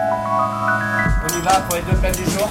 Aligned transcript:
On 0.00 1.38
y 1.38 1.40
va 1.42 1.60
pour 1.68 1.76
les 1.76 1.82
deux 1.82 1.96
plats 1.98 2.10
du 2.12 2.24
jour. 2.24 2.48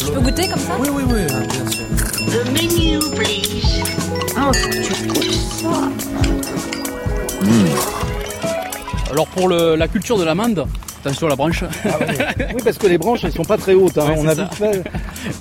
Je 0.00 0.10
peux 0.10 0.20
goûter 0.20 0.48
comme 0.48 0.58
ça? 0.60 0.72
Oui, 0.78 0.88
oui, 0.92 1.02
oui, 1.06 1.20
bien 1.26 1.70
sûr. 1.70 1.84
The 2.26 2.44
menu, 2.50 2.98
please. 3.14 3.82
Oh, 4.38 4.52
ça? 4.52 5.90
Alors 9.10 9.26
pour 9.28 9.48
le- 9.48 9.76
la 9.76 9.88
culture 9.88 10.18
de 10.18 10.24
l'amande, 10.24 10.66
attention 11.04 11.26
à 11.26 11.30
la 11.30 11.36
branche, 11.36 11.62
Oui, 11.64 12.60
parce 12.64 12.78
que 12.78 12.86
les 12.86 12.98
branches, 12.98 13.20
elles 13.24 13.32
sont 13.32 13.44
pas 13.44 13.56
très 13.56 13.74
hautes. 13.74 13.96
hein. 13.98 14.06
Ouais, 14.08 14.14
On 14.18 14.26
a 14.28 14.34
ça. 14.34 14.42
vite 14.44 14.54
fait. 14.54 14.82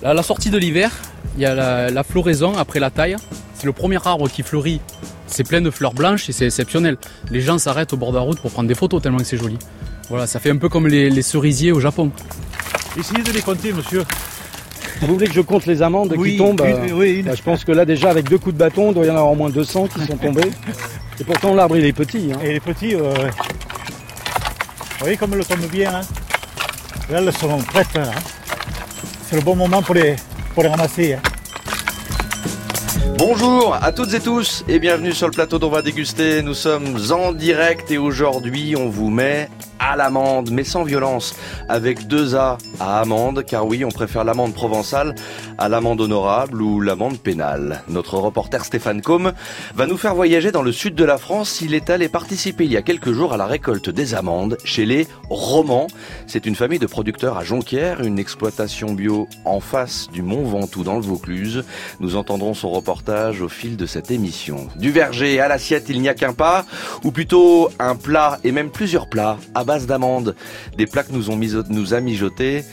à 0.03 0.13
la 0.13 0.23
sortie 0.23 0.49
de 0.49 0.57
l'hiver, 0.57 0.91
il 1.37 1.41
y 1.41 1.45
a 1.45 1.53
la, 1.55 1.89
la 1.89 2.03
floraison 2.03 2.57
après 2.57 2.79
la 2.79 2.89
taille. 2.89 3.15
C'est 3.55 3.65
le 3.65 3.73
premier 3.73 3.97
arbre 4.05 4.29
qui 4.29 4.43
fleurit. 4.43 4.79
C'est 5.27 5.47
plein 5.47 5.61
de 5.61 5.69
fleurs 5.71 5.93
blanches 5.93 6.29
et 6.29 6.31
c'est 6.31 6.45
exceptionnel. 6.45 6.97
Les 7.31 7.41
gens 7.41 7.57
s'arrêtent 7.57 7.93
au 7.93 7.97
bord 7.97 8.11
de 8.11 8.17
la 8.17 8.21
route 8.23 8.39
pour 8.39 8.51
prendre 8.51 8.67
des 8.67 8.75
photos 8.75 9.01
tellement 9.01 9.17
que 9.19 9.23
c'est 9.25 9.37
joli. 9.37 9.57
Voilà, 10.09 10.27
ça 10.27 10.39
fait 10.39 10.51
un 10.51 10.57
peu 10.57 10.69
comme 10.69 10.87
les, 10.87 11.09
les 11.09 11.21
cerisiers 11.21 11.71
au 11.71 11.79
Japon. 11.79 12.11
Essayez 12.97 13.23
de 13.23 13.31
les 13.31 13.41
compter, 13.41 13.73
monsieur. 13.73 14.03
Vous 15.01 15.07
voulez 15.13 15.27
que 15.27 15.33
je 15.33 15.41
compte 15.41 15.65
les 15.65 15.81
amandes 15.81 16.13
Oui, 16.17 16.31
qui 16.33 16.37
tombent 16.37 16.61
oui, 16.61 16.71
euh, 16.71 16.93
oui, 16.93 17.13
une. 17.19 17.25
bah, 17.25 17.35
Je 17.35 17.41
pense 17.41 17.65
que 17.65 17.71
là, 17.73 17.83
déjà, 17.85 18.09
avec 18.11 18.29
deux 18.29 18.37
coups 18.37 18.53
de 18.53 18.59
bâton, 18.59 18.91
il 18.91 18.93
doit 18.93 19.05
y 19.05 19.09
en 19.09 19.15
avoir 19.15 19.31
au 19.31 19.35
moins 19.35 19.49
200 19.49 19.87
qui 19.87 20.05
sont 20.05 20.15
tombés. 20.15 20.51
Et 21.19 21.23
pourtant, 21.23 21.53
l'arbre, 21.53 21.75
il 21.75 21.85
est 21.85 21.91
petit. 21.93 22.31
hein. 22.33 22.39
Et 22.43 22.53
les 22.53 22.59
petits, 22.59 22.95
euh, 22.95 23.13
vous 23.13 24.99
voyez 24.99 25.17
comme 25.17 25.33
elles 25.33 25.45
tombent 25.45 25.69
bien. 25.71 25.95
Hein 25.95 26.01
Là, 27.09 27.19
elles 27.21 27.33
sont 27.33 27.57
prêtes. 27.63 27.87
hein. 27.97 28.11
C'est 29.29 29.35
le 29.35 29.41
bon 29.41 29.55
moment 29.55 29.81
pour 29.81 29.95
les, 29.95 30.15
pour 30.53 30.63
les 30.63 30.69
ramasser. 30.69 31.13
hein. 31.15 31.19
Bonjour 33.17 33.77
à 33.81 33.93
toutes 33.93 34.13
et 34.13 34.19
tous 34.19 34.65
et 34.67 34.77
bienvenue 34.77 35.13
sur 35.13 35.27
le 35.27 35.31
plateau 35.31 35.57
d'On 35.57 35.69
va 35.69 35.81
déguster. 35.81 36.41
Nous 36.41 36.53
sommes 36.53 36.97
en 37.11 37.31
direct 37.31 37.89
et 37.89 37.97
aujourd'hui 37.97 38.75
on 38.75 38.89
vous 38.89 39.09
met 39.09 39.49
à 39.79 39.95
l'amande, 39.95 40.51
mais 40.51 40.63
sans 40.63 40.83
violence, 40.83 41.35
avec 41.69 42.07
deux 42.07 42.35
A 42.35 42.57
à 42.79 42.99
amande, 42.99 43.43
car 43.45 43.65
oui, 43.65 43.85
on 43.85 43.89
préfère 43.89 44.23
l'amande 44.23 44.53
provençale 44.53 45.15
à 45.57 45.69
l'amende 45.69 46.01
honorable 46.01 46.61
ou 46.61 46.81
l'amende 46.81 47.19
pénale. 47.19 47.83
Notre 47.87 48.17
reporter 48.17 48.63
Stéphane 48.65 49.01
Combe 49.01 49.33
va 49.75 49.85
nous 49.85 49.97
faire 49.97 50.15
voyager 50.15 50.51
dans 50.51 50.61
le 50.61 50.71
sud 50.71 50.95
de 50.95 51.05
la 51.05 51.17
France. 51.17 51.61
Il 51.61 51.73
est 51.73 51.89
allé 51.89 52.09
participer 52.09 52.65
il 52.65 52.71
y 52.71 52.77
a 52.77 52.81
quelques 52.81 53.11
jours 53.11 53.33
à 53.33 53.37
la 53.37 53.45
récolte 53.45 53.89
des 53.89 54.15
amandes 54.15 54.57
chez 54.63 54.85
les 54.85 55.07
Romans. 55.29 55.87
C'est 56.27 56.45
une 56.45 56.55
famille 56.55 56.79
de 56.79 56.87
producteurs 56.87 57.37
à 57.37 57.43
Jonquière, 57.43 58.01
une 58.01 58.19
exploitation 58.19 58.93
bio 58.93 59.27
en 59.45 59.59
face 59.59 60.07
du 60.11 60.21
Mont 60.21 60.43
Ventoux 60.43 60.83
dans 60.83 60.95
le 60.95 61.01
Vaucluse. 61.01 61.63
Nous 61.99 62.15
entendrons 62.15 62.53
son 62.53 62.71
reportage 62.71 63.41
au 63.41 63.49
fil 63.49 63.77
de 63.77 63.85
cette 63.85 64.11
émission. 64.11 64.67
Du 64.75 64.91
verger 64.91 65.39
à 65.39 65.47
l'assiette, 65.47 65.85
il 65.89 66.01
n'y 66.01 66.09
a 66.09 66.13
qu'un 66.13 66.33
pas, 66.33 66.65
ou 67.03 67.11
plutôt 67.11 67.69
un 67.79 67.95
plat 67.95 68.39
et 68.43 68.51
même 68.51 68.69
plusieurs 68.69 69.07
plats 69.07 69.37
base 69.65 69.85
d'amandes. 69.87 70.35
Des 70.77 70.85
plats 70.85 71.03
que 71.03 71.11
nous, 71.11 71.29
ont 71.29 71.37
miso- 71.37 71.63
nous 71.69 71.93
a 71.93 71.99
mijotés 72.01 72.63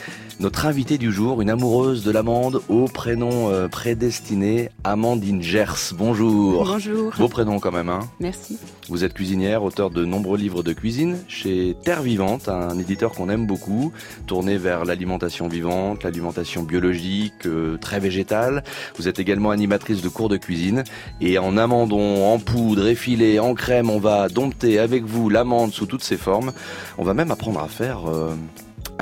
notre 0.41 0.67
invitée 0.67 0.99
du 0.99 1.13
jour, 1.13 1.43
une 1.43 1.51
amoureuse 1.51 2.05
de 2.05 2.11
l'amande 2.11 2.63
au 2.69 2.87
prénom 2.87 3.51
euh, 3.51 3.69
prédestiné 3.69 4.71
Amandine 4.85 5.43
Gers. 5.43 5.93
Bonjour. 5.95 6.65
Bonjour. 6.65 7.13
Beau 7.19 7.29
prénom 7.29 7.61
quand 7.61 7.73
même, 7.73 7.89
hein 7.89 8.01
Merci. 8.21 8.59
vous 8.89 9.05
êtes 9.05 9.15
cuisinière, 9.15 9.63
auteur 9.63 9.91
de 9.91 10.05
nombreux 10.05 10.39
livres 10.39 10.63
de 10.63 10.73
cuisine 10.73 11.19
chez 11.29 11.77
Terre 11.85 12.03
Vivante, 12.03 12.49
un 12.49 12.79
éditeur 12.79 13.13
qu'on 13.13 13.29
aime 13.29 13.47
beaucoup, 13.47 13.93
tourné 14.27 14.57
vers 14.57 14.85
l'alimentation 14.85 15.49
vivante, 15.49 16.05
l'alimentation 16.05 16.63
biologique, 16.63 17.47
euh, 17.47 17.77
très 17.79 18.01
végétale. 18.01 18.65
Vous 18.97 19.09
êtes 19.09 19.19
également 19.19 19.51
animatrice 19.51 20.03
de 20.03 20.09
cours 20.09 20.29
de 20.29 20.37
cuisine 20.37 20.85
et 21.21 21.39
en 21.39 21.57
amandon, 21.57 22.33
en 22.33 22.39
poudre, 22.39 22.87
effilé, 22.87 23.39
en 23.39 23.55
crème, 23.55 23.91
on 23.91 23.99
va 23.99 24.29
dompter 24.29 24.79
avec 24.79 25.05
vous 25.05 25.29
l'amande 25.29 25.73
sous 25.73 25.87
toutes 25.87 26.05
ses 26.05 26.17
formes. 26.17 26.53
On 26.99 27.05
va 27.05 27.15
même 27.15 27.31
apprendre 27.31 27.61
à 27.61 27.69
faire 27.69 28.09
euh, 28.09 28.35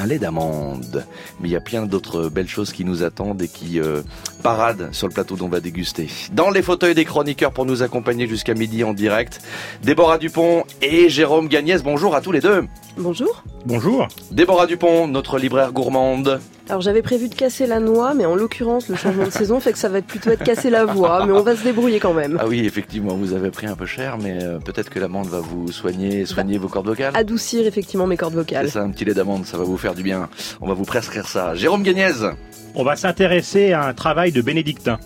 un 0.00 0.06
lait 0.06 0.18
d'amande. 0.18 1.04
Mais 1.41 1.48
il 1.48 1.52
y 1.52 1.56
a 1.56 1.60
plein 1.60 1.86
d'autres 1.86 2.28
belles 2.28 2.48
choses 2.48 2.72
qui 2.72 2.84
nous 2.84 3.02
attendent 3.02 3.42
et 3.42 3.48
qui 3.48 3.78
euh, 3.78 4.02
paradent 4.42 4.88
sur 4.92 5.06
le 5.06 5.12
plateau 5.12 5.36
dont 5.36 5.47
on 5.47 5.48
va 5.48 5.60
déguster. 5.60 6.08
Dans 6.32 6.50
les 6.50 6.62
fauteuils 6.62 6.94
des 6.94 7.04
chroniqueurs 7.04 7.52
pour 7.52 7.66
nous 7.66 7.82
accompagner 7.82 8.26
jusqu'à 8.26 8.54
midi 8.54 8.82
en 8.82 8.94
direct, 8.94 9.41
Déborah 9.82 10.19
Dupont 10.19 10.64
et 10.82 11.08
Jérôme 11.08 11.48
Gagnès. 11.48 11.82
Bonjour 11.82 12.14
à 12.14 12.20
tous 12.20 12.32
les 12.32 12.41
deux. 12.41 12.64
Bonjour. 12.97 13.44
Bonjour. 13.66 14.08
Déborah 14.30 14.66
Dupont, 14.66 15.06
notre 15.06 15.38
libraire 15.38 15.72
gourmande. 15.72 16.41
Alors 16.70 16.82
j'avais 16.82 17.03
prévu 17.03 17.28
de 17.28 17.34
casser 17.34 17.66
la 17.66 17.81
noix, 17.81 18.14
mais 18.14 18.25
en 18.26 18.36
l'occurrence 18.36 18.88
le 18.88 18.94
changement 18.94 19.25
de 19.25 19.31
saison 19.31 19.58
fait 19.58 19.72
que 19.72 19.78
ça 19.78 19.88
va 19.88 19.98
être 19.98 20.06
plutôt 20.06 20.31
être 20.31 20.44
casser 20.44 20.70
la 20.70 20.84
voix, 20.84 21.26
mais 21.26 21.32
on 21.32 21.42
va 21.42 21.56
se 21.56 21.64
débrouiller 21.64 21.98
quand 21.98 22.14
même. 22.14 22.38
Ah 22.41 22.47
oui, 22.47 22.64
effectivement, 22.64 23.14
vous 23.16 23.32
avez 23.32 23.50
pris 23.50 23.66
un 23.66 23.75
peu 23.75 23.86
cher, 23.86 24.19
mais 24.19 24.38
euh, 24.41 24.60
peut-être 24.60 24.88
que 24.88 25.00
l'amande 25.00 25.26
va 25.26 25.41
vous 25.41 25.72
soigner, 25.72 26.25
soigner 26.26 26.58
vos 26.58 26.69
cordes 26.69 26.86
vocales. 26.86 27.12
Adoucir 27.16 27.66
effectivement 27.66 28.06
mes 28.06 28.16
cordes 28.16 28.34
C'est 28.34 28.38
vocales. 28.38 28.70
ça, 28.70 28.82
un 28.82 28.91
petit 28.91 29.04
lait 29.04 29.14
d'amande, 29.14 29.47
ça 29.47 29.58
va 29.58 29.64
vous 29.64 29.76
faire 29.76 29.94
du 29.97 30.04
bien. 30.04 30.28
On 30.60 30.69
va 30.69 30.75
vous 30.75 30.84
prescrire 30.84 31.26
ça. 31.26 31.56
Jérôme 31.56 31.82
Gagnès. 31.82 32.22
On 32.76 32.84
va 32.84 32.94
s'intéresser 32.94 33.72
à 33.72 33.87
un 33.87 33.92
travail 33.92 34.31
de 34.31 34.41
bénédictin. 34.41 35.00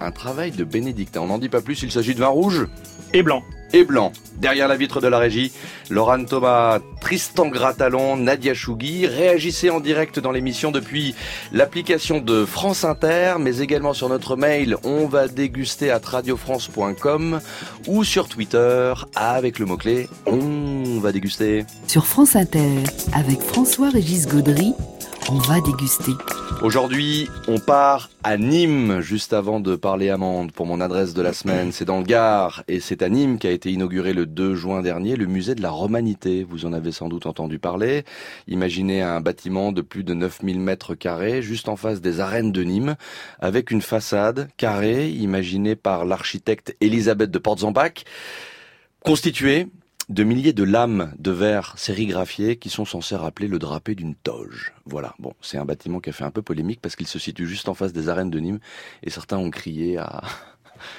Un 0.00 0.12
travail 0.12 0.52
de 0.52 0.62
bénédictin. 0.62 1.20
On 1.22 1.26
n'en 1.26 1.38
dit 1.38 1.48
pas 1.48 1.62
plus, 1.62 1.82
il 1.82 1.90
s'agit 1.90 2.14
de 2.14 2.20
vin 2.20 2.28
rouge 2.28 2.68
Et 3.12 3.24
blanc. 3.24 3.42
Et 3.72 3.84
blanc. 3.84 4.12
Derrière 4.36 4.68
la 4.68 4.76
vitre 4.76 5.00
de 5.00 5.06
la 5.06 5.18
régie, 5.18 5.52
Laurent 5.88 6.24
Thomas, 6.24 6.80
Tristan 7.00 7.48
Gratalon, 7.48 8.16
Nadia 8.16 8.54
Chougui. 8.54 9.06
Réagissez 9.06 9.70
en 9.70 9.80
direct 9.80 10.18
dans 10.18 10.32
l'émission 10.32 10.72
depuis 10.72 11.14
l'application 11.52 12.18
de 12.18 12.44
France 12.44 12.84
Inter, 12.84 13.34
mais 13.38 13.58
également 13.58 13.92
sur 13.92 14.08
notre 14.08 14.36
mail 14.36 14.76
on 14.84 15.06
va 15.06 15.28
déguster 15.28 15.90
à 15.90 16.00
radiofrance.com 16.02 17.40
ou 17.86 18.04
sur 18.04 18.28
Twitter 18.28 18.94
avec 19.14 19.58
le 19.58 19.66
mot-clé 19.66 20.08
on 20.26 20.98
va 21.00 21.12
déguster. 21.12 21.64
Sur 21.86 22.06
France 22.06 22.36
Inter, 22.36 22.82
avec 23.12 23.40
François-Régis 23.40 24.26
Gaudry, 24.26 24.74
on 25.30 25.38
va 25.38 25.60
déguster. 25.60 26.12
Aujourd'hui, 26.62 27.28
on 27.48 27.58
part 27.58 28.10
à 28.22 28.36
Nîmes, 28.36 29.00
juste 29.00 29.32
avant 29.32 29.60
de 29.60 29.76
parler 29.76 30.10
amande 30.10 30.52
pour 30.52 30.66
mon 30.66 30.80
adresse 30.80 31.14
de 31.14 31.22
la 31.22 31.32
semaine. 31.32 31.72
C'est 31.72 31.84
dans 31.84 31.98
le 31.98 32.04
Gard, 32.04 32.62
et 32.68 32.80
c'est 32.80 33.02
à 33.02 33.08
Nîmes 33.08 33.38
qu'a 33.38 33.50
été 33.50 33.70
inauguré 33.70 34.12
le 34.12 34.26
2 34.26 34.54
juin 34.54 34.82
dernier 34.82 35.16
le 35.16 35.26
musée 35.26 35.54
de 35.54 35.62
la 35.62 35.70
Romanité. 35.70 36.44
Vous 36.48 36.66
en 36.66 36.72
avez 36.72 36.92
sans 36.92 37.08
doute 37.08 37.26
entendu 37.26 37.58
parler. 37.58 38.04
Imaginez 38.48 39.02
un 39.02 39.20
bâtiment 39.20 39.72
de 39.72 39.82
plus 39.82 40.04
de 40.04 40.14
9000 40.14 40.60
mètres 40.60 40.94
carrés, 40.94 41.42
juste 41.42 41.68
en 41.68 41.76
face 41.76 42.00
des 42.00 42.20
arènes 42.20 42.52
de 42.52 42.62
Nîmes, 42.62 42.96
avec 43.40 43.70
une 43.70 43.82
façade 43.82 44.48
carrée, 44.56 45.10
imaginée 45.10 45.76
par 45.76 46.04
l'architecte 46.04 46.76
Elisabeth 46.80 47.30
de 47.30 47.38
Portzambach, 47.38 48.04
constituée 49.04 49.68
de 50.08 50.24
milliers 50.24 50.52
de 50.52 50.64
lames 50.64 51.12
de 51.18 51.30
verre 51.30 51.74
sérigraphiées 51.76 52.56
qui 52.56 52.68
sont 52.68 52.84
censées 52.84 53.16
rappeler 53.16 53.48
le 53.48 53.58
drapé 53.58 53.94
d'une 53.94 54.14
toge. 54.14 54.72
Voilà, 54.84 55.14
bon, 55.18 55.32
c'est 55.40 55.58
un 55.58 55.64
bâtiment 55.64 56.00
qui 56.00 56.10
a 56.10 56.12
fait 56.12 56.24
un 56.24 56.30
peu 56.30 56.42
polémique 56.42 56.80
parce 56.80 56.96
qu'il 56.96 57.06
se 57.06 57.18
situe 57.18 57.46
juste 57.46 57.68
en 57.68 57.74
face 57.74 57.92
des 57.92 58.08
arènes 58.08 58.30
de 58.30 58.38
Nîmes 58.38 58.60
et 59.02 59.10
certains 59.10 59.38
ont 59.38 59.50
crié 59.50 59.98
à... 59.98 60.22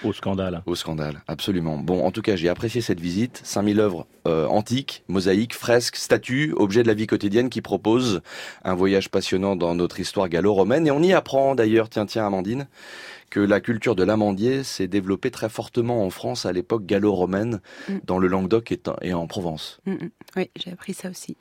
Au 0.04 0.14
scandale. 0.14 0.64
au 0.66 0.76
scandale. 0.76 1.22
Absolument. 1.28 1.78
Bon, 1.78 2.06
en 2.06 2.12
tout 2.12 2.22
cas, 2.22 2.36
j'ai 2.36 2.50
apprécié 2.50 2.82
cette 2.82 3.02
visite. 3.02 3.42
5000 3.44 3.80
œuvres 3.80 4.08
euh, 4.28 4.48
antiques, 4.48 5.04
mosaïques, 5.08 5.54
fresques, 5.54 5.98
statues, 5.98 6.54
objets 6.56 6.84
de 6.84 6.88
la 6.88 6.94
vie 6.94 7.08
quotidienne 7.08 7.50
qui 7.50 7.62
proposent 7.62 8.22
un 8.64 8.76
voyage 8.76 9.10
passionnant 9.10 9.56
dans 9.56 9.76
notre 9.76 10.00
histoire 10.00 10.30
gallo-romaine. 10.30 10.88
Et 10.88 10.92
on 10.92 11.02
y 11.02 11.14
apprend 11.14 11.56
d'ailleurs, 11.56 11.90
tiens, 11.90 12.06
tiens, 12.06 12.26
Amandine, 12.26 12.68
que 13.34 13.40
la 13.40 13.62
culture 13.62 13.96
de 13.96 14.04
l'amandier 14.04 14.62
s'est 14.64 14.88
développée 14.88 15.32
très 15.32 15.50
fortement 15.50 16.06
en 16.06 16.12
France 16.12 16.46
à 16.46 16.52
l'époque 16.54 16.86
gallo-romaine, 16.86 17.62
Mm. 17.90 17.94
dans 18.06 18.20
le 18.20 18.28
Languedoc 18.28 18.72
et 19.02 19.14
en- 19.16 19.26
Provence. 19.26 19.80
Mm, 19.88 19.92
mm. 19.94 20.10
Oui, 20.38 20.52
j'ai 20.56 20.72
appris 20.72 20.94
ça 20.94 21.10
aussi. 21.10 21.36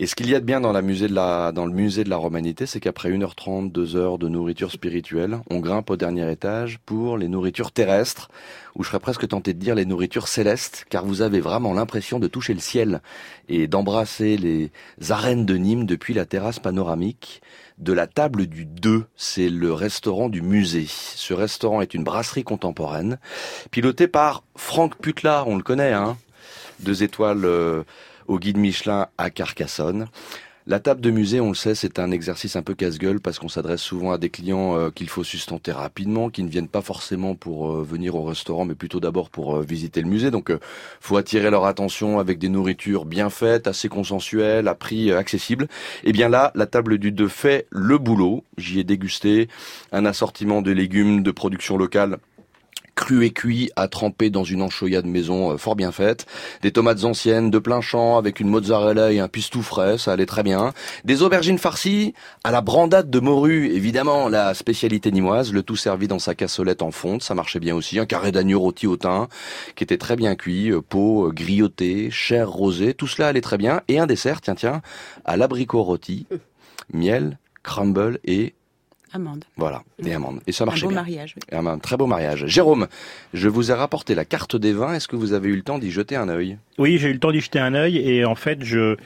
Et 0.00 0.06
ce 0.08 0.16
qu'il 0.16 0.28
y 0.28 0.34
a 0.34 0.40
de 0.40 0.44
bien 0.44 0.60
dans, 0.60 0.72
la 0.72 0.82
musée 0.82 1.06
de 1.06 1.14
la, 1.14 1.52
dans 1.52 1.66
le 1.66 1.72
musée 1.72 2.02
de 2.02 2.10
la 2.10 2.16
Romanité, 2.16 2.66
c'est 2.66 2.80
qu'après 2.80 3.10
1h30, 3.10 3.70
2 3.70 3.94
heures 3.94 4.18
de 4.18 4.28
nourriture 4.28 4.72
spirituelle, 4.72 5.38
on 5.50 5.60
grimpe 5.60 5.90
au 5.90 5.96
dernier 5.96 6.28
étage 6.32 6.80
pour 6.84 7.16
les 7.16 7.28
nourritures 7.28 7.70
terrestres, 7.70 8.28
ou 8.74 8.82
je 8.82 8.88
serais 8.88 8.98
presque 8.98 9.28
tenté 9.28 9.54
de 9.54 9.58
dire 9.60 9.76
les 9.76 9.84
nourritures 9.84 10.26
célestes, 10.26 10.84
car 10.90 11.04
vous 11.06 11.22
avez 11.22 11.38
vraiment 11.40 11.74
l'impression 11.74 12.18
de 12.18 12.26
toucher 12.26 12.54
le 12.54 12.60
ciel 12.60 13.02
et 13.48 13.68
d'embrasser 13.68 14.36
les 14.36 14.72
arènes 15.10 15.46
de 15.46 15.54
Nîmes 15.56 15.86
depuis 15.86 16.14
la 16.14 16.24
terrasse 16.26 16.58
panoramique 16.58 17.40
de 17.80 17.92
la 17.92 18.06
table 18.06 18.46
du 18.46 18.66
2. 18.66 19.06
C'est 19.16 19.48
le 19.48 19.72
restaurant 19.72 20.28
du 20.28 20.42
musée. 20.42 20.86
Ce 20.88 21.34
restaurant 21.34 21.80
est 21.80 21.94
une 21.94 22.04
brasserie 22.04 22.44
contemporaine, 22.44 23.18
pilotée 23.70 24.08
par 24.08 24.44
Franck 24.56 24.96
Putla, 24.96 25.44
on 25.46 25.56
le 25.56 25.62
connaît, 25.62 25.92
hein 25.92 26.16
Deux 26.80 27.02
étoiles 27.02 27.44
euh, 27.44 27.82
au 28.28 28.38
guide 28.38 28.58
Michelin 28.58 29.08
à 29.18 29.30
Carcassonne. 29.30 30.06
La 30.70 30.78
table 30.78 31.00
de 31.00 31.10
musée, 31.10 31.40
on 31.40 31.48
le 31.48 31.56
sait, 31.56 31.74
c'est 31.74 31.98
un 31.98 32.12
exercice 32.12 32.54
un 32.54 32.62
peu 32.62 32.74
casse-gueule 32.76 33.18
parce 33.18 33.40
qu'on 33.40 33.48
s'adresse 33.48 33.80
souvent 33.80 34.12
à 34.12 34.18
des 34.18 34.30
clients 34.30 34.76
euh, 34.76 34.90
qu'il 34.90 35.08
faut 35.08 35.24
sustenter 35.24 35.72
rapidement, 35.72 36.30
qui 36.30 36.44
ne 36.44 36.48
viennent 36.48 36.68
pas 36.68 36.80
forcément 36.80 37.34
pour 37.34 37.72
euh, 37.72 37.82
venir 37.82 38.14
au 38.14 38.22
restaurant, 38.22 38.64
mais 38.64 38.76
plutôt 38.76 39.00
d'abord 39.00 39.30
pour 39.30 39.56
euh, 39.56 39.62
visiter 39.62 40.00
le 40.00 40.06
musée. 40.06 40.30
Donc, 40.30 40.52
faut 41.00 41.16
attirer 41.16 41.50
leur 41.50 41.64
attention 41.64 42.20
avec 42.20 42.38
des 42.38 42.48
nourritures 42.48 43.04
bien 43.04 43.30
faites, 43.30 43.66
assez 43.66 43.88
consensuelles, 43.88 44.68
à 44.68 44.76
prix 44.76 45.10
accessible. 45.10 45.66
Et 46.04 46.12
bien 46.12 46.28
là, 46.28 46.52
la 46.54 46.66
table 46.66 46.98
du 46.98 47.10
2 47.10 47.26
fait 47.26 47.66
le 47.70 47.98
boulot. 47.98 48.44
J'y 48.56 48.78
ai 48.78 48.84
dégusté 48.84 49.48
un 49.90 50.06
assortiment 50.06 50.62
de 50.62 50.70
légumes 50.70 51.24
de 51.24 51.32
production 51.32 51.78
locale 51.78 52.18
cru 53.00 53.24
et 53.24 53.30
cuit 53.30 53.70
à 53.76 53.88
tremper 53.88 54.28
dans 54.28 54.44
une 54.44 54.60
de 54.60 55.06
maison 55.06 55.52
euh, 55.52 55.56
fort 55.56 55.74
bien 55.74 55.90
faite. 55.90 56.26
Des 56.60 56.70
tomates 56.70 57.04
anciennes 57.04 57.50
de 57.50 57.58
plein 57.58 57.80
champ 57.80 58.18
avec 58.18 58.40
une 58.40 58.48
mozzarella 58.48 59.10
et 59.10 59.20
un 59.20 59.28
pistou 59.28 59.62
frais, 59.62 59.96
ça 59.96 60.12
allait 60.12 60.26
très 60.26 60.42
bien. 60.42 60.74
Des 61.04 61.22
aubergines 61.22 61.56
farcies 61.56 62.12
à 62.44 62.50
la 62.50 62.60
brandade 62.60 63.08
de 63.08 63.18
morue, 63.18 63.68
évidemment 63.68 64.28
la 64.28 64.52
spécialité 64.52 65.10
nimoise, 65.10 65.50
le 65.50 65.62
tout 65.62 65.76
servi 65.76 66.08
dans 66.08 66.18
sa 66.18 66.34
cassolette 66.34 66.82
en 66.82 66.90
fonte, 66.90 67.22
ça 67.22 67.34
marchait 67.34 67.58
bien 67.58 67.74
aussi. 67.74 67.98
Un 67.98 68.04
carré 68.04 68.32
d'agneau 68.32 68.60
rôti 68.60 68.86
au 68.86 68.98
thym 68.98 69.28
qui 69.76 69.82
était 69.84 69.96
très 69.96 70.16
bien 70.16 70.34
cuit, 70.34 70.70
euh, 70.70 70.82
peau 70.82 71.28
euh, 71.28 71.32
grillotée, 71.32 72.10
chair 72.10 72.50
rosée, 72.50 72.92
tout 72.92 73.06
cela 73.06 73.28
allait 73.28 73.40
très 73.40 73.56
bien. 73.56 73.80
Et 73.88 73.98
un 73.98 74.06
dessert, 74.06 74.42
tiens 74.42 74.54
tiens, 74.54 74.82
à 75.24 75.38
l'abricot 75.38 75.82
rôti, 75.82 76.26
miel, 76.92 77.38
crumble 77.62 78.18
et 78.24 78.54
Amande. 79.12 79.44
Voilà, 79.56 79.82
des 80.00 80.12
amandes. 80.12 80.40
Et 80.46 80.52
ça 80.52 80.64
marchait 80.64 80.82
Un 80.84 80.88
beau 80.88 80.90
bien. 80.94 81.00
mariage. 81.02 81.34
oui. 81.36 81.56
Un 81.58 81.78
très 81.78 81.96
beau 81.96 82.06
mariage. 82.06 82.46
Jérôme, 82.46 82.86
je 83.34 83.48
vous 83.48 83.70
ai 83.70 83.74
rapporté 83.74 84.14
la 84.14 84.24
carte 84.24 84.56
des 84.56 84.72
vins. 84.72 84.94
Est-ce 84.94 85.08
que 85.08 85.16
vous 85.16 85.32
avez 85.32 85.48
eu 85.48 85.56
le 85.56 85.62
temps 85.62 85.78
d'y 85.78 85.90
jeter 85.90 86.16
un 86.16 86.28
œil? 86.28 86.58
Oui, 86.78 86.96
j'ai 86.98 87.08
eu 87.08 87.12
le 87.12 87.18
temps 87.18 87.32
d'y 87.32 87.40
jeter 87.40 87.58
un 87.58 87.74
œil 87.74 87.98
et 87.98 88.24
en 88.24 88.34
fait, 88.34 88.62
je, 88.64 88.96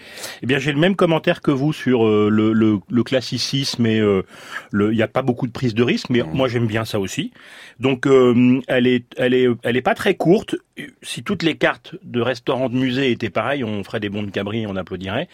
eh 0.43 0.47
bien, 0.47 0.59
j'ai 0.59 0.73
le 0.73 0.79
même 0.79 0.95
commentaire 0.95 1.41
que 1.41 1.51
vous 1.51 1.73
sur 1.73 2.07
euh, 2.07 2.29
le, 2.31 2.53
le, 2.53 2.79
le 2.89 3.03
classicisme 3.03 3.87
et 3.87 3.99
euh, 3.99 4.23
le, 4.71 4.93
il 4.93 4.97
n'y 4.97 5.03
a 5.03 5.09
pas 5.09 5.23
beaucoup 5.23 5.47
de 5.47 5.53
prise 5.53 5.75
de 5.75 5.83
risque, 5.83 6.11
mais 6.11 6.23
moi 6.23 6.49
j'aime 6.49 6.67
bien 6.67 6.85
ça 6.85 7.01
aussi. 7.01 7.33
Donc, 7.81 8.07
euh, 8.07 8.61
elle 8.69 8.87
est, 8.87 9.05
elle 9.17 9.35
est, 9.35 9.49
elle 9.63 9.77
est 9.77 9.83
pas 9.83 9.95
très 9.95 10.15
courte. 10.15 10.57
Si 11.03 11.23
toutes 11.23 11.43
les 11.45 11.57
cartes 11.57 11.95
de 12.03 12.21
restaurants 12.21 12.69
de 12.69 12.75
musée 12.75 13.11
étaient 13.13 13.31
pareilles, 13.31 13.63
on 13.63 13.85
ferait 13.85 14.01
des 14.01 14.09
bons 14.09 14.25
de 14.25 14.31
cabri 14.31 14.63
et 14.63 14.67
on 14.67 14.75
applaudirait. 14.77 15.29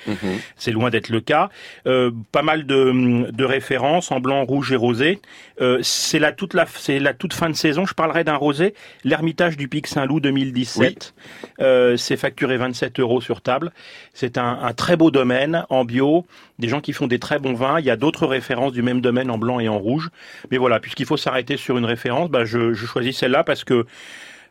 C'est 0.57 0.73
loin 0.73 0.91
d'être 0.91 1.09
le 1.09 1.21
cas. 1.21 1.49
Euh, 1.87 2.11
pas 2.33 2.43
mal 2.43 2.67
de, 2.67 3.31
de 3.31 3.45
références 3.45 4.11
en 4.11 4.21
blanc, 4.21 4.45
rouge 4.45 4.73
et 4.73 4.77
rosé. 4.77 5.19
Euh, 5.63 5.79
c'est 5.83 6.19
la 6.19 6.33
toute 6.33 6.53
la, 6.55 6.67
c'est 6.67 6.99
la 6.99 7.15
toute 7.15 7.33
fin 7.33 7.49
de 7.49 7.55
saison. 7.55 7.87
Je 7.87 7.95
parlerai 7.95 8.23
d'un 8.25 8.37
rosé, 8.37 8.75
l'Ermitage 9.05 9.57
du 9.57 9.69
Pic 9.69 9.87
Saint-Loup 9.87 10.21
2017. 10.21 11.15
Euh, 11.61 11.97
c'est 11.97 12.17
facturé 12.17 12.57
27 12.59 13.01
euros 13.01 13.21
sur 13.21 13.41
table. 13.41 13.73
C'est 14.13 14.37
un, 14.37 14.59
un 14.63 14.73
très 14.75 14.97
beau 14.97 15.11
domaine 15.11 15.65
en 15.71 15.85
bio. 15.85 16.27
Des 16.61 16.69
gens 16.69 16.81
qui 16.81 16.93
font 16.93 17.07
des 17.07 17.19
très 17.19 17.39
bons 17.39 17.55
vins. 17.55 17.81
Il 17.81 17.87
y 17.87 17.91
a 17.91 17.97
d'autres 17.97 18.27
références 18.27 18.73
du 18.73 18.83
même 18.83 19.01
domaine 19.01 19.31
en 19.31 19.39
blanc 19.39 19.61
et 19.61 19.69
en 19.69 19.79
rouge. 19.79 20.11
Mais 20.51 20.59
voilà, 20.59 20.79
puisqu'il 20.81 21.07
faut 21.07 21.17
s'arrêter 21.17 21.57
sur 21.57 21.79
une 21.79 21.85
référence, 21.85 22.31
bah 22.31 22.45
je, 22.45 22.75
je 22.75 22.87
choisis 22.87 23.17
celle-là 23.17 23.45
parce 23.45 23.65
que 23.65 23.87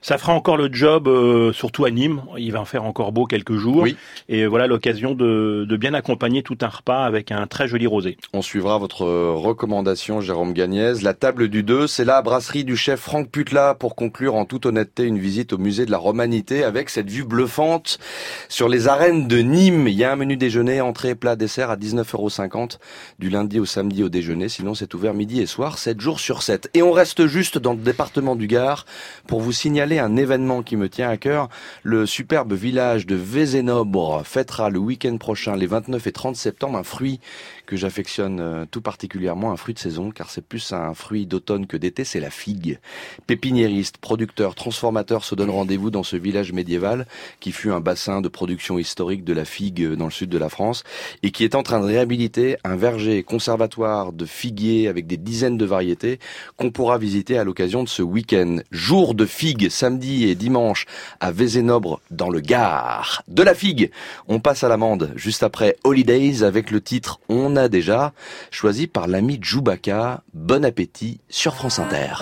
ça 0.02 0.18
fera 0.18 0.34
encore 0.34 0.56
le 0.56 0.70
job, 0.72 1.08
euh, 1.08 1.52
surtout 1.52 1.84
à 1.84 1.92
Nîmes. 1.92 2.22
Il 2.38 2.54
va 2.54 2.62
en 2.62 2.66
faire 2.66 2.86
encore 2.86 3.12
beau 3.12 3.26
quelques 3.26 3.58
jours. 3.58 3.86
Et 4.30 4.46
voilà 4.46 4.68
l'occasion 4.68 5.14
de, 5.14 5.66
de 5.68 5.78
bien 5.78 5.94
accompagner 5.94 6.42
tout 6.42 6.58
un 6.62 6.68
repas 6.68 7.04
avec 7.04 7.32
un 7.32 7.48
très 7.48 7.68
joli 7.68 7.86
rosé. 7.86 8.18
On 8.34 8.42
suivra 8.42 8.78
votre 8.78 9.04
euh, 9.04 9.34
recommandation, 9.36 10.22
Jérôme 10.22 10.54
Gagnez. 10.54 10.94
La 11.02 11.14
table 11.14 11.50
du 11.50 11.64
2, 11.64 11.88
c'est 11.88 12.06
la 12.06 12.22
brasserie 12.22 12.64
du 12.64 12.78
chef 12.78 13.02
Franck 13.02 13.30
Putla 13.30 13.76
pour 13.76 13.96
conclure 13.96 14.36
en 14.36 14.46
toute 14.46 14.66
honnêteté 14.66 15.04
une 15.04 15.20
visite 15.20 15.52
au 15.52 15.58
musée 15.58 15.86
de 15.86 15.92
la 15.92 15.98
Romanité 15.98 16.64
avec 16.64 16.90
cette 16.90 17.10
vue 17.10 17.26
bluffante 17.26 18.00
sur 18.48 18.70
les 18.70 18.88
arènes 18.88 19.28
de 19.28 19.40
Nîmes. 19.40 19.88
Il 19.88 19.96
y 19.96 20.06
a 20.06 20.14
un 20.14 20.16
menu 20.16 20.38
déjeuner, 20.38 20.80
entrée, 20.80 21.16
plat, 21.16 21.36
dessert 21.36 21.70
à 21.72 21.76
19,50€ 21.76 22.78
du 23.20 23.30
lundi 23.30 23.60
au 23.60 23.66
samedi 23.66 24.04
au 24.04 24.10
déjeuner. 24.10 24.48
Sinon, 24.48 24.76
c'est 24.76 24.94
ouvert 24.94 25.14
midi 25.14 25.42
et 25.42 25.46
soir, 25.46 25.78
7 25.78 26.00
jours 26.00 26.20
sur 26.20 26.42
7. 26.42 26.70
Et 26.74 26.82
on 26.82 26.92
reste 26.92 27.28
juste 27.28 27.58
dans 27.58 27.74
le 27.74 27.80
département 27.80 28.38
du 28.38 28.48
Gard 28.48 28.86
pour 29.28 29.42
vous 29.42 29.52
signaler 29.52 29.89
un 29.98 30.16
événement 30.18 30.62
qui 30.62 30.76
me 30.76 30.90
tient 30.90 31.10
à 31.10 31.18
cœur. 31.18 31.50
Le 31.82 32.06
superbe 32.06 32.54
village 32.54 33.08
de 33.08 33.16
Vézénobre 33.16 34.22
fêtera 34.24 34.70
le 34.70 34.78
week-end 34.78 35.18
prochain, 35.18 35.56
les 35.56 35.66
29 35.66 36.06
et 36.06 36.12
30 36.12 36.36
septembre, 36.36 36.78
un 36.78 36.84
fruit 36.84 37.20
que 37.70 37.78
j'affectionne 37.78 38.40
euh, 38.40 38.66
tout 38.70 38.82
particulièrement, 38.82 39.52
un 39.52 39.56
fruit 39.56 39.76
de 39.76 39.80
saison, 39.80 40.10
car 40.10 40.32
c'est 40.32 40.42
plus 40.42 40.74
un 40.74 40.96
fruit 40.96 41.28
d'automne 41.28 41.68
que 41.68 41.78
d'été, 41.78 42.04
c'est 42.04 42.20
la 42.20 42.32
figue. 42.32 42.80
Pépiniéristes, 43.28 44.00
producteurs, 44.00 44.56
transformateurs 44.56 45.24
se 45.24 45.36
donnent 45.36 45.52
rendez-vous 45.52 45.92
dans 45.92 46.02
ce 46.02 46.16
village 46.16 46.52
médiéval 46.52 47.06
qui 47.40 47.52
fut 47.52 47.70
un 47.70 47.80
bassin 47.80 48.22
de 48.22 48.28
production 48.28 48.80
historique 48.80 49.24
de 49.24 49.34
la 49.34 49.46
figue 49.46 49.94
dans 49.94 50.06
le 50.06 50.12
sud 50.12 50.32
de 50.32 50.40
la 50.40 50.50
France 50.50 50.84
et 51.22 51.30
qui 51.30 51.44
est 51.44 51.54
en 51.54 51.62
train 51.62 51.80
de 51.80 51.86
réhabiliter 51.86 52.58
un 52.64 52.76
verger 52.76 53.22
conservatoire 53.22 54.14
de 54.14 54.26
figuiers 54.26 54.88
avec 54.88 55.06
des 55.06 55.18
dizaines 55.18 55.60
de 55.60 55.66
variétés 55.66 56.18
qu'on 56.58 56.72
pourra 56.72 56.98
visiter 56.98 57.38
à 57.38 57.44
l'occasion 57.44 57.84
de 57.84 57.90
ce 57.90 58.02
week-end. 58.02 58.62
Jour 58.72 59.14
de 59.14 59.28
figue, 59.28 59.70
samedi 59.70 60.28
et 60.28 60.34
dimanche 60.34 60.88
à 61.20 61.32
Vézénobre 61.32 62.02
dans 62.10 62.32
le 62.32 62.40
Gard. 62.40 63.22
De 63.28 63.44
la 63.44 63.54
figue, 63.54 63.92
on 64.28 64.40
passe 64.40 64.64
à 64.64 64.70
l'amende 64.70 65.12
juste 65.16 65.44
après 65.44 65.76
Holidays 65.84 66.42
avec 66.42 66.72
le 66.72 66.82
titre 66.82 67.20
On 67.30 67.59
déjà, 67.68 68.14
choisi 68.52 68.88
par 68.88 69.08
l'ami 69.08 69.40
Djoubaka. 69.42 70.22
Bon 70.34 70.64
appétit 70.64 71.20
sur 71.30 71.56
France 71.56 71.80
Inter. 71.80 72.14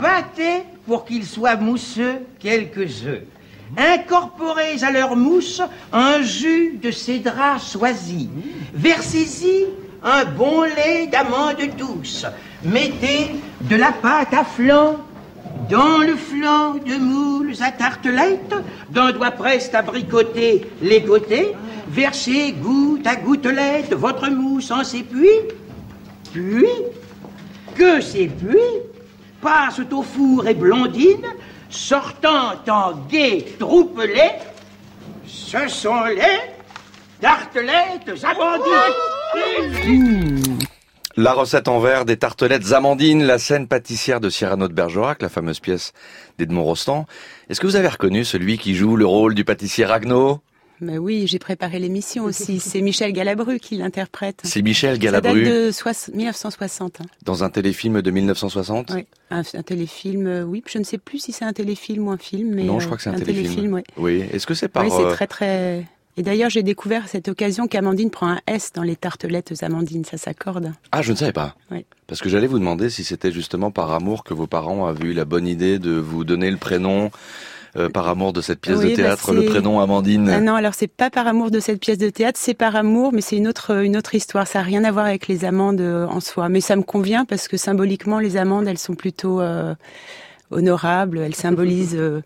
Battez 0.00 0.64
pour 0.86 1.04
qu'ils 1.04 1.26
soient 1.26 1.56
mousseux 1.56 2.20
quelques 2.38 3.04
œufs. 3.06 3.22
Incorporez 3.76 4.82
à 4.82 4.90
leur 4.90 5.16
mousse 5.16 5.62
un 5.92 6.22
jus 6.22 6.78
de 6.82 6.90
cédra 6.90 7.58
choisi. 7.58 8.28
Versez-y 8.72 9.66
un 10.02 10.24
bon 10.24 10.62
lait 10.62 11.06
d'amande 11.06 11.56
douce. 11.76 12.26
Mettez 12.62 13.30
de 13.62 13.76
la 13.76 13.92
pâte 13.92 14.34
à 14.34 14.44
flan 14.44 14.96
dans 15.70 15.98
le 15.98 16.14
flanc 16.14 16.74
de 16.74 16.96
moules 16.96 17.54
à 17.60 17.72
tartelettes, 17.72 18.54
d'un 18.90 19.12
doigt 19.12 19.30
preste 19.30 19.74
à 19.74 19.82
bricoter 19.82 20.66
les 20.82 21.02
côtés. 21.02 21.54
Versez 21.88 22.52
goutte 22.52 23.06
à 23.06 23.16
gouttelette 23.16 23.94
votre 23.94 24.28
mousse 24.28 24.70
en 24.70 24.84
s'épuis. 24.84 25.40
Puis, 26.32 26.66
que 27.76 28.00
ces 28.00 28.26
puits 28.26 28.58
passent 29.40 29.80
au 29.90 30.02
four 30.02 30.46
et 30.46 30.54
blondine, 30.54 31.26
sortant 31.68 32.54
en 32.68 32.92
gai 33.08 33.44
troupelet, 33.58 34.38
ce 35.26 35.68
sont 35.68 36.04
les 36.04 36.40
tartelettes 37.20 38.24
amandines. 38.24 38.94
La 41.16 41.32
recette 41.32 41.68
en 41.68 41.78
verre 41.78 42.04
des 42.04 42.16
tartelettes 42.16 42.72
Amandine, 42.72 43.22
la 43.22 43.38
scène 43.38 43.68
pâtissière 43.68 44.18
de 44.18 44.28
Cyrano 44.30 44.66
de 44.66 44.72
Bergerac, 44.72 45.22
la 45.22 45.28
fameuse 45.28 45.60
pièce 45.60 45.92
d'Edmond 46.38 46.64
Rostand. 46.64 47.06
Est-ce 47.48 47.60
que 47.60 47.68
vous 47.68 47.76
avez 47.76 47.86
reconnu 47.86 48.24
celui 48.24 48.58
qui 48.58 48.74
joue 48.74 48.96
le 48.96 49.06
rôle 49.06 49.34
du 49.34 49.44
pâtissier 49.44 49.84
Ragnaud? 49.84 50.40
Mais 50.84 50.98
oui, 50.98 51.26
j'ai 51.26 51.38
préparé 51.38 51.78
l'émission 51.78 52.24
aussi. 52.24 52.60
C'est 52.60 52.80
Michel 52.80 53.12
Galabru 53.12 53.58
qui 53.58 53.76
l'interprète. 53.76 54.40
C'est 54.44 54.62
Michel 54.62 54.94
Ça 54.96 54.98
Galabru 54.98 55.42
date 55.44 55.52
de 55.52 55.70
soix- 55.72 55.92
1960. 56.14 57.00
hein. 57.00 57.04
dans 57.24 57.42
un 57.44 57.50
téléfilm 57.50 58.02
de 58.02 58.10
1960 58.10 58.92
Oui, 58.94 59.06
un, 59.30 59.40
un 59.54 59.62
téléfilm. 59.62 60.26
euh, 60.26 60.42
oui, 60.44 60.62
je 60.70 60.78
ne 60.78 60.84
sais 60.84 60.98
plus 60.98 61.18
si 61.18 61.32
c'est 61.32 61.44
un 61.44 61.52
téléfilm 61.52 62.08
ou 62.08 62.10
un 62.10 62.18
film, 62.18 62.54
mais 62.54 62.64
Non, 62.64 62.78
je 62.78 62.84
euh, 62.84 62.86
crois 62.86 62.96
que 62.98 63.02
c'est 63.02 63.10
un, 63.10 63.14
téléfilm. 63.14 63.74
oui. 63.74 63.82
Oui, 63.96 64.24
est-ce 64.32 64.46
que 64.46 64.54
c'est 64.54 64.68
par... 64.68 64.84
Oui, 64.84 64.90
c'est 64.94 65.04
euh, 65.04 65.10
très 65.12 65.26
très. 65.26 65.86
Et 66.16 66.22
d'ailleurs, 66.22 66.48
j'ai 66.48 66.62
découvert 66.62 67.04
à 67.04 67.06
cette 67.08 67.26
occasion 67.26 67.66
qu'Amandine 67.66 68.08
prend 68.10 68.28
un 68.28 68.40
S 68.46 68.70
dans 68.72 68.84
les 68.84 68.94
tartelettes 68.94 69.52
Amandine, 69.62 70.04
ça 70.04 70.16
s'accorde. 70.16 70.72
Ah, 70.92 71.02
je 71.02 71.10
ne 71.10 71.16
savais 71.16 71.32
pas. 71.32 71.56
Oui. 71.72 71.84
Parce 72.06 72.20
que 72.20 72.28
j'allais 72.28 72.46
vous 72.46 72.60
demander 72.60 72.88
si 72.88 73.02
c'était 73.02 73.32
justement 73.32 73.72
par 73.72 73.90
amour 73.90 74.22
que 74.22 74.32
vos 74.32 74.46
parents 74.46 74.86
avaient 74.86 75.06
eu 75.08 75.12
la 75.12 75.24
bonne 75.24 75.48
idée 75.48 75.80
de 75.80 75.90
vous 75.92 76.22
donner 76.22 76.52
le 76.52 76.56
prénom, 76.56 77.10
euh, 77.76 77.88
par 77.88 78.08
amour 78.08 78.32
de 78.32 78.40
cette 78.40 78.60
pièce 78.60 78.78
Oui, 78.78 78.84
de 78.84 78.88
bah, 78.90 78.96
théâtre, 78.96 79.32
le 79.32 79.44
prénom 79.44 79.80
Amandine. 79.80 80.28
Ah 80.28 80.40
non, 80.40 80.54
alors 80.54 80.74
c'est 80.74 80.86
pas 80.86 81.10
par 81.10 81.26
amour 81.26 81.50
de 81.50 81.60
cette 81.60 81.80
pièce 81.80 81.98
de 81.98 82.08
théâtre, 82.10 82.38
c'est 82.40 82.54
par 82.54 82.76
amour, 82.76 83.12
mais 83.12 83.20
c'est 83.20 83.36
une 83.36 83.48
autre 83.48 83.82
une 83.84 83.96
autre 83.96 84.14
histoire. 84.14 84.46
Ça 84.46 84.60
a 84.60 84.62
rien 84.62 84.84
à 84.84 84.90
voir 84.92 85.06
avec 85.06 85.26
les 85.28 85.44
amandes 85.44 85.80
euh, 85.80 86.06
en 86.06 86.20
soi, 86.20 86.48
mais 86.48 86.60
ça 86.60 86.76
me 86.76 86.82
convient 86.82 87.24
parce 87.24 87.48
que 87.48 87.56
symboliquement, 87.56 88.18
les 88.18 88.36
amandes, 88.36 88.66
elles 88.68 88.78
sont 88.78 88.94
plutôt 88.94 89.40
euh, 89.40 89.74
honorables. 90.50 91.18
Elles 91.18 91.34
symbolisent 91.34 91.96
euh, 91.98 92.20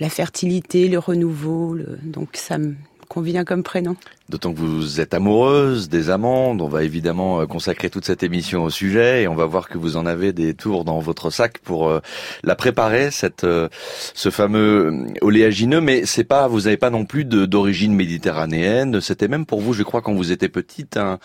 la 0.00 0.08
fertilité, 0.08 0.88
le 0.88 0.98
renouveau. 0.98 1.74
le- 1.74 1.98
Donc 2.02 2.30
ça 2.34 2.58
me 2.58 2.74
convient 3.08 3.44
comme 3.44 3.62
prénom. 3.62 3.96
D'autant 4.28 4.52
que 4.52 4.58
vous 4.58 5.00
êtes 5.00 5.14
amoureuse 5.14 5.88
des 5.88 6.10
amandes, 6.10 6.60
on 6.60 6.68
va 6.68 6.82
évidemment 6.82 7.40
euh, 7.40 7.46
consacrer 7.46 7.90
toute 7.90 8.04
cette 8.04 8.22
émission 8.22 8.64
au 8.64 8.70
sujet 8.70 9.22
et 9.22 9.28
on 9.28 9.34
va 9.34 9.46
voir 9.46 9.68
que 9.68 9.78
vous 9.78 9.96
en 9.96 10.04
avez 10.06 10.32
des 10.32 10.54
tours 10.54 10.84
dans 10.84 10.98
votre 10.98 11.30
sac 11.30 11.58
pour 11.58 11.88
euh, 11.88 12.00
la 12.44 12.56
préparer, 12.56 13.10
cette, 13.10 13.44
euh, 13.44 13.68
ce 14.14 14.30
fameux 14.30 15.06
oléagineux. 15.20 15.80
Mais 15.80 16.06
c'est 16.06 16.24
pas, 16.24 16.48
vous 16.48 16.62
n'avez 16.62 16.76
pas 16.76 16.90
non 16.90 17.04
plus 17.04 17.24
d'origine 17.24 17.94
méditerranéenne. 17.94 19.00
C'était 19.00 19.28
même 19.28 19.46
pour 19.46 19.60
vous, 19.60 19.72
je 19.72 19.82
crois, 19.84 20.02
quand 20.02 20.14
vous 20.14 20.32
étiez 20.32 20.48
petite, 20.48 20.96
un, 20.96 21.18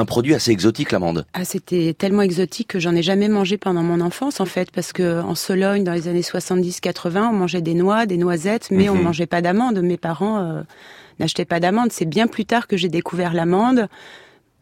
un 0.00 0.04
produit 0.04 0.34
assez 0.34 0.52
exotique, 0.52 0.92
l'amande. 0.92 1.26
Ah, 1.34 1.44
c'était 1.44 1.92
tellement 1.92 2.22
exotique 2.22 2.68
que 2.68 2.78
j'en 2.78 2.94
ai 2.94 3.02
jamais 3.02 3.28
mangé 3.28 3.58
pendant 3.58 3.82
mon 3.82 4.00
enfance, 4.00 4.40
en 4.40 4.44
fait, 4.46 4.70
parce 4.70 4.92
que 4.92 5.20
en 5.20 5.34
Sologne, 5.34 5.82
dans 5.84 5.92
les 5.92 6.06
années 6.08 6.22
70-80, 6.22 7.30
on 7.30 7.32
mangeait 7.32 7.62
des 7.62 7.74
noix, 7.74 8.06
des 8.06 8.16
noisettes, 8.16 8.68
mais 8.70 8.88
on 8.88 8.94
Mhm. 8.94 9.02
mangeait 9.02 9.26
pas 9.26 9.42
d'amandes. 9.42 9.80
Mes 9.82 9.96
parents 9.96 10.38
euh, 10.38 10.62
n'achetaient 11.20 11.44
pas 11.44 11.60
d'amandes. 11.60 11.92
C'est 11.92 12.04
bien 12.08 12.26
plus 12.26 12.44
tard 12.44 12.66
que 12.66 12.76
j'ai 12.76 12.88
découvert 12.88 13.32
l'amande, 13.34 13.88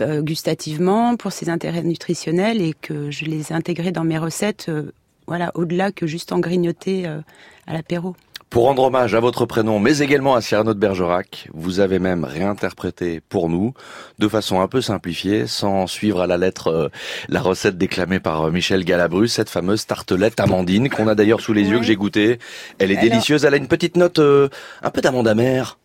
euh, 0.02 0.22
gustativement, 0.22 1.16
pour 1.16 1.32
ses 1.32 1.48
intérêts 1.48 1.82
nutritionnels, 1.82 2.60
et 2.60 2.74
que 2.74 3.10
je 3.10 3.24
les 3.24 3.52
ai 3.52 3.54
intégrés 3.54 3.92
dans 3.92 4.04
mes 4.04 4.18
recettes, 4.18 4.66
euh, 4.68 4.92
voilà, 5.26 5.50
au-delà 5.54 5.92
que 5.92 6.06
juste 6.06 6.32
en 6.32 6.38
grignoter 6.38 7.06
euh, 7.06 7.20
à 7.66 7.72
l'apéro. 7.72 8.14
Pour 8.48 8.64
rendre 8.66 8.84
hommage 8.84 9.12
à 9.12 9.20
votre 9.20 9.44
prénom, 9.44 9.80
mais 9.80 9.98
également 9.98 10.36
à 10.36 10.40
Cyrano 10.40 10.72
de 10.72 10.78
Bergerac, 10.78 11.48
vous 11.52 11.80
avez 11.80 11.98
même 11.98 12.22
réinterprété 12.24 13.20
pour 13.28 13.48
nous, 13.48 13.74
de 14.20 14.28
façon 14.28 14.60
un 14.60 14.68
peu 14.68 14.80
simplifiée, 14.80 15.48
sans 15.48 15.88
suivre 15.88 16.20
à 16.20 16.28
la 16.28 16.38
lettre 16.38 16.68
euh, 16.68 16.88
la 17.28 17.40
recette 17.40 17.76
déclamée 17.76 18.20
par 18.20 18.44
euh, 18.44 18.50
Michel 18.52 18.84
Galabru, 18.84 19.26
cette 19.26 19.50
fameuse 19.50 19.84
tartelette 19.86 20.38
amandine 20.38 20.88
qu'on 20.88 21.08
a 21.08 21.16
d'ailleurs 21.16 21.40
sous 21.40 21.52
les 21.54 21.64
yeux, 21.64 21.78
que 21.78 21.84
j'ai 21.84 21.96
goûté. 21.96 22.38
Elle 22.78 22.92
est 22.92 22.98
Alors- 22.98 23.10
délicieuse, 23.10 23.44
elle 23.44 23.54
a 23.54 23.56
une 23.56 23.66
petite 23.68 23.96
note 23.96 24.20
euh, 24.20 24.48
un 24.82 24.90
peu 24.90 25.00
d'amande 25.00 25.26
amère. 25.26 25.78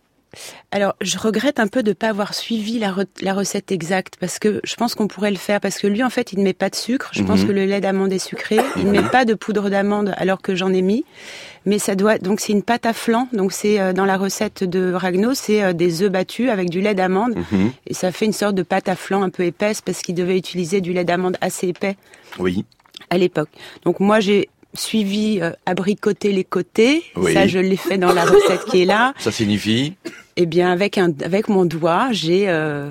Alors, 0.72 0.96
je 1.02 1.18
regrette 1.18 1.60
un 1.60 1.68
peu 1.68 1.84
de 1.84 1.90
ne 1.90 1.94
pas 1.94 2.08
avoir 2.10 2.34
suivi 2.34 2.80
la, 2.80 2.92
re- 2.92 3.06
la 3.22 3.34
recette 3.34 3.72
exacte 3.72 4.16
parce 4.20 4.40
que 4.40 4.62
je 4.64 4.76
pense 4.76 4.96
qu'on 4.96 5.08
pourrait 5.08 5.32
le 5.32 5.38
faire 5.38 5.60
parce 5.60 5.78
que 5.78 5.88
lui, 5.88 6.04
en 6.04 6.10
fait, 6.10 6.32
il 6.32 6.40
ne 6.40 6.44
met 6.44 6.54
pas 6.54 6.70
de 6.70 6.76
sucre. 6.76 7.10
Je 7.14 7.24
pense 7.24 7.42
Mhm. 7.42 7.48
que 7.48 7.52
le 7.52 7.66
lait 7.66 7.82
d'amande 7.82 8.14
est 8.14 8.20
sucré. 8.20 8.58
Il 8.78 8.86
ne 8.86 8.92
met 8.92 9.10
pas 9.10 9.26
de 9.26 9.34
poudre 9.34 9.70
d'amande 9.70 10.14
alors 10.18 10.42
que 10.42 10.56
j'en 10.56 10.72
ai 10.74 10.82
mis. 10.82 11.04
Mais 11.66 11.78
ça 11.80 11.96
doit, 11.96 12.18
donc 12.18 12.40
c'est 12.40 12.54
une 12.54 12.64
pâte 12.64 12.86
à 12.86 12.94
flan. 12.94 13.28
Donc 13.34 13.52
c'est 13.52 13.80
euh, 13.80 13.94
dans 13.94 14.06
la 14.06 14.18
recette 14.18 14.64
de 14.64 14.94
Ragno, 14.94 15.34
c'est 15.34 15.62
euh, 15.64 15.74
des 15.74 16.02
œufs 16.02 16.12
battus 16.12 16.50
avec 16.50 16.70
du 16.70 16.80
lait 16.82 16.96
d'amande 16.96 17.36
Mhm. 17.52 17.72
et 17.88 17.94
ça 17.94 18.12
fait 18.12 18.26
une 18.26 18.34
sorte 18.34 18.56
de 18.56 18.64
pâte 18.64 18.88
à 18.90 18.96
flan 18.96 19.22
un 19.24 19.30
peu 19.30 19.44
épaisse 19.44 19.82
parce 19.82 20.02
qu'il 20.02 20.16
devait 20.16 20.38
utiliser 20.38 20.82
du 20.82 20.94
lait 20.94 21.04
d'amande 21.04 21.38
assez 21.42 21.68
épais 21.68 21.98
Oui. 22.40 22.66
à 23.10 23.18
l'époque. 23.18 23.50
Donc 23.84 24.00
moi, 24.00 24.20
j'ai 24.22 24.50
suivi 24.74 25.40
euh, 25.42 25.52
abricoter 25.66 26.32
les 26.32 26.46
côtés. 26.46 27.04
Oui. 27.18 27.34
Ça, 27.34 27.46
je 27.46 27.60
l'ai 27.60 27.76
fait 27.76 27.98
dans 27.98 28.14
la 28.14 28.24
recette 28.24 28.64
qui 28.66 28.82
est 28.84 28.86
là. 28.86 29.14
Ça 29.20 29.30
signifie 29.32 29.96
Eh 30.38 30.46
bien, 30.46 30.72
avec 30.72 30.98
un, 30.98 31.12
avec 31.24 31.50
mon 31.50 31.66
doigt, 31.66 32.10
j'ai, 32.12 32.50
euh, 32.50 32.90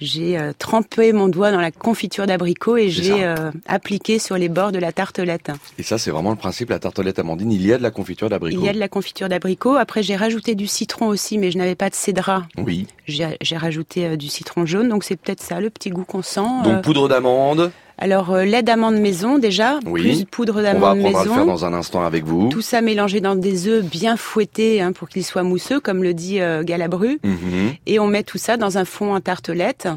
j'ai 0.00 0.38
euh, 0.38 0.52
trempé 0.56 1.12
mon 1.12 1.28
doigt 1.28 1.50
dans 1.50 1.60
la 1.60 1.70
confiture 1.70 2.26
d'abricot 2.26 2.76
et 2.76 2.88
j'ai 2.88 3.24
euh, 3.24 3.50
appliqué 3.66 4.18
sur 4.18 4.36
les 4.38 4.48
bords 4.48 4.72
de 4.72 4.78
la 4.78 4.92
tartelette. 4.92 5.50
Et 5.78 5.82
ça, 5.82 5.98
c'est 5.98 6.10
vraiment 6.10 6.30
le 6.30 6.36
principe, 6.36 6.70
la 6.70 6.78
tartelette 6.78 7.18
amandine. 7.18 7.50
Il 7.50 7.66
y 7.66 7.72
a 7.72 7.78
de 7.78 7.82
la 7.82 7.90
confiture 7.90 8.28
d'abricot. 8.28 8.60
Il 8.60 8.64
y 8.64 8.68
a 8.68 8.72
de 8.72 8.78
la 8.78 8.88
confiture 8.88 9.28
d'abricot. 9.28 9.76
Après, 9.76 10.02
j'ai 10.02 10.16
rajouté 10.16 10.54
du 10.54 10.66
citron 10.66 11.08
aussi, 11.08 11.38
mais 11.38 11.50
je 11.50 11.58
n'avais 11.58 11.74
pas 11.74 11.90
de 11.90 11.94
cédra. 11.94 12.46
Oui. 12.56 12.86
J'ai, 13.06 13.56
rajouté 13.56 14.06
euh, 14.06 14.16
du 14.16 14.28
citron 14.28 14.66
jaune, 14.66 14.88
donc 14.88 15.02
c'est 15.02 15.16
peut-être 15.16 15.42
ça 15.42 15.60
le 15.60 15.70
petit 15.70 15.90
goût 15.90 16.04
qu'on 16.04 16.22
sent. 16.22 16.40
Donc 16.64 16.82
poudre 16.82 17.08
d'amande. 17.08 17.72
Alors 17.98 18.30
euh, 18.30 18.44
lait 18.44 18.62
d'amande 18.62 18.96
maison 18.96 19.38
déjà, 19.38 19.80
Oui. 19.84 20.02
plus 20.02 20.24
poudre 20.24 20.54
On 20.54 20.62
va 20.62 20.72
d'amande 20.72 20.98
apprendre 21.00 21.18
à 21.18 21.24
le 21.24 21.28
maison. 21.30 21.34
faire 21.34 21.46
dans 21.46 21.64
un 21.64 21.72
instant 21.74 22.04
avec 22.04 22.24
vous. 22.24 22.48
Tout 22.48 22.62
ça 22.62 22.80
mélangé 22.80 23.20
dans 23.20 23.34
des 23.36 23.66
œufs 23.68 23.84
bien 23.84 24.16
fouettés 24.16 24.80
hein, 24.80 24.92
pour 24.92 25.08
qu'ils 25.08 25.24
soient 25.24 25.42
mousseux, 25.42 25.80
comme 25.80 26.02
le 26.02 26.14
dit 26.14 26.40
euh, 26.40 26.62
Galabru. 26.62 27.18
Mhm. 27.24 27.74
Et 27.86 27.98
on 27.98 28.06
met 28.06 28.22
tout 28.22 28.38
ça 28.38 28.56
dans 28.56 28.78
un 28.78 28.84
fond 28.84 29.14
en 29.14 29.20
tartelette, 29.20 29.88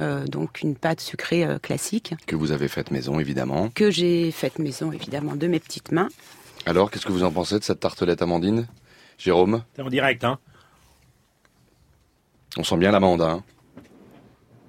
euh, 0.00 0.24
donc 0.26 0.60
une 0.62 0.76
pâte 0.76 1.00
sucrée 1.00 1.44
euh, 1.44 1.58
classique, 1.58 2.14
Que 2.26 2.36
vous 2.36 2.52
avez 2.52 2.68
faite 2.68 2.90
maison, 2.90 3.18
évidemment. 3.18 3.70
que 3.74 3.90
j'ai 3.90 4.30
faite 4.30 4.58
maison 4.58 4.92
évidemment 4.92 5.34
de 5.36 5.46
mes 5.48 5.58
petites 5.60 5.90
mains. 5.92 6.08
Alors, 6.64 6.90
qu'est-ce 6.90 7.06
que 7.06 7.12
vous 7.12 7.22
en 7.24 7.30
pensez 7.30 7.58
de 7.58 7.64
cette 7.64 7.80
tartelette 7.80 8.22
amandine? 8.22 8.66
Jérôme? 9.18 9.62
C'est 9.76 9.82
en 9.82 9.88
direct, 9.88 10.24
hein 10.24 10.38
On 12.56 12.64
sent 12.64 12.76
bien 12.76 12.90
l'amande, 12.90 13.22
hein 13.22 13.42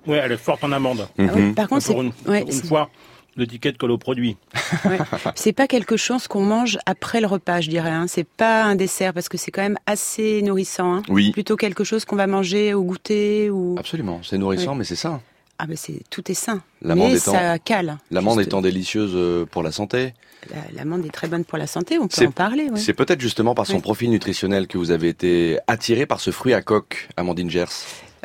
Ouais, 0.08 0.18
elle 0.24 0.32
est 0.32 0.38
forte 0.38 0.64
en 0.64 0.72
amande. 0.72 1.08
Ah 1.20 1.24
oui, 1.36 1.52
par 1.54 1.68
contre, 1.68 1.86
Pour 1.86 1.96
c'est- 2.02 2.04
une, 2.04 2.32
ouais, 2.32 2.42
une 2.44 2.52
fois, 2.64 2.90
l'étiquette 3.36 3.78
colle 3.78 3.92
au 3.92 3.98
produit. 3.98 4.38
Ouais. 4.86 4.98
c'est 5.36 5.54
pas 5.54 5.68
quelque 5.68 5.98
chose 5.98 6.28
qu'on 6.28 6.42
mange 6.44 6.78
après 6.86 7.22
le 7.22 7.28
repas, 7.28 7.62
je 7.62 7.70
dirais. 7.70 7.92
Hein. 7.92 8.06
C'est 8.08 8.28
pas 8.28 8.64
un 8.64 8.76
dessert 8.76 9.14
parce 9.14 9.30
que 9.30 9.38
c'est 9.38 9.52
quand 9.52 9.62
même 9.62 9.78
assez 9.86 10.42
nourrissant. 10.42 10.96
Hein. 10.96 11.02
Oui. 11.10 11.32
Plutôt 11.32 11.56
quelque 11.58 11.84
chose 11.84 12.06
qu'on 12.06 12.16
va 12.16 12.26
manger 12.28 12.74
au 12.74 12.84
goûter 12.84 13.50
ou. 13.50 13.76
Absolument, 13.78 14.22
c'est 14.24 14.38
nourrissant, 14.38 14.74
mais 14.76 14.84
c'est 14.86 14.96
ça. 14.96 15.20
Ah 15.60 15.66
ben 15.66 15.76
c'est 15.76 16.02
tout 16.12 16.30
est 16.32 16.36
sain. 16.36 16.62
L'amande 16.84 17.14
Mais 17.14 17.18
étant- 17.18 17.32
ça 17.32 17.58
cale. 17.58 17.98
L'amande 18.12 18.40
étant 18.42 18.62
délicieuse 18.62 19.14
euh, 19.16 19.44
pour 19.46 19.64
la 19.64 19.72
santé. 19.72 20.14
La- 20.52 20.58
L'amande 20.78 21.04
est 21.04 21.10
très 21.10 21.28
bonne 21.28 21.46
pour 21.46 21.58
la 21.58 21.66
santé. 21.66 21.98
On 21.98 22.08
peut 22.08 22.28
en 22.28 22.32
parler. 22.32 22.70
ouais. 22.70 22.80
C'est 22.80 22.94
peut-être 22.94 23.20
justement 23.20 23.56
par 23.56 23.66
son 23.66 23.74
Oui. 23.78 23.82
profil 23.82 24.12
nutritionnel 24.12 24.68
que 24.68 24.78
vous 24.78 24.92
avez 24.92 25.08
été 25.10 25.58
attiré 25.66 26.06
par 26.06 26.20
ce 26.20 26.30
fruit 26.30 26.54
à 26.54 26.62
coque, 26.62 27.10
Amandine 27.18 27.50
Gers. 27.50 27.66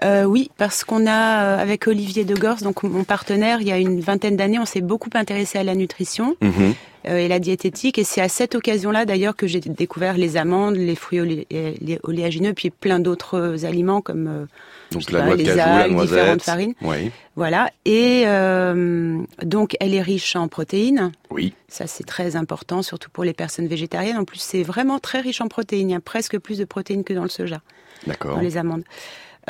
Euh, 0.02 0.24
oui, 0.24 0.50
parce 0.56 0.84
qu'on 0.84 1.06
a, 1.06 1.42
euh, 1.44 1.58
avec 1.62 1.86
Olivier 1.86 2.24
de 2.24 2.34
Gors, 2.34 2.56
donc 2.58 2.82
mon 2.82 3.04
partenaire, 3.04 3.60
il 3.60 3.68
y 3.68 3.72
a 3.72 3.78
une 3.78 4.00
vingtaine 4.00 4.36
d'années, 4.36 4.58
on 4.58 4.64
s'est 4.66 4.80
beaucoup 4.80 5.10
intéressé 5.14 5.58
à 5.58 5.64
la 5.64 5.74
nutrition 5.74 6.36
euh, 6.42 7.16
et 7.16 7.28
la 7.28 7.38
diététique. 7.38 7.98
Et 7.98 8.04
c'est 8.04 8.20
à 8.20 8.28
cette 8.28 8.54
occasion-là, 8.54 9.04
d'ailleurs, 9.04 9.36
que 9.36 9.46
j'ai 9.46 9.60
découvert 9.60 10.16
les 10.16 10.36
amandes, 10.36 10.76
les 10.76 10.96
fruits 10.96 11.20
olé- 11.20 11.46
les 11.50 11.98
oléagineux, 12.02 12.52
puis 12.52 12.70
plein 12.70 12.98
d'autres 13.00 13.64
aliments 13.64 14.00
comme 14.00 14.26
euh, 14.26 14.44
Donc 14.90 15.10
la 15.10 15.22
pas, 15.22 15.34
les 15.36 15.44
cajou, 15.44 15.56
la 15.58 15.76
algues, 15.82 16.00
différentes 16.00 16.42
farines. 16.42 16.74
Oui. 16.82 17.10
Voilà. 17.36 17.70
Et 17.84 18.24
euh, 18.26 19.18
donc, 19.42 19.76
elle 19.80 19.94
est 19.94 20.02
riche 20.02 20.34
en 20.36 20.48
protéines. 20.48 21.12
Oui. 21.30 21.54
Ça, 21.68 21.86
c'est 21.86 22.04
très 22.04 22.34
important, 22.36 22.82
surtout 22.82 23.08
pour 23.10 23.24
les 23.24 23.32
personnes 23.34 23.66
végétariennes. 23.68 24.18
En 24.18 24.24
plus, 24.24 24.40
c'est 24.40 24.62
vraiment 24.62 24.98
très 24.98 25.20
riche 25.20 25.40
en 25.40 25.48
protéines. 25.48 25.90
Il 25.90 25.92
y 25.92 25.96
a 25.96 26.00
presque 26.00 26.38
plus 26.38 26.58
de 26.58 26.64
protéines 26.64 27.04
que 27.04 27.14
dans 27.14 27.22
le 27.22 27.28
soja 27.28 27.60
D'accord. 28.06 28.34
dans 28.36 28.42
les 28.42 28.56
amandes. 28.56 28.82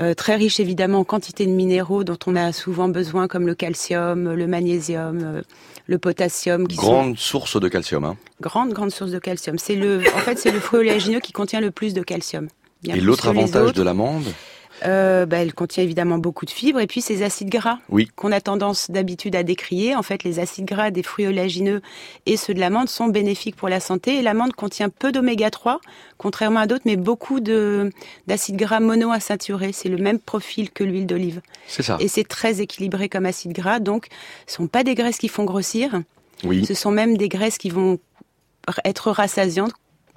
Euh, 0.00 0.14
très 0.14 0.37
riche 0.37 0.58
évidemment 0.58 1.00
en 1.00 1.04
quantité 1.04 1.44
de 1.44 1.50
minéraux 1.50 2.02
dont 2.02 2.18
on 2.26 2.34
a 2.34 2.52
souvent 2.52 2.88
besoin 2.88 3.28
comme 3.28 3.46
le 3.46 3.54
calcium, 3.54 4.32
le 4.32 4.46
magnésium, 4.46 5.20
euh, 5.22 5.42
le 5.87 5.99
potassium. 5.99 6.66
Qui 6.66 6.76
Grande 6.76 7.18
source 7.18 7.61
de 7.61 7.68
calcium. 7.68 8.04
Hein. 8.04 8.16
sont 8.16 8.42
grande 8.42 8.72
grande 8.72 8.90
source 8.90 9.11
de 9.11 9.18
calcium. 9.18 9.58
C'est 9.58 9.76
le 9.76 10.02
en 10.14 10.18
fait 10.18 10.38
c'est 10.38 10.50
le 10.50 10.61
fruit 10.61 10.80
oléagineux 10.80 11.20
qui 11.20 11.32
contient 11.32 11.61
le 11.61 11.70
plus 11.70 11.92
de 11.92 12.02
calcium. 12.02 12.49
Bien 12.82 12.94
Et 12.94 13.00
l'autre 13.00 13.28
avantage 13.28 13.75
de 13.75 13.82
l'amande? 13.82 14.25
Euh, 14.84 15.26
bah, 15.26 15.38
elle 15.38 15.54
contient 15.54 15.82
évidemment 15.84 16.18
beaucoup 16.18 16.44
de 16.44 16.50
fibres 16.50 16.80
et 16.80 16.86
puis 16.86 17.00
ces 17.00 17.22
acides 17.22 17.50
gras 17.50 17.78
Oui. 17.88 18.08
qu'on 18.16 18.32
a 18.32 18.40
tendance 18.40 18.90
d'habitude 18.90 19.36
à 19.36 19.42
décrier. 19.42 19.94
En 19.94 20.02
fait, 20.02 20.24
les 20.24 20.38
acides 20.40 20.64
gras 20.64 20.90
des 20.90 21.02
fruits 21.02 21.26
oléagineux 21.26 21.82
et 22.26 22.36
ceux 22.36 22.52
de 22.54 22.60
l'amande 22.60 22.88
sont 22.88 23.06
bénéfiques 23.08 23.56
pour 23.56 23.68
la 23.68 23.80
santé. 23.80 24.16
Et 24.16 24.22
l'amande 24.22 24.52
contient 24.54 24.88
peu 24.88 25.12
d'oméga 25.12 25.50
3, 25.50 25.80
contrairement 26.18 26.60
à 26.60 26.66
d'autres, 26.66 26.82
mais 26.84 26.96
beaucoup 26.96 27.40
de 27.40 27.90
d'acides 28.26 28.56
gras 28.56 28.80
monoinsaturés. 28.80 29.72
C'est 29.72 29.88
le 29.88 29.98
même 29.98 30.18
profil 30.18 30.70
que 30.70 30.84
l'huile 30.84 31.06
d'olive. 31.06 31.42
C'est 31.66 31.82
ça. 31.82 31.96
Et 32.00 32.08
c'est 32.08 32.24
très 32.26 32.60
équilibré 32.60 33.08
comme 33.08 33.26
acide 33.26 33.52
gras. 33.52 33.78
Donc, 33.78 34.08
ce 34.46 34.56
sont 34.56 34.66
pas 34.66 34.84
des 34.84 34.94
graisses 34.94 35.18
qui 35.18 35.28
font 35.28 35.44
grossir. 35.44 36.00
Oui. 36.44 36.66
Ce 36.66 36.74
sont 36.74 36.90
même 36.90 37.16
des 37.16 37.28
graisses 37.28 37.58
qui 37.58 37.70
vont 37.70 37.98
être 38.84 39.10
rassasiantes. 39.10 39.72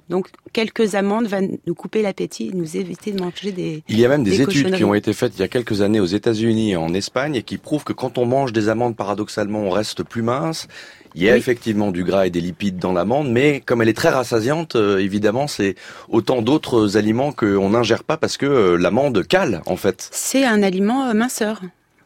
Donc, 0.08 0.28
quelques 0.52 0.94
amandes 0.94 1.26
vont 1.26 1.58
nous 1.66 1.74
couper 1.74 2.00
l'appétit 2.00 2.48
et 2.48 2.52
nous 2.52 2.76
éviter 2.76 3.10
de 3.10 3.20
manger 3.20 3.50
des 3.50 3.82
Il 3.88 3.98
y 3.98 4.04
a 4.04 4.08
même 4.08 4.22
des, 4.22 4.40
études 4.40 4.72
qui 4.74 4.84
ont 4.84 4.94
été 4.94 5.12
faites 5.12 5.32
il 5.36 5.40
y 5.40 5.42
a 5.42 5.48
quelques 5.48 5.82
années 5.82 5.98
aux 5.98 6.06
États-Unis 6.06 6.72
et 6.72 6.76
en 6.76 6.94
Espagne 6.94 7.34
et 7.34 7.42
qui 7.42 7.58
prouvent 7.58 7.82
que 7.82 7.92
quand 7.92 8.16
on 8.16 8.24
mange 8.24 8.52
des 8.52 8.68
amandes, 8.68 8.94
paradoxalement, 8.94 9.60
on 9.60 9.70
reste 9.70 10.04
plus 10.04 10.22
mince. 10.22 10.68
Il 11.16 11.22
y 11.22 11.30
a 11.30 11.32
Oui. 11.32 11.38
effectivement 11.38 11.90
du 11.90 12.04
gras 12.04 12.26
et 12.26 12.30
des 12.30 12.42
lipides 12.42 12.78
dans 12.78 12.92
l'amande, 12.92 13.30
mais 13.30 13.60
comme 13.60 13.80
elle 13.82 13.88
est 13.88 13.96
très 13.96 14.10
rassasiante, 14.10 14.76
euh, 14.76 14.98
évidemment, 14.98 15.46
c'est 15.48 15.74
autant 16.08 16.42
d'autres 16.42 16.96
aliments 16.98 17.32
qu'on 17.32 17.70
n'ingère 17.70 18.04
pas 18.04 18.18
parce 18.18 18.36
que 18.36 18.46
euh, 18.46 18.76
l'amande 18.76 19.26
cale, 19.26 19.62
en 19.66 19.76
fait. 19.76 20.08
C'est 20.12 20.44
un 20.44 20.62
aliment 20.62 21.06
euh, 21.06 21.14
minceur. 21.14 21.62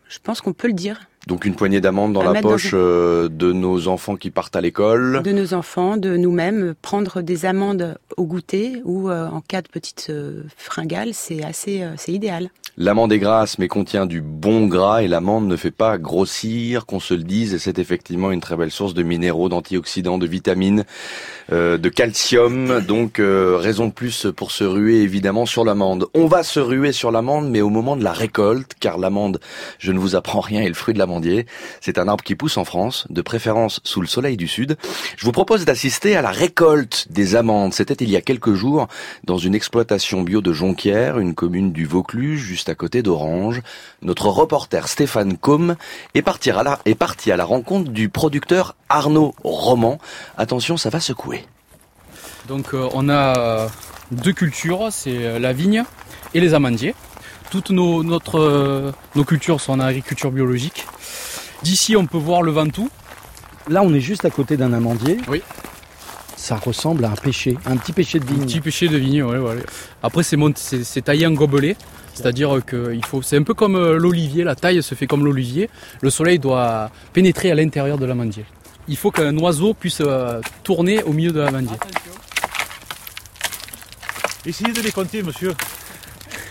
Je 0.09 0.19
pense 0.23 0.41
qu'on 0.41 0.53
peut 0.53 0.69
le 0.69 0.75
dire. 0.75 1.10
Donc 1.27 1.45
une 1.45 1.55
poignée 1.55 1.81
d'amandes 1.81 2.13
dans 2.13 2.21
À 2.21 2.33
la 2.33 2.41
dans 2.41 2.49
poche 2.49 2.71
euh, 2.73 3.29
de 3.29 3.53
nos 3.53 3.89
enfants 3.89 4.17
qui 4.17 4.31
partent 4.31 4.57
à 4.57 4.61
l'école. 4.61 5.23
De 5.23 5.33
nos 5.33 5.55
enfants, 5.55 5.97
de 5.97 6.17
nous-mêmes, 6.17 6.75
prendre 6.81 7.21
des 7.21 7.45
amandes 7.45 7.99
au 8.17 8.25
goûter 8.25 8.81
ou 8.85 9.11
euh, 9.11 9.29
en 9.29 9.41
cas 9.41 9.63
de 9.63 9.69
petite 9.69 10.07
euh, 10.11 10.43
fringale, 10.57 11.13
c'est 11.13 11.45
assez, 11.45 11.83
euh, 11.83 11.93
c'est 11.97 12.13
idéal. 12.13 12.51
L'amande 12.83 13.13
est 13.13 13.19
grasse 13.19 13.59
mais 13.59 13.69
contient 13.69 14.07
du 14.07 14.23
bon 14.23 14.67
gras 14.67 15.03
et 15.03 15.07
l'amande 15.07 15.47
ne 15.47 15.57
fait 15.57 15.71
pas 15.71 15.99
grossir, 15.99 16.87
qu'on 16.87 16.99
se 16.99 17.13
le 17.13 17.25
dise, 17.25 17.53
et 17.53 17.59
c'est 17.59 17.79
effectivement 17.79 18.31
une 18.31 18.41
très 18.41 18.57
belle 18.57 18.71
source 18.71 18.95
de 18.95 19.03
minéraux, 19.03 19.51
d'antioxydants, 19.51 20.17
de 20.17 20.27
vitamines, 20.27 20.85
euh, 21.53 21.77
de 21.77 21.91
calcium, 21.91 22.81
donc 22.81 23.19
euh, 23.19 23.59
raison 23.59 23.89
de 23.89 23.93
plus 23.93 24.29
pour 24.35 24.51
se 24.51 24.65
ruer 24.65 25.03
évidemment 25.03 25.45
sur 25.45 25.63
l'amande. 25.63 26.07
On 26.15 26.25
va 26.25 26.43
se 26.43 26.59
ruer 26.59 26.93
sur 26.93 27.11
l'amande 27.11 27.51
mais 27.51 27.61
au 27.61 27.69
moment 27.69 27.97
de 27.97 28.03
la 28.03 28.15
récolte, 28.15 28.73
car 28.81 28.97
l'amande, 28.97 29.41
je 29.79 29.93
ne 29.93 29.99
vous 29.99 30.17
apprends 30.17 30.41
rien, 30.41 30.63
est 30.63 30.69
le 30.69 30.73
fruit 30.73 30.95
de 30.95 30.99
l'amandier. 30.99 31.45
C'est 31.83 31.99
un 31.99 32.09
arbre 32.09 32.25
qui 32.25 32.35
pousse 32.35 32.57
en 32.57 32.65
France, 32.65 33.07
de 33.11 33.21
préférence 33.21 33.81
sous 33.85 34.01
le 34.01 34.07
soleil 34.07 34.39
du 34.39 34.49
sud. 34.49 34.79
Je 35.19 35.27
vous 35.27 35.33
propose 35.33 35.67
d'assister 35.67 36.17
à 36.17 36.23
la 36.23 36.31
récolte 36.31 37.09
des 37.11 37.37
amandes. 37.37 37.75
C'était 37.75 38.03
il 38.03 38.09
y 38.09 38.17
a 38.17 38.23
quelques 38.23 38.55
jours 38.55 38.89
dans 39.25 39.37
une 39.37 39.55
exploitation 39.55 40.23
bio 40.23 40.41
de 40.41 40.55
Jonquière, 40.55 41.19
une 41.19 41.35
commune 41.35 41.73
du 41.73 41.85
Vaucluse, 41.85 42.41
juste 42.41 42.70
à 42.71 42.75
côté 42.75 43.03
d'Orange. 43.03 43.61
Notre 44.03 44.29
reporter 44.29 44.89
Stéphane 44.89 45.37
Combe 45.37 45.77
est 46.15 46.23
parti 46.23 46.51
à 46.51 46.63
la, 46.63 46.79
est 46.85 46.95
parti 46.95 47.31
à 47.33 47.37
la 47.37 47.45
rencontre 47.45 47.91
du 47.91 48.09
producteur 48.09 48.75
Arnaud 48.89 49.35
Roman. 49.45 49.99
Attention, 50.39 50.77
ça 50.77 50.89
va 50.91 51.01
secouer. 51.01 51.45
Donc 52.49 52.73
euh, 52.73 52.89
on 52.95 53.09
a 53.09 53.39
euh, 53.39 53.69
deux 54.11 54.33
cultures, 54.33 54.89
c'est 54.91 55.25
euh, 55.25 55.39
la 55.39 55.53
vigne 55.53 55.85
et 56.35 56.41
les 56.41 56.55
amandiers. 56.55 56.95
Toutes 57.51 57.71
nos, 57.71 58.03
notre, 58.03 58.39
euh, 58.39 58.93
nos 59.17 59.25
cultures 59.25 59.61
sont 59.61 59.73
en 59.73 59.81
agriculture 59.81 60.31
biologique. 60.31 60.87
D'ici 61.63 61.97
on 61.97 62.07
peut 62.07 62.19
voir 62.19 62.43
le 62.43 62.53
Ventoux. 62.53 62.89
Là, 63.69 63.83
on 63.83 63.93
est 63.93 64.01
juste 64.01 64.25
à 64.25 64.31
côté 64.31 64.57
d'un 64.57 64.73
amandier. 64.73 65.19
Oui. 65.29 65.43
Ça 66.37 66.57
ressemble 66.57 67.05
à 67.05 67.11
un 67.11 67.15
pêcher, 67.17 67.59
un 67.67 67.77
petit 67.77 67.93
pêcher 67.93 68.19
de 68.19 68.25
Un 68.25 68.33
vigne. 68.33 68.45
petit 68.47 68.61
pêcher 68.61 68.89
de 68.89 68.97
vigne, 68.97 69.23
ouais, 69.23 69.37
ouais. 69.37 69.57
Après 70.03 70.23
c'est 70.23 71.03
taillé 71.03 71.27
en 71.27 71.33
gobelet, 71.33 71.77
c'est-à-dire 72.21 72.61
que 72.67 72.93
il 72.95 73.05
faut, 73.05 73.23
c'est 73.23 73.37
un 73.37 73.43
peu 73.43 73.55
comme 73.55 73.77
euh, 73.77 73.97
l'olivier, 73.99 74.45
la 74.45 74.55
taille 74.55 74.83
se 74.83 74.95
fait 74.95 75.07
comme 75.07 75.25
l'olivier. 75.25 75.69
Le 76.03 76.11
soleil 76.11 76.39
doit 76.39 76.91
pénétrer 77.13 77.51
à 77.51 77.55
l'intérieur 77.55 77.99
de 77.99 78.07
l'amandier. 78.07 78.45
Il 78.89 78.97
faut 78.97 79.11
qu'un 79.11 79.37
oiseau 79.39 79.75
puisse 79.75 80.01
euh, 80.01 80.41
tourner 80.65 81.03
au 81.05 81.13
milieu 81.13 81.31
de 81.33 81.41
l'amandier. 81.41 81.77
Essayez 84.47 84.73
de 84.73 84.81
les 84.81 84.91
compter, 84.91 85.23
monsieur. 85.23 85.55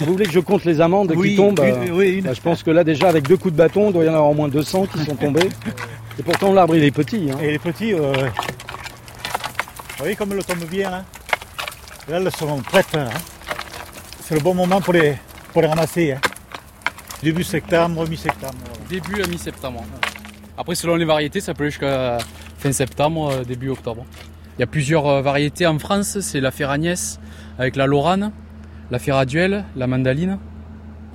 Vous 0.02 0.14
voulez 0.14 0.26
que 0.26 0.32
je 0.32 0.40
compte 0.40 0.64
les 0.64 0.80
amandes 0.80 1.12
Oui, 1.16 1.32
qui 1.32 1.36
tombent 1.36 1.60
une- 1.60 1.90
euh, 1.90 1.92
oui, 1.92 2.10
une. 2.20 2.24
bah, 2.26 2.34
Je 2.34 2.42
pense 2.42 2.64
que 2.64 2.72
là, 2.72 2.84
déjà, 2.84 3.10
avec 3.10 3.28
deux 3.28 3.36
coups 3.38 3.52
de 3.54 3.58
bâton, 3.58 3.90
il 3.90 3.94
doit 3.94 4.06
y 4.06 4.10
en 4.10 4.14
avoir 4.14 4.30
au 4.30 4.34
moins 4.34 4.48
200 4.48 4.86
qui 4.86 5.04
sont 5.04 5.16
tombés. 5.16 5.50
Et 6.20 6.24
pourtant, 6.24 6.54
l'arbre, 6.54 6.76
il 6.76 6.84
est 6.84 6.92
petit. 6.92 7.30
hein. 7.32 7.38
Et 7.42 7.52
les 7.52 7.60
petits, 7.60 7.94
euh, 7.94 8.12
ouais. 8.14 8.30
Vous 8.30 9.98
voyez 10.06 10.16
comme 10.16 10.32
elles 10.34 10.44
tombent 10.46 10.64
bien 10.70 10.90
là 10.92 11.04
Là, 12.08 12.18
elles 12.18 12.32
sont 12.36 12.58
prêtes. 12.62 12.88
hein. 12.96 13.10
C'est 14.24 14.36
le 14.36 14.42
bon 14.42 14.54
moment 14.54 14.80
pour 14.80 14.94
les, 14.94 15.16
pour 15.52 15.62
les 15.62 15.68
ramasser. 15.68 16.14
hein. 16.14 16.20
Début 17.24 17.44
septembre, 17.44 18.08
mi-septembre. 18.08 18.54
Début 18.90 19.22
à 19.22 19.28
mi-septembre. 19.28 19.84
Après 20.58 20.76
selon 20.76 20.96
les 20.96 21.06
variétés, 21.06 21.42
ça 21.42 21.54
peut 21.54 21.64
aller 21.64 21.72
jusqu'à 21.72 22.18
fin 22.58 22.72
septembre, 22.72 23.32
euh, 23.32 23.44
début 23.44 23.70
octobre. 23.70 24.06
Il 24.58 24.62
y 24.62 24.64
a 24.64 24.68
plusieurs 24.68 25.08
euh, 25.08 25.22
variétés 25.22 25.66
en 25.68 25.80
France, 25.80 26.20
c'est 26.20 26.40
la 26.42 26.52
Ferragnès 26.52 27.20
avec 27.58 27.76
la 27.76 27.88
Lorane, 27.88 28.32
la 28.92 29.00
Ferraduel, 29.00 29.66
la 29.76 29.88
Mandaline. 29.88 30.38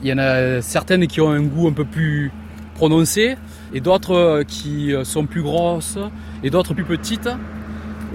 Il 0.03 0.09
y 0.09 0.13
en 0.13 0.19
a 0.19 0.61
certaines 0.61 1.07
qui 1.07 1.21
ont 1.21 1.31
un 1.31 1.43
goût 1.43 1.69
un 1.69 1.73
peu 1.73 1.85
plus 1.85 2.33
prononcé 2.75 3.37
et 3.73 3.81
d'autres 3.81 4.15
euh, 4.15 4.43
qui 4.45 4.93
euh, 4.93 5.05
sont 5.05 5.27
plus 5.27 5.43
grosses 5.43 5.99
et 6.43 6.51
d'autres 6.51 6.75
plus 6.75 6.85
petites. 6.85 7.29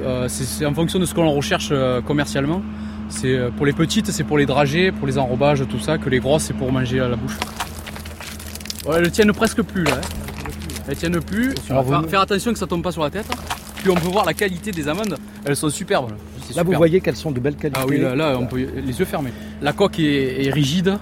Euh, 0.03 0.27
C'est 0.27 0.65
en 0.65 0.73
fonction 0.73 0.99
de 0.99 1.05
ce 1.05 1.13
que 1.13 1.21
l'on 1.21 1.33
recherche 1.33 1.69
euh, 1.71 2.01
commercialement. 2.01 2.61
C'est 3.09 3.35
euh, 3.35 3.49
pour 3.49 3.65
les 3.65 3.73
petites, 3.73 4.11
c'est 4.11 4.23
pour 4.23 4.37
les 4.37 4.45
dragées, 4.45 4.91
pour 4.91 5.07
les 5.07 5.17
enrobages, 5.17 5.63
tout 5.67 5.79
ça, 5.79 5.97
que 5.97 6.09
les 6.09 6.19
grosses, 6.19 6.43
c'est 6.43 6.53
pour 6.53 6.71
manger 6.71 6.99
à 7.01 7.07
la 7.07 7.15
bouche. 7.15 7.37
Ouais, 8.85 8.97
elles 8.97 9.11
tiennent 9.11 9.33
presque 9.33 9.61
plus 9.61 9.83
là. 9.83 9.95
hein. 9.97 10.07
Elles 10.87 10.95
tiennent 10.95 11.19
plus. 11.21 11.53
Faire, 11.67 11.83
faire 12.09 12.21
attention 12.21 12.51
que 12.53 12.57
ça 12.59 12.65
tombe 12.67 12.81
pas 12.81 12.91
sur 12.91 13.03
la 13.03 13.09
tête. 13.09 13.27
Puis 13.77 13.89
on 13.89 13.95
peut 13.95 14.07
voir 14.07 14.25
la 14.25 14.33
qualité 14.33 14.71
des 14.71 14.87
amandes. 14.87 15.15
Elles 15.45 15.55
sont 15.55 15.69
superbes. 15.69 16.11
Là, 16.55 16.63
vous 16.63 16.73
voyez 16.73 16.99
qu'elles 16.99 17.15
sont 17.15 17.31
de 17.31 17.39
belle 17.39 17.55
qualité. 17.55 17.79
Ah 17.81 17.85
oui, 17.87 17.99
là, 17.99 18.15
là, 18.15 18.35
on 18.39 18.45
peut 18.47 18.57
les 18.57 18.99
yeux 18.99 19.05
fermés. 19.05 19.31
La 19.61 19.71
coque 19.73 19.99
est, 19.99 20.45
est 20.47 20.51
rigide. 20.51 20.97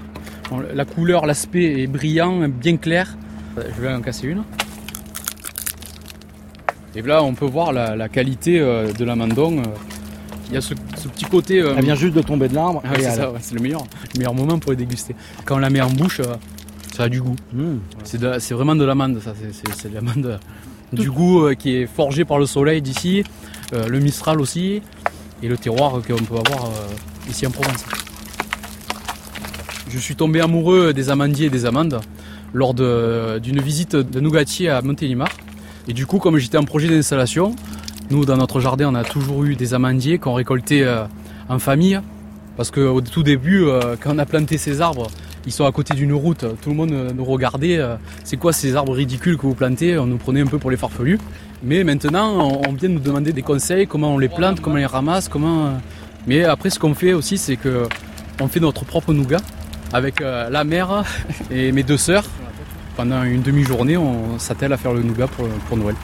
La 0.74 0.86
couleur, 0.86 1.26
l'aspect 1.26 1.82
est 1.82 1.88
brillant, 1.88 2.48
bien 2.50 2.78
clair. 2.78 3.16
Euh, 3.58 3.64
Je 3.76 3.82
vais 3.82 3.94
en 3.94 4.02
casser 4.02 4.28
une. 4.28 4.44
Et 6.96 7.02
là, 7.02 7.24
on 7.24 7.34
peut 7.34 7.46
voir 7.46 7.72
la, 7.74 7.96
la 7.96 8.10
qualité 8.10 8.60
euh, 8.60 8.92
de 8.92 9.06
l'amandon. 9.06 9.62
Il 10.50 10.54
y 10.54 10.58
a 10.58 10.62
ce, 10.62 10.74
ce 10.98 11.08
petit 11.10 11.26
côté. 11.26 11.62
euh, 11.62 11.74
Elle 11.78 11.86
vient 11.86 11.96
juste 11.96 12.14
de 12.14 12.22
tomber 12.22 12.48
de 12.48 12.56
l'arbre. 12.56 12.82
ah, 12.86 12.90
c'est 12.96 13.04
elle- 13.04 13.16
ça, 13.16 13.32
ouais, 13.32 13.40
c'est 13.42 13.56
le 13.56 13.62
meilleur, 13.62 13.82
le 14.14 14.18
meilleur 14.20 14.34
moment 14.34 14.58
pour 14.60 14.72
les 14.72 14.78
déguster. 14.78 15.16
Quand 15.46 15.56
on 15.56 15.60
la 15.60 15.70
met 15.70 15.82
en 15.82 15.90
bouche, 15.90 16.20
euh, 16.22 16.36
ça 16.96 17.04
a 17.04 17.10
du 17.10 17.22
goût. 17.22 17.36
Mmh. 17.54 17.64
C'est 18.04 18.20
de- 18.20 18.38
c'est 18.40 18.54
vraiment 18.54 18.76
de 18.76 18.86
l'amande, 18.86 19.20
ça. 19.24 19.34
C'est- 19.40 19.54
C'est 19.54 19.74
c'est 19.76 19.90
de 19.90 19.96
l'amande 19.96 20.26
euh, 20.26 20.38
du 20.94 21.12
goût 21.12 21.44
euh, 21.48 21.54
qui 21.54 21.76
est 21.76 21.86
forgé 21.88 22.24
par 22.24 22.40
le 22.40 22.46
soleil 22.46 22.82
d'ici, 22.82 23.24
euh, 23.74 23.88
le 23.88 24.00
Mistral 24.00 24.40
aussi, 24.40 24.82
et 25.44 25.48
le 25.48 25.58
terroir 25.58 25.92
qu'on 26.08 26.16
peut 26.24 26.36
avoir 26.38 26.66
euh, 26.66 27.30
ici 27.30 27.46
en 27.46 27.52
Provence. 27.52 27.84
Je 29.90 29.98
suis 30.00 30.16
tombé 30.16 30.42
amoureux 30.42 30.94
des 30.94 31.10
amandiers 31.10 31.48
et 31.48 31.50
des 31.50 31.66
amandes 31.66 32.00
lors 32.54 32.74
de- 32.74 33.40
d'une 33.40 33.60
visite 33.62 33.96
de 33.96 34.20
nougatier 34.20 34.70
à 34.70 34.82
Montélimar. 34.82 35.30
Et 35.88 35.94
du 35.94 36.06
coup, 36.06 36.20
comme 36.20 36.38
j'étais 36.38 36.58
en 36.58 36.64
projet 36.66 36.88
d'installation, 36.90 37.56
nous, 38.10 38.24
dans 38.24 38.38
notre 38.38 38.62
jardin, 38.62 38.88
on 38.90 38.96
a 38.96 39.04
toujours 39.04 39.44
eu 39.44 39.56
des 39.56 39.74
amandiers 39.74 40.18
qu'on 40.18 40.34
récoltait 40.34 40.84
euh, 40.84 41.04
en 41.50 41.60
famille. 41.60 42.00
Parce 42.56 42.72
qu'au 42.72 43.02
tout 43.02 43.22
début, 43.22 43.66
euh, 43.66 43.98
quand 44.00 44.16
on 44.16 44.18
a 44.18 44.26
planté 44.26 44.58
ces 44.58 44.80
arbres, 44.80 45.08
ils 45.46 45.52
sont 45.52 45.66
à 45.66 45.72
côté 45.74 45.94
d'une 45.94 46.14
route, 46.14 46.46
tout 46.62 46.70
le 46.70 46.76
monde 46.76 46.92
euh, 46.92 47.12
nous 47.14 47.26
regardait. 47.26 47.80
c'est 48.24 48.38
quoi 48.38 48.54
ces 48.54 48.76
arbres 48.76 48.94
ridicules 48.94 49.38
que 49.38 49.42
vous 49.42 49.56
plantez? 49.56 49.98
On 49.98 50.06
nous 50.06 50.18
prenait 50.18 50.42
un 50.42 50.46
peu 50.46 50.58
pour 50.58 50.72
les 50.72 50.78
farfelus. 50.78 51.20
Mais 51.64 51.84
maintenant, 51.84 52.62
on, 52.68 52.72
vient 52.74 52.90
nous 52.90 53.00
demander 53.00 53.34
des 53.34 53.42
conseils, 53.42 53.88
comment 53.88 54.16
on 54.16 54.18
les 54.18 54.30
plante, 54.30 54.62
comment 54.62 54.76
on 54.76 54.80
les 54.80 54.86
ramasse, 54.86 55.28
comment. 55.28 55.74
Mais 56.28 56.46
après, 56.46 56.70
ce 56.70 56.80
qu'on 56.80 56.94
fait 56.94 57.14
aussi, 57.14 57.38
c'est 57.38 57.58
que 57.58 57.88
on 58.40 58.48
fait 58.48 58.60
notre 58.60 58.86
propre 58.86 59.14
nougat 59.14 59.42
avec 59.92 60.20
la 60.20 60.64
mère 60.64 61.04
et 61.52 61.72
mes 61.72 61.84
deux 61.84 61.98
sœurs. 61.98 62.26
Pendant 62.96 63.24
une 63.24 63.42
demi-journée, 63.42 63.98
on 63.98 64.40
s'attelle 64.40 64.74
à 64.74 64.78
faire 64.78 64.94
le 64.94 65.04
nougat 65.04 65.28
pour 65.28 65.78
Noël. 65.78 65.96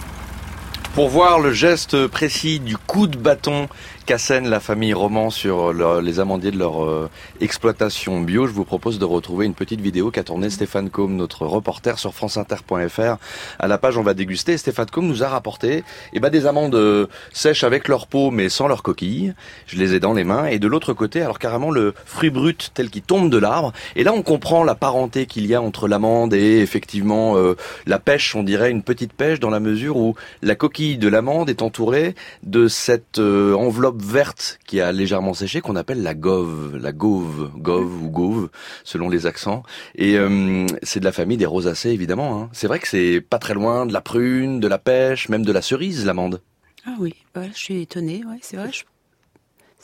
Pour 0.93 1.09
voir 1.09 1.39
le 1.39 1.51
geste 1.51 2.05
précis 2.05 2.59
du 2.59 2.77
coup 2.77 3.07
de 3.07 3.17
bâton 3.17 3.67
qu'assène 4.05 4.49
la 4.49 4.59
famille 4.59 4.93
Roman 4.93 5.29
sur 5.29 5.73
les 6.01 6.19
amandiers 6.19 6.51
de 6.51 6.57
leur 6.57 6.83
euh, 6.83 7.09
exploitation 7.39 8.21
bio, 8.21 8.47
je 8.47 8.51
vous 8.51 8.65
propose 8.65 8.99
de 8.99 9.05
retrouver 9.05 9.45
une 9.45 9.53
petite 9.53 9.81
vidéo 9.81 10.11
qu'a 10.11 10.23
tournée 10.23 10.49
Stéphane 10.49 10.89
Combe, 10.89 11.11
notre 11.11 11.45
reporter 11.45 11.97
sur 11.99 12.13
franceinter.fr. 12.13 13.17
À 13.59 13.67
la 13.67 13.77
page 13.77 13.97
On 13.97 14.03
va 14.03 14.13
déguster, 14.13 14.57
Stéphane 14.57 14.89
Combe 14.89 15.05
nous 15.05 15.23
a 15.23 15.29
rapporté 15.29 15.83
eh 16.13 16.19
ben, 16.19 16.29
des 16.29 16.45
amandes 16.45 16.75
euh, 16.75 17.07
sèches 17.31 17.63
avec 17.63 17.87
leur 17.87 18.07
peau 18.07 18.31
mais 18.31 18.49
sans 18.49 18.67
leur 18.67 18.83
coquille. 18.83 19.33
Je 19.67 19.77
les 19.77 19.93
ai 19.93 19.99
dans 19.99 20.13
les 20.13 20.23
mains. 20.23 20.45
Et 20.45 20.59
de 20.59 20.67
l'autre 20.67 20.93
côté, 20.93 21.21
alors 21.21 21.39
carrément 21.39 21.71
le 21.71 21.93
fruit 22.05 22.29
brut 22.29 22.71
tel 22.73 22.89
qu'il 22.89 23.03
tombe 23.03 23.29
de 23.29 23.37
l'arbre. 23.37 23.73
Et 23.95 24.03
là, 24.03 24.13
on 24.13 24.21
comprend 24.21 24.63
la 24.63 24.75
parenté 24.75 25.25
qu'il 25.25 25.45
y 25.45 25.55
a 25.55 25.61
entre 25.61 25.87
l'amande 25.87 26.33
et 26.33 26.59
effectivement 26.59 27.37
euh, 27.37 27.55
la 27.85 27.99
pêche, 27.99 28.35
on 28.35 28.43
dirait 28.43 28.71
une 28.71 28.83
petite 28.83 29.13
pêche 29.13 29.39
dans 29.39 29.49
la 29.49 29.59
mesure 29.59 29.97
où 29.97 30.15
la 30.41 30.55
coquille 30.55 30.97
de 30.97 31.07
l'amande 31.07 31.49
est 31.49 31.61
entourée 31.61 32.15
de 32.43 32.67
cette 32.67 33.19
euh, 33.19 33.53
verte 33.95 34.59
qui 34.65 34.81
a 34.81 34.91
légèrement 34.91 35.33
séché 35.33 35.61
qu'on 35.61 35.75
appelle 35.75 36.03
la 36.03 36.13
gove, 36.13 36.75
la 36.77 36.91
gauve, 36.91 37.51
gove 37.57 38.03
ou 38.03 38.09
gauve 38.09 38.49
selon 38.83 39.09
les 39.09 39.25
accents. 39.25 39.63
Et 39.95 40.17
euh, 40.17 40.65
c'est 40.83 40.99
de 40.99 41.05
la 41.05 41.11
famille 41.11 41.37
des 41.37 41.45
rosacées 41.45 41.89
évidemment. 41.89 42.41
hein. 42.41 42.49
C'est 42.53 42.67
vrai 42.67 42.79
que 42.79 42.87
c'est 42.87 43.21
pas 43.21 43.39
très 43.39 43.53
loin 43.53 43.85
de 43.85 43.93
la 43.93 44.01
prune, 44.01 44.59
de 44.59 44.67
la 44.67 44.77
pêche, 44.77 45.29
même 45.29 45.45
de 45.45 45.51
la 45.51 45.61
cerise, 45.61 46.05
l'amande. 46.05 46.41
Ah 46.85 46.95
oui, 46.99 47.15
je 47.35 47.57
suis 47.57 47.81
étonnée, 47.81 48.23
ouais, 48.25 48.39
c'est 48.41 48.57
vrai. 48.57 48.71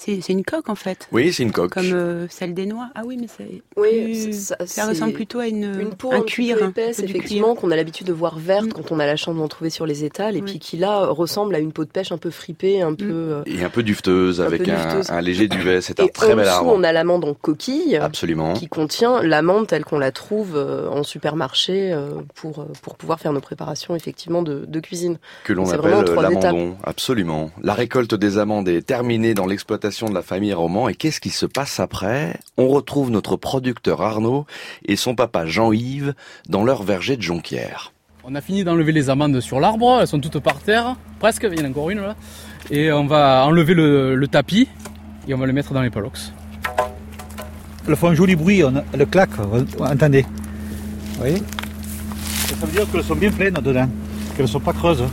C'est 0.02 0.30
une 0.30 0.46
coque 0.46 0.70
en 0.70 0.76
fait. 0.76 1.10
Oui, 1.12 1.34
c'est 1.34 1.44
une 1.44 1.52
coque. 1.52 1.74
Comme 1.74 1.92
euh, 1.92 2.26
celle 2.30 2.54
des 2.54 2.66
noix. 2.66 2.90
Ah 2.96 3.02
oui, 3.06 3.18
mais 3.20 3.28
c'est. 3.28 3.62
Oui, 3.76 4.14
plus- 4.30 4.54
ça- 4.66 4.88
ressemble 4.88 5.12
plutôt 5.12 5.40
à 5.40 5.48
une, 5.48 5.78
Une 5.78 5.90
peau 5.90 6.14
un 6.14 6.20
un 6.20 6.22
cuir. 6.22 6.58
peu 6.58 6.64
un 6.64 6.70
épaisse, 6.70 6.98
peu 6.98 7.04
effectivement, 7.04 7.54
qu'on 7.54 7.70
a 7.70 7.76
l'habitude 7.76 8.08
de 8.08 8.14
voir 8.14 8.40
verte 8.40 8.72
quand 8.74 8.94
on 8.94 9.00
a 9.02 9.06
la 9.06 9.18
chance 9.18 9.36
d'en 9.36 9.50
trouver 9.50 9.70
sur 9.70 9.86
les 9.86 10.06
étals, 10.06 10.38
et 10.38 10.40
Oui. 10.42 10.46
puis 10.52 10.60
qui 10.60 10.78
là 10.78 11.06
ressemble 11.08 11.54
à 11.54 11.60
une 11.60 11.74
peau 11.74 11.84
de 11.84 11.90
pêche 11.90 12.14
un 12.14 12.18
peu 12.18 12.30
fripée, 12.30 12.82
un 12.82 12.94
peu. 12.94 13.06
euh, 13.10 13.42
Et 13.46 13.62
un 13.62 13.70
peu 13.70 13.84
duveteuse 13.84 14.40
Un 14.40 14.46
avec 14.46 14.64
peu 14.64 14.72
un, 14.72 14.76
duveteuse. 14.78 15.10
un 15.12 15.20
léger 15.20 15.50
duvet. 15.50 15.82
C'est 15.82 16.00
un 16.00 16.06
Et 16.06 16.10
très 16.10 16.32
en 16.32 16.36
bel 16.38 16.46
dessous, 16.46 16.56
arbre. 16.56 16.72
on 16.74 16.84
a 16.86 16.94
l'amande 16.94 17.26
en 17.26 17.34
coquille, 17.34 17.98
Absolument. 17.98 18.54
qui 18.54 18.70
contient 18.70 19.22
l'amande 19.22 19.68
telle 19.68 19.84
qu'on 19.84 20.00
la 20.00 20.14
trouve 20.14 20.56
euh, 20.56 20.88
en 20.88 21.04
supermarché 21.04 21.94
pour, 22.36 22.66
pour 22.82 22.96
pouvoir 22.96 23.20
faire 23.20 23.34
nos 23.34 23.42
préparations 23.42 23.98
effectivement 23.98 24.44
de, 24.44 24.64
de 24.66 24.80
cuisine. 24.80 25.18
que 25.44 25.52
l'on 25.52 25.66
C'est 25.66 25.74
appelle 25.76 26.06
l'amandon. 26.16 26.78
Absolument. 26.86 27.52
La 27.62 27.74
récolte 27.74 28.16
des 28.16 28.38
amandes 28.38 28.70
est 28.70 28.82
terminée 28.82 29.34
dans 29.34 29.46
l'exploitation 29.46 29.89
de 29.90 30.14
la 30.14 30.22
famille 30.22 30.54
Roman. 30.54 30.88
Et 30.88 30.96
qu'est-ce 30.96 31.20
qui 31.20 31.32
se 31.32 31.46
passe 31.46 31.80
après? 31.80 32.40
On 32.58 32.68
retrouve 32.68 33.10
notre 33.10 33.36
producteur 33.36 34.02
Arnaud 34.02 34.46
et 34.86 34.96
son 34.96 35.16
papa 35.16 35.46
Jean-Yves 35.46 36.14
dans 36.48 36.64
leur 36.64 36.84
verger 36.84 37.18
de 37.18 37.22
jonquière. 37.22 37.92
On 38.24 38.36
a 38.36 38.42
fini 38.42 38.64
d'enlever 38.64 38.92
les 38.92 39.10
amandes 39.10 39.40
sur 39.40 39.60
l'arbre, 39.60 40.00
elles 40.02 40.08
sont 40.08 40.20
toutes 40.20 40.40
par 40.40 40.60
terre, 40.60 40.96
presque, 41.20 41.48
il 41.52 41.60
y 41.60 41.62
en 41.62 41.66
a 41.66 41.70
encore 41.70 41.90
une 41.90 42.02
là. 42.02 42.16
Et 42.70 42.92
on 42.92 43.08
va 43.08 43.44
enlever 43.46 43.74
le, 43.74 44.16
le 44.16 44.28
tapis 44.28 44.68
et 45.28 45.34
on 45.34 45.38
va 45.38 45.48
le 45.48 45.54
mettre 45.54 45.74
dans 45.74 45.82
les 45.82 45.90
palox. 45.90 46.32
Elles 47.88 47.96
font 47.96 48.10
un 48.10 48.14
joli 48.14 48.36
bruit, 48.36 48.64
on, 48.64 48.84
elles 48.94 49.08
claquent, 49.08 49.38
vous 49.38 49.66
entendez 49.84 50.22
Vous 50.22 51.20
voyez? 51.20 51.38
Ça 52.48 52.66
veut 52.66 52.72
dire 52.72 52.92
qu'elles 52.92 53.04
sont 53.04 53.16
bien 53.16 53.32
pleines 53.32 53.56
dedans, 53.56 53.90
qu'elles 54.36 54.46
ne 54.46 54.52
sont 54.52 54.60
pas 54.60 54.74
creuses. 54.74 55.04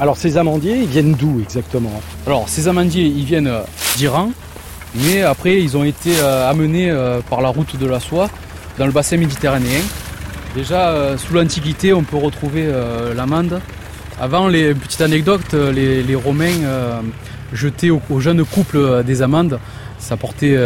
Alors 0.00 0.16
ces 0.16 0.36
amandiers, 0.36 0.78
ils 0.78 0.88
viennent 0.88 1.14
d'où 1.14 1.40
exactement? 1.40 2.00
Alors 2.26 2.48
ces 2.48 2.66
amandiers, 2.66 3.04
ils 3.04 3.24
viennent 3.24 3.46
euh, 3.46 3.62
d'Iran, 3.96 4.30
mais 4.94 5.22
après 5.22 5.60
ils 5.60 5.76
ont 5.76 5.84
été 5.84 6.18
euh, 6.18 6.50
amenés 6.50 6.90
euh, 6.90 7.20
par 7.20 7.40
la 7.40 7.50
route 7.50 7.76
de 7.76 7.86
la 7.86 8.00
soie 8.00 8.28
dans 8.78 8.86
le 8.86 8.92
bassin 8.92 9.16
méditerranéen. 9.16 9.80
Déjà 10.56 10.88
euh, 10.88 11.16
sous 11.16 11.34
l'Antiquité, 11.34 11.92
on 11.92 12.02
peut 12.02 12.16
retrouver 12.16 12.70
l'amande. 13.14 13.60
Avant, 14.20 14.48
les 14.48 14.74
petite 14.74 15.00
anecdote, 15.00 15.54
les, 15.54 16.02
les 16.02 16.14
Romains 16.14 17.02
jetaient 17.52 17.90
aux, 17.90 18.02
aux 18.10 18.20
jeunes 18.20 18.44
couples 18.44 19.02
des 19.04 19.22
amandes. 19.22 19.58
Ça 19.98 20.16
portait 20.16 20.56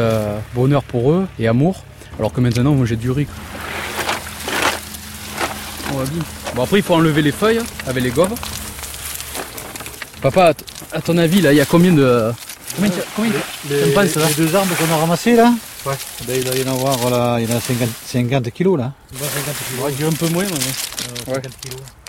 bonheur 0.54 0.82
pour 0.82 1.12
eux 1.12 1.26
et 1.38 1.46
amour, 1.46 1.82
alors 2.18 2.32
que 2.32 2.40
maintenant 2.40 2.72
on 2.72 2.84
jette 2.86 3.00
du 3.00 3.10
riz. 3.10 3.26
On 5.92 5.98
va 5.98 6.04
bien. 6.04 6.22
Bon 6.54 6.62
après 6.62 6.78
il 6.78 6.82
faut 6.82 6.94
enlever 6.94 7.22
les 7.22 7.32
feuilles 7.32 7.60
avec 7.86 8.02
les 8.02 8.10
goves. 8.10 8.34
Papa, 10.30 10.54
à 10.92 11.00
ton 11.00 11.16
avis 11.18 11.40
là, 11.40 11.52
il 11.52 11.56
y 11.56 11.60
a 11.60 11.64
combien 11.64 11.92
de 11.92 12.32
combien 12.74 12.90
tu- 12.90 12.96
combien 13.14 13.30
tu- 13.30 13.68
Les, 13.70 13.92
penses, 13.92 14.14
là 14.16 14.26
les 14.28 14.34
deux 14.34 14.54
arbres 14.56 14.74
qu'on 14.76 14.92
a 14.92 14.96
ramassés 14.96 15.36
là 15.36 15.52
Ouais. 15.84 15.94
Ben, 16.26 16.34
il 16.36 16.44
doit 16.44 16.56
y 16.56 16.68
en 16.68 16.72
avoir, 16.72 16.96
voilà, 16.98 17.36
il 17.40 17.48
y 17.48 17.52
en 17.52 17.56
a 17.56 17.60
50, 17.60 17.88
50 18.06 18.50
kilos 18.50 18.76
là. 18.76 18.92
Ouais, 19.12 19.90
je 19.92 19.94
dirais 19.96 20.10
un 20.10 20.12
peu 20.16 20.28
moins, 20.30 20.42
mais 20.44 21.32
ouais. 21.32 21.40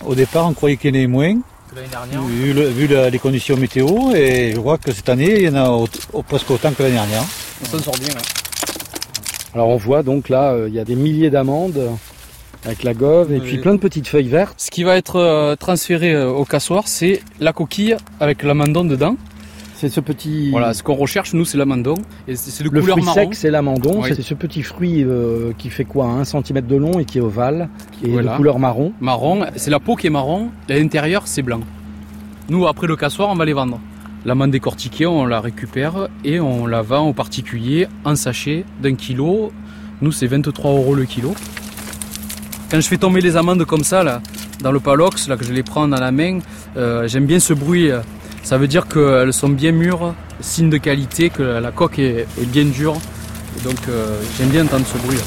Au 0.04 0.16
départ, 0.16 0.48
on 0.48 0.54
croyait 0.54 0.78
qu'il 0.78 0.90
y 0.90 0.98
en 0.98 1.00
avait 1.02 1.08
moins, 1.08 1.36
l'année 1.76 1.88
dernière. 1.92 2.22
vu, 2.24 2.54
le- 2.54 2.70
vu 2.70 2.88
la- 2.88 3.12
les 3.12 3.20
conditions 3.20 3.56
météo, 3.56 3.88
et 4.16 4.54
je 4.56 4.60
vois 4.60 4.80
que 4.80 4.92
cette 4.92 5.10
année, 5.10 5.36
il 5.38 5.44
y 5.44 5.50
en 5.50 5.56
a 5.56 5.70
au- 5.70 5.88
au- 6.14 6.24
presque 6.24 6.50
autant 6.50 6.72
que 6.72 6.82
l'année 6.82 6.96
dernière. 6.96 7.24
On 7.62 7.78
s'en 7.78 7.84
sort 7.84 7.98
bien. 8.00 8.08
ouais. 8.10 8.22
Alors 9.54 9.68
on 9.70 9.78
voit 9.78 10.02
donc 10.02 10.30
là, 10.30 10.54
euh, 10.54 10.66
il 10.70 10.74
y 10.74 10.80
a 10.80 10.84
des 10.86 10.96
milliers 10.96 11.30
d'amandes 11.30 11.80
avec 12.66 12.84
la 12.84 12.94
gove 12.94 13.32
et 13.32 13.36
Oui. 13.40 13.42
puis 13.46 13.58
plein 13.60 13.74
de 13.76 13.80
petites 13.80 14.08
feuilles 14.08 14.28
vertes. 14.28 14.56
Ce 14.58 14.72
qui 14.72 14.84
va 14.84 14.96
être 14.98 15.18
euh, 15.18 15.56
transféré 15.56 16.14
euh, 16.14 16.30
au 16.30 16.46
cassoir, 16.46 16.88
c'est 16.88 17.22
la 17.40 17.54
coquille 17.54 17.96
avec 18.20 18.44
l'amandon 18.44 18.84
dedans. 18.86 19.16
C'est 19.76 19.90
ce 19.90 20.00
petit. 20.00 20.50
Voilà, 20.50 20.74
ce 20.74 20.82
qu'on 20.82 20.96
recherche 20.96 21.34
nous, 21.34 21.46
c'est 21.46 21.58
l'amandon 21.58 21.94
et 22.28 22.36
c'est 22.36 22.64
de 22.64 22.70
Le 22.70 22.80
couleur 22.82 22.96
fruit 22.98 23.06
marron. 23.06 23.20
sec, 23.20 23.36
c'est 23.36 23.52
l'amandon. 23.52 24.02
Oui. 24.02 24.10
C'est 24.16 24.24
ce 24.24 24.34
petit 24.34 24.64
fruit 24.64 25.04
euh, 25.04 25.52
qui 25.58 25.70
fait 25.70 25.86
quoi, 25.86 26.08
1 26.08 26.24
cm 26.24 26.62
de 26.62 26.76
long 26.76 27.00
et 27.00 27.06
qui 27.06 27.20
est 27.20 27.22
ovale, 27.22 27.70
et 28.04 28.10
Voilà. 28.10 28.32
de 28.32 28.38
couleur 28.38 28.58
marron. 28.58 28.92
Marron, 29.02 29.46
c'est 29.56 29.70
la 29.70 29.80
peau 29.80 29.96
qui 29.96 30.08
est 30.08 30.10
marron, 30.10 30.50
l'intérieur 30.68 31.24
c'est 31.28 31.44
blanc. 31.44 31.60
Nous, 32.50 32.66
après 32.66 32.88
le 32.88 32.96
cassoir, 32.96 33.30
on 33.30 33.36
va 33.36 33.46
les 33.46 33.54
vendre. 33.54 33.80
L'amande 34.26 34.50
décortiquée, 34.50 35.06
on 35.06 35.26
la 35.26 35.40
récupère 35.42 36.08
et 36.26 36.40
on 36.40 36.66
la 36.66 36.82
vend 36.82 37.08
aux 37.08 37.14
particuliers 37.14 37.88
en 38.04 38.16
sachet 38.16 38.66
d'un 38.82 38.96
kilo. 38.96 39.52
Nous, 40.02 40.12
c'est 40.12 40.28
23 40.28 40.72
euros 40.72 40.96
le 40.96 41.06
kilo. 41.06 41.36
Quand 42.70 42.82
je 42.82 42.88
fais 42.88 42.98
tomber 42.98 43.22
les 43.22 43.38
amandes 43.38 43.64
comme 43.64 43.84
ça, 43.84 44.22
dans 44.62 44.72
le 44.74 44.80
palox, 44.82 45.28
que 45.28 45.46
je 45.46 45.54
les 45.54 45.64
prends 45.64 45.88
dans 45.88 46.00
la 46.00 46.12
main, 46.12 46.40
euh, 46.76 47.08
j'aime 47.08 47.26
bien 47.26 47.40
ce 47.40 47.54
bruit. 47.54 47.90
Ça 48.44 48.58
veut 48.58 48.68
dire 48.68 48.88
qu'elles 48.88 49.34
sont 49.34 49.50
bien 49.50 49.72
mûres, 49.72 50.14
signe 50.42 50.70
de 50.70 50.78
qualité, 50.78 51.30
que 51.30 51.44
la 51.44 51.72
coque 51.72 52.00
est, 52.00 52.28
bien 52.48 52.66
dure. 52.66 52.98
Donc, 53.64 53.78
euh, 53.88 54.20
j'aime 54.38 54.50
bien 54.50 54.66
entendre 54.66 54.86
ce 54.86 54.98
bruit. 54.98 55.18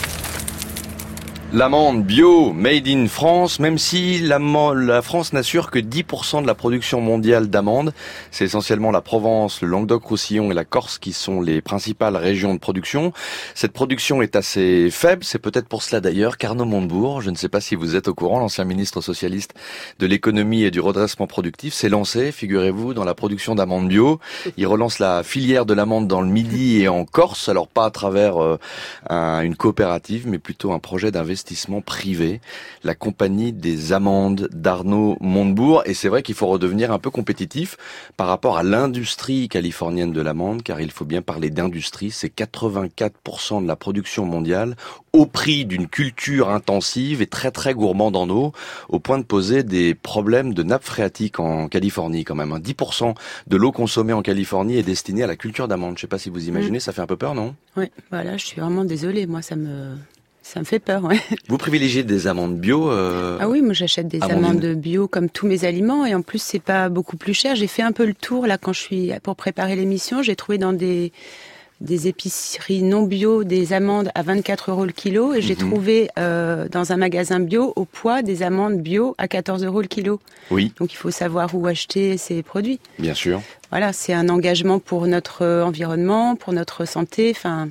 L'amande 1.52 2.04
bio, 2.04 2.52
made 2.52 2.86
in 2.86 3.08
France, 3.08 3.58
même 3.58 3.76
si 3.76 4.20
la 4.20 5.02
France 5.02 5.32
n'assure 5.32 5.72
que 5.72 5.80
10% 5.80 6.42
de 6.42 6.46
la 6.46 6.54
production 6.54 7.00
mondiale 7.00 7.48
d'amandes, 7.50 7.92
c'est 8.30 8.44
essentiellement 8.44 8.92
la 8.92 9.00
Provence, 9.00 9.60
le 9.60 9.66
Languedoc-Roussillon 9.66 10.52
et 10.52 10.54
la 10.54 10.64
Corse 10.64 10.98
qui 10.98 11.12
sont 11.12 11.40
les 11.40 11.60
principales 11.60 12.14
régions 12.16 12.54
de 12.54 12.60
production. 12.60 13.12
Cette 13.56 13.72
production 13.72 14.22
est 14.22 14.36
assez 14.36 14.90
faible, 14.92 15.24
c'est 15.24 15.40
peut-être 15.40 15.66
pour 15.66 15.82
cela 15.82 16.00
d'ailleurs 16.00 16.38
qu'Arnaud 16.38 16.66
Montebourg, 16.66 17.20
je 17.20 17.30
ne 17.30 17.36
sais 17.36 17.48
pas 17.48 17.60
si 17.60 17.74
vous 17.74 17.96
êtes 17.96 18.06
au 18.06 18.14
courant, 18.14 18.38
l'ancien 18.38 18.64
ministre 18.64 19.00
socialiste 19.00 19.52
de 19.98 20.06
l'économie 20.06 20.62
et 20.62 20.70
du 20.70 20.78
redressement 20.78 21.26
productif, 21.26 21.74
s'est 21.74 21.88
lancé, 21.88 22.30
figurez-vous, 22.30 22.94
dans 22.94 23.04
la 23.04 23.14
production 23.14 23.56
d'amandes 23.56 23.88
bio. 23.88 24.20
Il 24.56 24.68
relance 24.68 25.00
la 25.00 25.24
filière 25.24 25.66
de 25.66 25.74
l'amande 25.74 26.06
dans 26.06 26.20
le 26.20 26.28
Midi 26.28 26.80
et 26.80 26.86
en 26.86 27.04
Corse, 27.04 27.48
alors 27.48 27.66
pas 27.66 27.86
à 27.86 27.90
travers 27.90 28.40
euh, 28.40 28.56
un- 29.08 29.40
une 29.40 29.56
coopérative, 29.56 30.28
mais 30.28 30.38
plutôt 30.38 30.70
un 30.72 30.78
projet 30.78 31.10
d'investissement 31.10 31.39
privé, 31.85 32.40
la 32.85 32.94
compagnie 32.94 33.53
des 33.53 33.92
amandes 33.92 34.48
d'Arnaud 34.53 35.16
Montebourg. 35.20 35.83
Et 35.87 35.94
c'est 35.94 36.09
vrai 36.09 36.22
qu'il 36.22 36.35
faut 36.35 36.46
redevenir 36.46 36.92
un 36.92 36.98
peu 36.98 37.11
compétitif 37.11 37.76
par 38.16 38.26
rapport 38.26 38.57
à 38.57 38.62
l'industrie 38.62 39.48
californienne 39.48 40.12
de 40.12 40.20
l'amande, 40.20 40.62
car 40.62 40.81
il 40.81 40.90
faut 40.90 41.05
bien 41.05 41.22
parler 41.22 41.50
d'industrie. 41.50 42.11
C'est 42.11 42.35
84% 42.35 43.62
de 43.62 43.68
la 43.68 43.76
production 43.76 44.24
mondiale 44.24 44.76
au 45.12 45.26
prix 45.26 45.64
d'une 45.64 45.88
culture 45.88 46.50
intensive 46.50 47.20
et 47.20 47.26
très 47.26 47.50
très 47.50 47.74
gourmande 47.74 48.16
en 48.16 48.29
eau, 48.29 48.53
au 48.88 49.00
point 49.00 49.18
de 49.18 49.24
poser 49.24 49.62
des 49.62 49.94
problèmes 49.94 50.55
de 50.55 50.62
nappe 50.62 50.85
phréatique 50.85 51.40
en 51.40 51.68
Californie 51.68 52.24
quand 52.24 52.37
même. 52.37 52.53
hein. 52.53 52.61
10% 52.61 53.14
de 53.46 53.57
l'eau 53.57 53.72
consommée 53.72 54.12
en 54.12 54.22
Californie 54.22 54.76
est 54.76 54.83
destinée 54.85 55.22
à 55.22 55.26
la 55.26 55.37
culture 55.37 55.68
d'amande. 55.68 55.96
Je 55.96 56.03
sais 56.03 56.07
pas 56.07 56.18
si 56.18 56.31
vous 56.31 56.48
imaginez, 56.48 56.81
ça 56.81 56.92
fait 56.92 57.03
un 57.03 57.07
peu 57.07 57.16
peur, 57.16 57.35
non? 57.35 57.55
Oui, 57.76 57.90
voilà, 58.11 58.37
je 58.37 58.46
suis 58.46 58.61
vraiment 58.61 58.85
désolée. 58.85 59.26
Moi, 59.26 59.42
ça 59.42 59.57
me, 59.57 59.96
ça 60.52 60.60
me 60.60 60.64
fait 60.64 60.78
peur. 60.80 61.04
Ouais. 61.04 61.20
Vous 61.48 61.58
privilégiez 61.58 62.02
des 62.02 62.26
amandes 62.26 62.56
bio 62.58 62.90
euh, 62.90 63.38
Ah 63.40 63.48
oui, 63.48 63.62
moi 63.62 63.72
j'achète 63.72 64.08
des 64.08 64.20
Amandine. 64.22 64.44
amandes 64.44 64.74
bio 64.76 65.06
comme 65.08 65.28
tous 65.30 65.46
mes 65.46 65.64
aliments 65.64 66.04
et 66.06 66.14
en 66.14 66.22
plus 66.22 66.42
c'est 66.42 66.58
pas 66.62 66.88
beaucoup 66.88 67.16
plus 67.16 67.34
cher. 67.34 67.54
J'ai 67.56 67.66
fait 67.66 67.82
un 67.82 67.92
peu 67.92 68.04
le 68.04 68.14
tour 68.14 68.46
là 68.46 68.58
quand 68.58 68.72
je 68.72 68.80
suis 68.80 69.12
pour 69.22 69.36
préparer 69.36 69.76
l'émission. 69.76 70.22
J'ai 70.22 70.36
trouvé 70.36 70.58
dans 70.58 70.72
des 70.72 71.12
des 71.80 72.08
épiceries 72.08 72.82
non 72.82 73.04
bio 73.04 73.42
des 73.42 73.72
amandes 73.72 74.10
à 74.14 74.22
24 74.22 74.70
euros 74.70 74.84
le 74.84 74.92
kilo 74.92 75.32
et 75.32 75.40
j'ai 75.40 75.54
Mhm. 75.54 75.60
trouvé 75.70 76.10
euh, 76.18 76.68
dans 76.68 76.92
un 76.92 76.98
magasin 76.98 77.40
bio 77.40 77.72
au 77.74 77.86
poids 77.86 78.20
des 78.20 78.42
amandes 78.42 78.76
bio 78.82 79.14
à 79.16 79.28
14 79.28 79.64
euros 79.64 79.80
le 79.80 79.86
kilo. 79.88 80.20
Oui, 80.50 80.74
Donc 80.78 80.92
il 80.92 80.96
faut 80.96 81.10
savoir 81.10 81.54
où 81.54 81.66
acheter 81.66 82.18
ces 82.18 82.42
produits. 82.42 82.80
bien 82.98 83.14
sûr. 83.14 83.40
Voilà, 83.70 83.94
c'est 83.94 84.12
un 84.12 84.28
engagement 84.28 84.78
pour 84.78 85.06
notre 85.06 85.42
euh, 85.42 85.64
environnement, 85.64 86.36
pour 86.36 86.52
notre 86.52 86.84
santé. 86.86 87.32
Enfin, 87.34 87.68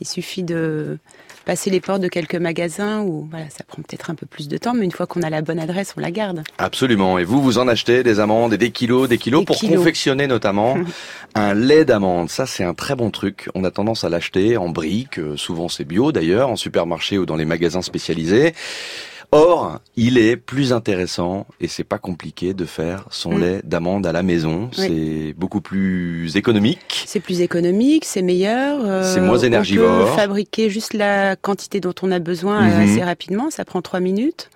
Il 0.00 0.08
suffit 0.08 0.42
de 0.42 0.98
passer 1.46 1.70
les 1.70 1.80
portes 1.80 2.02
de 2.02 2.08
quelques 2.08 2.34
magasins 2.34 3.00
où 3.02 3.26
voilà, 3.30 3.48
ça 3.48 3.64
prend 3.66 3.80
peut-être 3.80 4.10
un 4.10 4.14
peu 4.14 4.26
plus 4.26 4.48
de 4.48 4.58
temps, 4.58 4.74
mais 4.74 4.84
une 4.84 4.90
fois 4.92 5.06
qu'on 5.06 5.22
a 5.22 5.30
la 5.30 5.40
bonne 5.40 5.58
adresse, 5.60 5.94
on 5.96 6.00
la 6.00 6.10
garde. 6.10 6.42
Absolument. 6.58 7.18
Et 7.18 7.24
vous, 7.24 7.40
vous 7.40 7.56
en 7.58 7.68
achetez 7.68 8.02
des 8.02 8.20
amandes 8.20 8.52
et 8.52 8.58
des 8.58 8.70
kilos, 8.72 9.08
des 9.08 9.16
kilos 9.16 9.40
Des 9.40 9.46
pour 9.46 9.56
kilos. 9.56 9.76
confectionner 9.78 10.26
notamment 10.26 10.76
un 11.34 11.54
lait 11.54 11.84
d'amande. 11.86 12.28
Ça, 12.28 12.44
c'est 12.46 12.64
un 12.64 12.74
très 12.74 12.96
bon 12.96 13.10
truc. 13.10 13.48
On 13.54 13.64
a 13.64 13.70
tendance 13.70 14.04
à 14.04 14.08
l'acheter 14.08 14.56
en 14.56 14.68
briques. 14.68 15.18
euh, 15.18 15.36
Souvent, 15.36 15.68
c'est 15.68 15.84
bio 15.84 16.10
d'ailleurs, 16.12 16.50
en 16.50 16.56
supermarché 16.56 17.16
ou 17.16 17.24
dans 17.26 17.36
les 17.36 17.44
magasins 17.46 17.80
spécialisés. 17.82 18.52
Or, 19.32 19.80
il 19.96 20.18
est 20.18 20.36
plus 20.36 20.72
intéressant 20.72 21.46
et 21.60 21.68
c'est 21.68 21.84
pas 21.84 21.98
compliqué 21.98 22.54
de 22.54 22.64
faire 22.64 23.06
son 23.10 23.32
Mm. 23.34 23.40
lait 23.40 23.60
d'amande 23.64 24.06
à 24.06 24.12
la 24.12 24.22
maison. 24.22 24.70
Oui. 24.78 24.86
C'est 24.86 25.34
beaucoup 25.36 25.60
plus 25.60 26.36
économique. 26.36 27.04
C'est 27.06 27.20
plus 27.20 27.40
économique, 27.40 28.04
c'est 28.04 28.22
meilleur. 28.22 28.80
euh, 28.84 29.02
C'est 29.14 29.20
moins 29.20 29.38
énergivore. 29.38 30.02
On 30.02 30.10
peut 30.10 30.16
fabriquer 30.16 30.70
juste 30.70 30.94
la 30.94 31.36
quantité 31.36 31.80
dont 31.80 31.94
on 32.02 32.10
a 32.12 32.18
besoin 32.18 32.62
euh, 32.68 32.76
Mhm. 32.76 32.88
assez 32.92 33.02
rapidement. 33.04 33.50
Ça 33.50 33.64
prend 33.64 33.82
trois 33.82 34.00
minutes. 34.00 34.48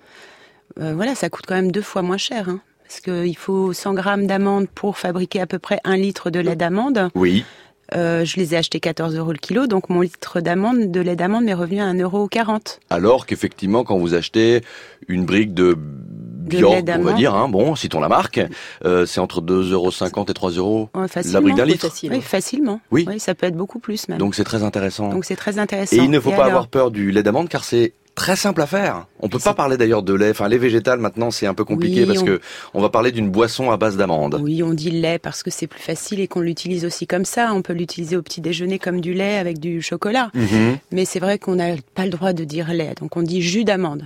Euh, 0.79 0.93
voilà, 0.95 1.15
ça 1.15 1.29
coûte 1.29 1.45
quand 1.47 1.55
même 1.55 1.71
deux 1.71 1.81
fois 1.81 2.01
moins 2.01 2.17
cher. 2.17 2.47
hein, 2.49 2.61
parce 2.87 2.99
qu'il 3.01 3.37
faut 3.37 3.71
100 3.73 3.93
grammes 3.93 4.27
d'amandes 4.27 4.67
pour 4.67 4.97
fabriquer 4.97 5.39
à 5.41 5.47
peu 5.47 5.59
près 5.59 5.79
un 5.85 5.95
litre 5.97 6.29
de 6.29 6.39
lait 6.39 6.55
d'amande. 6.57 7.09
Oui. 7.15 7.45
Euh, 7.93 8.23
je 8.23 8.37
les 8.37 8.53
ai 8.53 8.57
achetés 8.57 8.79
14 8.79 9.15
euros 9.15 9.31
le 9.31 9.37
kilo, 9.37 9.67
donc 9.67 9.89
mon 9.89 10.01
litre 10.01 10.39
d'amande, 10.39 10.91
de 10.91 11.01
lait 11.01 11.15
d'amande 11.15 11.43
m'est 11.43 11.53
revenu 11.53 11.81
à 11.81 11.91
1,40 11.91 12.79
Alors 12.89 13.25
qu'effectivement, 13.25 13.83
quand 13.83 13.97
vous 13.97 14.13
achetez 14.13 14.61
une 15.07 15.25
brique 15.25 15.53
de 15.53 15.75
Bjork, 15.77 16.85
lait 16.85 16.93
on 16.97 17.03
va 17.03 17.13
dire, 17.13 17.35
hein, 17.35 17.49
bon, 17.49 17.75
citons 17.75 17.99
la 17.99 18.09
marque, 18.09 18.41
euh, 18.85 19.05
c'est 19.05 19.19
entre 19.19 19.41
2,50€ 19.41 20.29
et 20.29 20.33
3 20.33 20.51
euros 20.51 20.89
Ouais, 20.95 21.01
la 21.01 21.07
facilement. 21.07 21.41
brique 21.41 21.55
d'un 21.55 21.65
litre. 21.65 21.87
Oui, 22.09 22.21
facilement. 22.21 22.81
Oui. 22.91 23.05
ça 23.19 23.35
peut 23.35 23.47
être 23.47 23.55
beaucoup 23.55 23.79
plus 23.79 24.07
même. 24.09 24.17
Donc 24.17 24.35
c'est 24.35 24.43
très 24.43 24.63
intéressant. 24.63 25.09
Donc 25.09 25.25
c'est 25.25 25.35
très 25.35 25.59
intéressant. 25.59 25.95
Et 25.95 25.99
il 25.99 26.09
ne 26.09 26.19
faut 26.19 26.29
pas 26.29 26.35
alors 26.37 26.47
avoir 26.47 26.67
peur 26.67 26.91
du 26.91 27.11
lait 27.11 27.23
d'amande 27.23 27.49
car 27.49 27.63
c'est 27.63 27.93
très 28.15 28.35
simple 28.35 28.61
à 28.61 28.65
faire. 28.67 29.05
On 29.19 29.29
peut 29.29 29.39
pas 29.39 29.53
parler 29.53 29.77
d'ailleurs 29.77 30.03
de 30.03 30.13
lait. 30.13 30.31
Enfin, 30.31 30.47
lait 30.47 30.57
végétal 30.57 30.99
maintenant 30.99 31.31
c'est 31.31 31.47
un 31.47 31.53
peu 31.53 31.63
compliqué 31.63 32.01
Oui, 32.01 32.07
parce 32.07 32.19
on- 32.19 32.25
que 32.25 32.41
on 32.73 32.81
va 32.81 32.89
parler 32.89 33.11
d'une 33.11 33.29
boisson 33.29 33.71
à 33.71 33.77
base 33.77 33.97
d'amande. 33.97 34.39
Oui, 34.41 34.61
on 34.63 34.73
dit 34.73 34.91
lait 34.91 35.19
parce 35.19 35.43
que 35.43 35.49
c'est 35.51 35.67
plus 35.67 35.81
facile 35.81 36.19
et 36.19 36.27
qu'on 36.27 36.41
l'utilise 36.41 36.85
aussi 36.85 37.07
comme 37.07 37.25
ça. 37.25 37.51
On 37.53 37.61
peut 37.61 37.73
l'utiliser 37.73 38.17
au 38.17 38.21
petit 38.21 38.41
déjeuner 38.41 38.79
comme 38.79 39.01
du 39.01 39.13
lait 39.13 39.37
avec 39.37 39.59
du 39.59 39.81
chocolat. 39.81 40.29
Mhm. 40.33 40.77
Mais 40.91 41.05
c'est 41.05 41.19
vrai 41.19 41.39
qu'on 41.39 41.55
n'a 41.55 41.75
pas 41.95 42.03
le 42.05 42.11
droit 42.11 42.33
de 42.33 42.43
dire 42.43 42.73
lait, 42.73 42.93
donc 42.99 43.15
on 43.17 43.21
dit 43.21 43.41
jus 43.41 43.63
d'amande. 43.63 44.03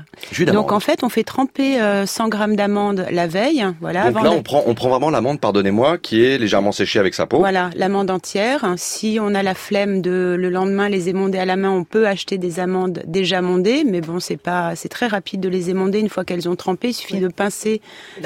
Donc 0.47 0.71
en 0.71 0.79
fait, 0.79 1.03
on 1.03 1.09
fait 1.09 1.23
tremper 1.23 1.81
euh, 1.81 2.05
100 2.05 2.29
grammes 2.29 2.55
d'amande 2.55 3.05
la 3.11 3.27
veille, 3.27 3.65
voilà. 3.81 4.01
Donc 4.05 4.17
avant 4.17 4.23
là, 4.23 4.31
on 4.31 4.43
prend, 4.43 4.63
on 4.67 4.73
prend 4.75 4.89
vraiment 4.89 5.09
l'amande, 5.09 5.39
pardonnez-moi, 5.39 5.97
qui 5.97 6.23
est 6.23 6.37
légèrement 6.37 6.71
séchée 6.71 6.99
avec 6.99 7.13
sa 7.13 7.25
peau. 7.25 7.37
Voilà, 7.39 7.69
l'amande 7.75 8.11
entière. 8.11 8.73
Si 8.77 9.17
on 9.21 9.33
a 9.35 9.43
la 9.43 9.53
flemme 9.53 10.01
de 10.01 10.35
le 10.37 10.49
lendemain 10.49 10.89
les 10.89 11.09
émonder 11.09 11.37
à 11.39 11.45
la 11.45 11.55
main, 11.55 11.71
on 11.71 11.83
peut 11.83 12.07
acheter 12.07 12.37
des 12.37 12.59
amandes 12.59 13.01
déjà 13.07 13.41
mondées, 13.41 13.83
mais 13.83 13.94
bon, 14.01 14.19
c'est 14.19 14.37
pas, 14.37 14.75
c'est 14.75 14.89
très 14.89 15.07
rapide 15.07 15.39
de 15.41 15.49
les 15.49 15.69
émonder 15.69 15.99
une 15.99 16.09
fois 16.09 16.23
qu'elles 16.25 16.47
ont 16.49 16.55
trempé. 16.55 16.89
Il 16.89 16.93
suffit 16.93 17.19
de 17.19 17.27
pincer 17.27 17.81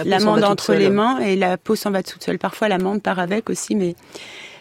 l'amande 0.06 0.44
entre 0.44 0.66
seule. 0.66 0.80
les 0.80 0.90
mains 0.90 1.20
et 1.20 1.36
la 1.36 1.58
peau 1.58 1.76
s'en 1.76 1.92
va 1.92 2.04
toute 2.04 2.24
seule. 2.24 2.38
Parfois, 2.40 2.68
l'amande 2.68 3.02
part 3.02 3.20
avec 3.20 3.50
aussi, 3.50 3.76
mais 3.76 3.96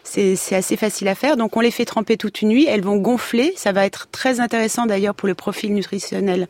c'est 0.05 0.37
c'est 0.37 0.55
assez 0.57 0.77
facile 0.77 1.09
à 1.09 1.15
faire. 1.15 1.37
Donc, 1.37 1.57
on 1.57 1.61
les 1.61 1.71
fait 1.71 1.85
tremper 1.85 2.17
toute 2.17 2.41
une 2.43 2.49
nuit. 2.49 2.67
Elles 2.67 2.81
vont 2.83 2.97
gonfler. 2.97 3.53
Ça 3.57 3.73
va 3.73 3.85
être 3.85 4.09
très 4.11 4.41
intéressant 4.41 4.87
d'ailleurs 4.87 5.15
pour 5.15 5.29
le 5.29 5.35
profil 5.35 5.75
nutritionnel 5.75 6.49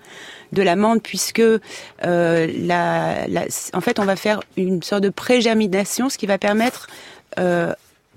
de 0.52 0.62
l'amande, 0.62 1.02
puisque 1.02 1.40
euh, 1.40 1.58
la, 2.04 3.26
la- 3.26 3.46
en 3.72 3.80
fait, 3.80 3.98
on 3.98 4.04
va 4.04 4.16
faire 4.16 4.40
une 4.56 4.82
sorte 4.82 5.02
de 5.02 5.08
pré-germination, 5.10 6.08
ce 6.08 6.18
qui 6.18 6.26
va 6.26 6.38
permettre 6.38 6.86
euh, 7.38 7.72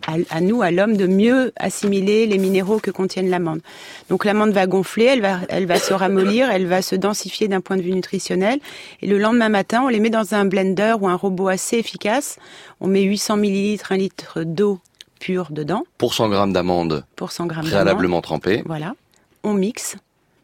à, 0.07 0.15
à 0.29 0.41
nous, 0.41 0.61
à 0.61 0.71
l'homme, 0.71 0.97
de 0.97 1.07
mieux 1.07 1.53
assimiler 1.57 2.25
les 2.25 2.37
minéraux 2.37 2.79
que 2.79 2.91
contiennent 2.91 3.29
l'amande. 3.29 3.61
Donc 4.09 4.25
l'amande 4.25 4.51
va 4.51 4.67
gonfler, 4.67 5.05
elle 5.05 5.21
va, 5.21 5.39
elle 5.49 5.65
va 5.65 5.79
se 5.79 5.93
ramollir, 5.93 6.49
elle 6.51 6.67
va 6.67 6.81
se 6.81 6.95
densifier 6.95 7.47
d'un 7.47 7.61
point 7.61 7.77
de 7.77 7.81
vue 7.81 7.93
nutritionnel. 7.93 8.59
Et 9.01 9.07
le 9.07 9.17
lendemain 9.17 9.49
matin, 9.49 9.83
on 9.83 9.87
les 9.87 9.99
met 9.99 10.09
dans 10.09 10.33
un 10.33 10.45
blender 10.45 10.95
ou 10.99 11.07
un 11.07 11.15
robot 11.15 11.47
assez 11.47 11.77
efficace. 11.77 12.37
On 12.79 12.87
met 12.87 13.01
800 13.01 13.37
millilitres, 13.37 13.91
un 13.91 13.97
litre 13.97 14.43
d'eau 14.43 14.79
pure 15.19 15.47
dedans 15.51 15.83
Pour 15.97 16.13
100 16.13 16.29
grammes 16.29 16.53
d'amande 16.53 17.05
pour 17.15 17.31
100 17.31 17.45
grammes 17.45 17.65
préalablement 17.65 18.21
trempée. 18.21 18.63
Voilà. 18.65 18.95
On 19.43 19.53
mixe 19.53 19.95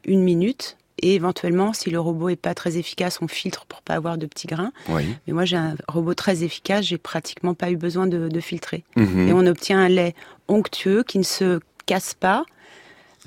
une 0.05 0.21
minute. 0.21 0.76
Et 1.01 1.15
éventuellement, 1.15 1.73
si 1.73 1.89
le 1.89 1.99
robot 1.99 2.29
est 2.29 2.35
pas 2.35 2.55
très 2.55 2.77
efficace, 2.77 3.19
on 3.21 3.27
filtre 3.27 3.65
pour 3.65 3.81
pas 3.81 3.93
avoir 3.93 4.17
de 4.17 4.25
petits 4.25 4.47
grains. 4.47 4.71
Oui. 4.89 5.03
Mais 5.27 5.33
moi, 5.33 5.45
j'ai 5.45 5.57
un 5.57 5.75
robot 5.87 6.15
très 6.15 6.43
efficace. 6.43 6.85
J'ai 6.85 6.97
pratiquement 6.97 7.53
pas 7.53 7.69
eu 7.69 7.77
besoin 7.77 8.07
de, 8.07 8.27
de 8.27 8.39
filtrer. 8.39 8.83
Mhm. 8.95 9.27
Et 9.27 9.33
on 9.33 9.45
obtient 9.45 9.79
un 9.79 9.89
lait 9.89 10.15
onctueux 10.47 11.03
qui 11.03 11.19
ne 11.19 11.23
se 11.23 11.59
casse 11.85 12.13
pas, 12.13 12.45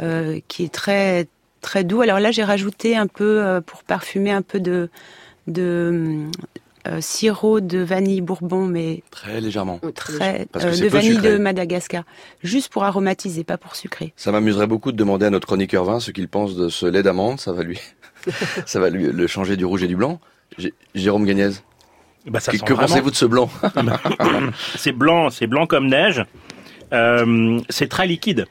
euh, 0.01 0.41
qui 0.49 0.65
est 0.65 0.73
très 0.73 1.29
très 1.61 1.85
doux. 1.85 2.01
Alors 2.01 2.21
là, 2.21 2.31
j'ai 2.31 2.45
rajouté 2.45 2.97
un 2.97 3.07
peu 3.07 3.45
euh, 3.45 3.61
pour 3.61 3.85
parfumer 3.85 4.31
un 4.31 4.43
peu 4.43 4.61
de 4.61 4.89
de 5.47 6.27
euh, 6.89 7.01
sirop 7.01 7.61
de 7.61 7.79
vanille 7.79 8.21
bourbon, 8.21 8.65
mais 8.67 9.03
Très 9.11 9.41
légèrement. 9.41 9.81
très 9.95 10.47
Parce 10.53 10.65
que 10.65 10.71
euh, 10.71 10.77
de 10.85 10.89
vanille 10.89 11.15
sucré. 11.17 11.33
de 11.33 11.39
Madagascar, 11.39 12.05
juste 12.43 12.73
pour 12.73 12.85
aromatiser, 12.85 13.45
pas 13.45 13.59
pour 13.59 13.77
sucrer. 13.77 14.13
Ça 14.17 14.33
m'amuserait 14.33 14.67
beaucoup 14.67 14.93
de 14.93 14.97
demander 14.97 15.27
à 15.27 15.31
notre 15.31 15.47
chroniqueur 15.47 15.85
vin 15.85 16.01
ce 16.01 16.11
qu'il 16.11 16.29
pense 16.29 16.57
de 16.57 16.69
ce 16.69 16.87
lait 16.87 17.03
d'amande. 17.03 17.39
Ça 17.41 17.53
va 17.53 17.63
lui, 17.63 17.79
ça 18.67 18.81
va 18.81 18.89
lui 18.91 19.07
le 19.13 19.27
changer 19.27 19.57
du 19.57 19.65
rouge 19.65 19.83
et 19.83 19.89
du 19.89 19.97
blanc. 19.97 20.21
J- 20.59 20.73
Jérôme 20.95 21.25
Gagnez. 21.27 21.51
Bah, 22.27 22.41
ça 22.41 22.53
que 22.53 22.73
pensez-vous 22.75 23.11
de 23.11 23.17
ce 23.17 23.25
blanc? 23.25 23.49
C'est 24.77 24.93
blanc, 24.93 25.31
c'est 25.31 25.47
blanc 25.47 25.67
comme 25.67 25.87
neige. 25.87 26.25
Euh, 26.93 27.61
c'est 27.69 27.89
très 27.89 28.07
liquide. 28.07 28.47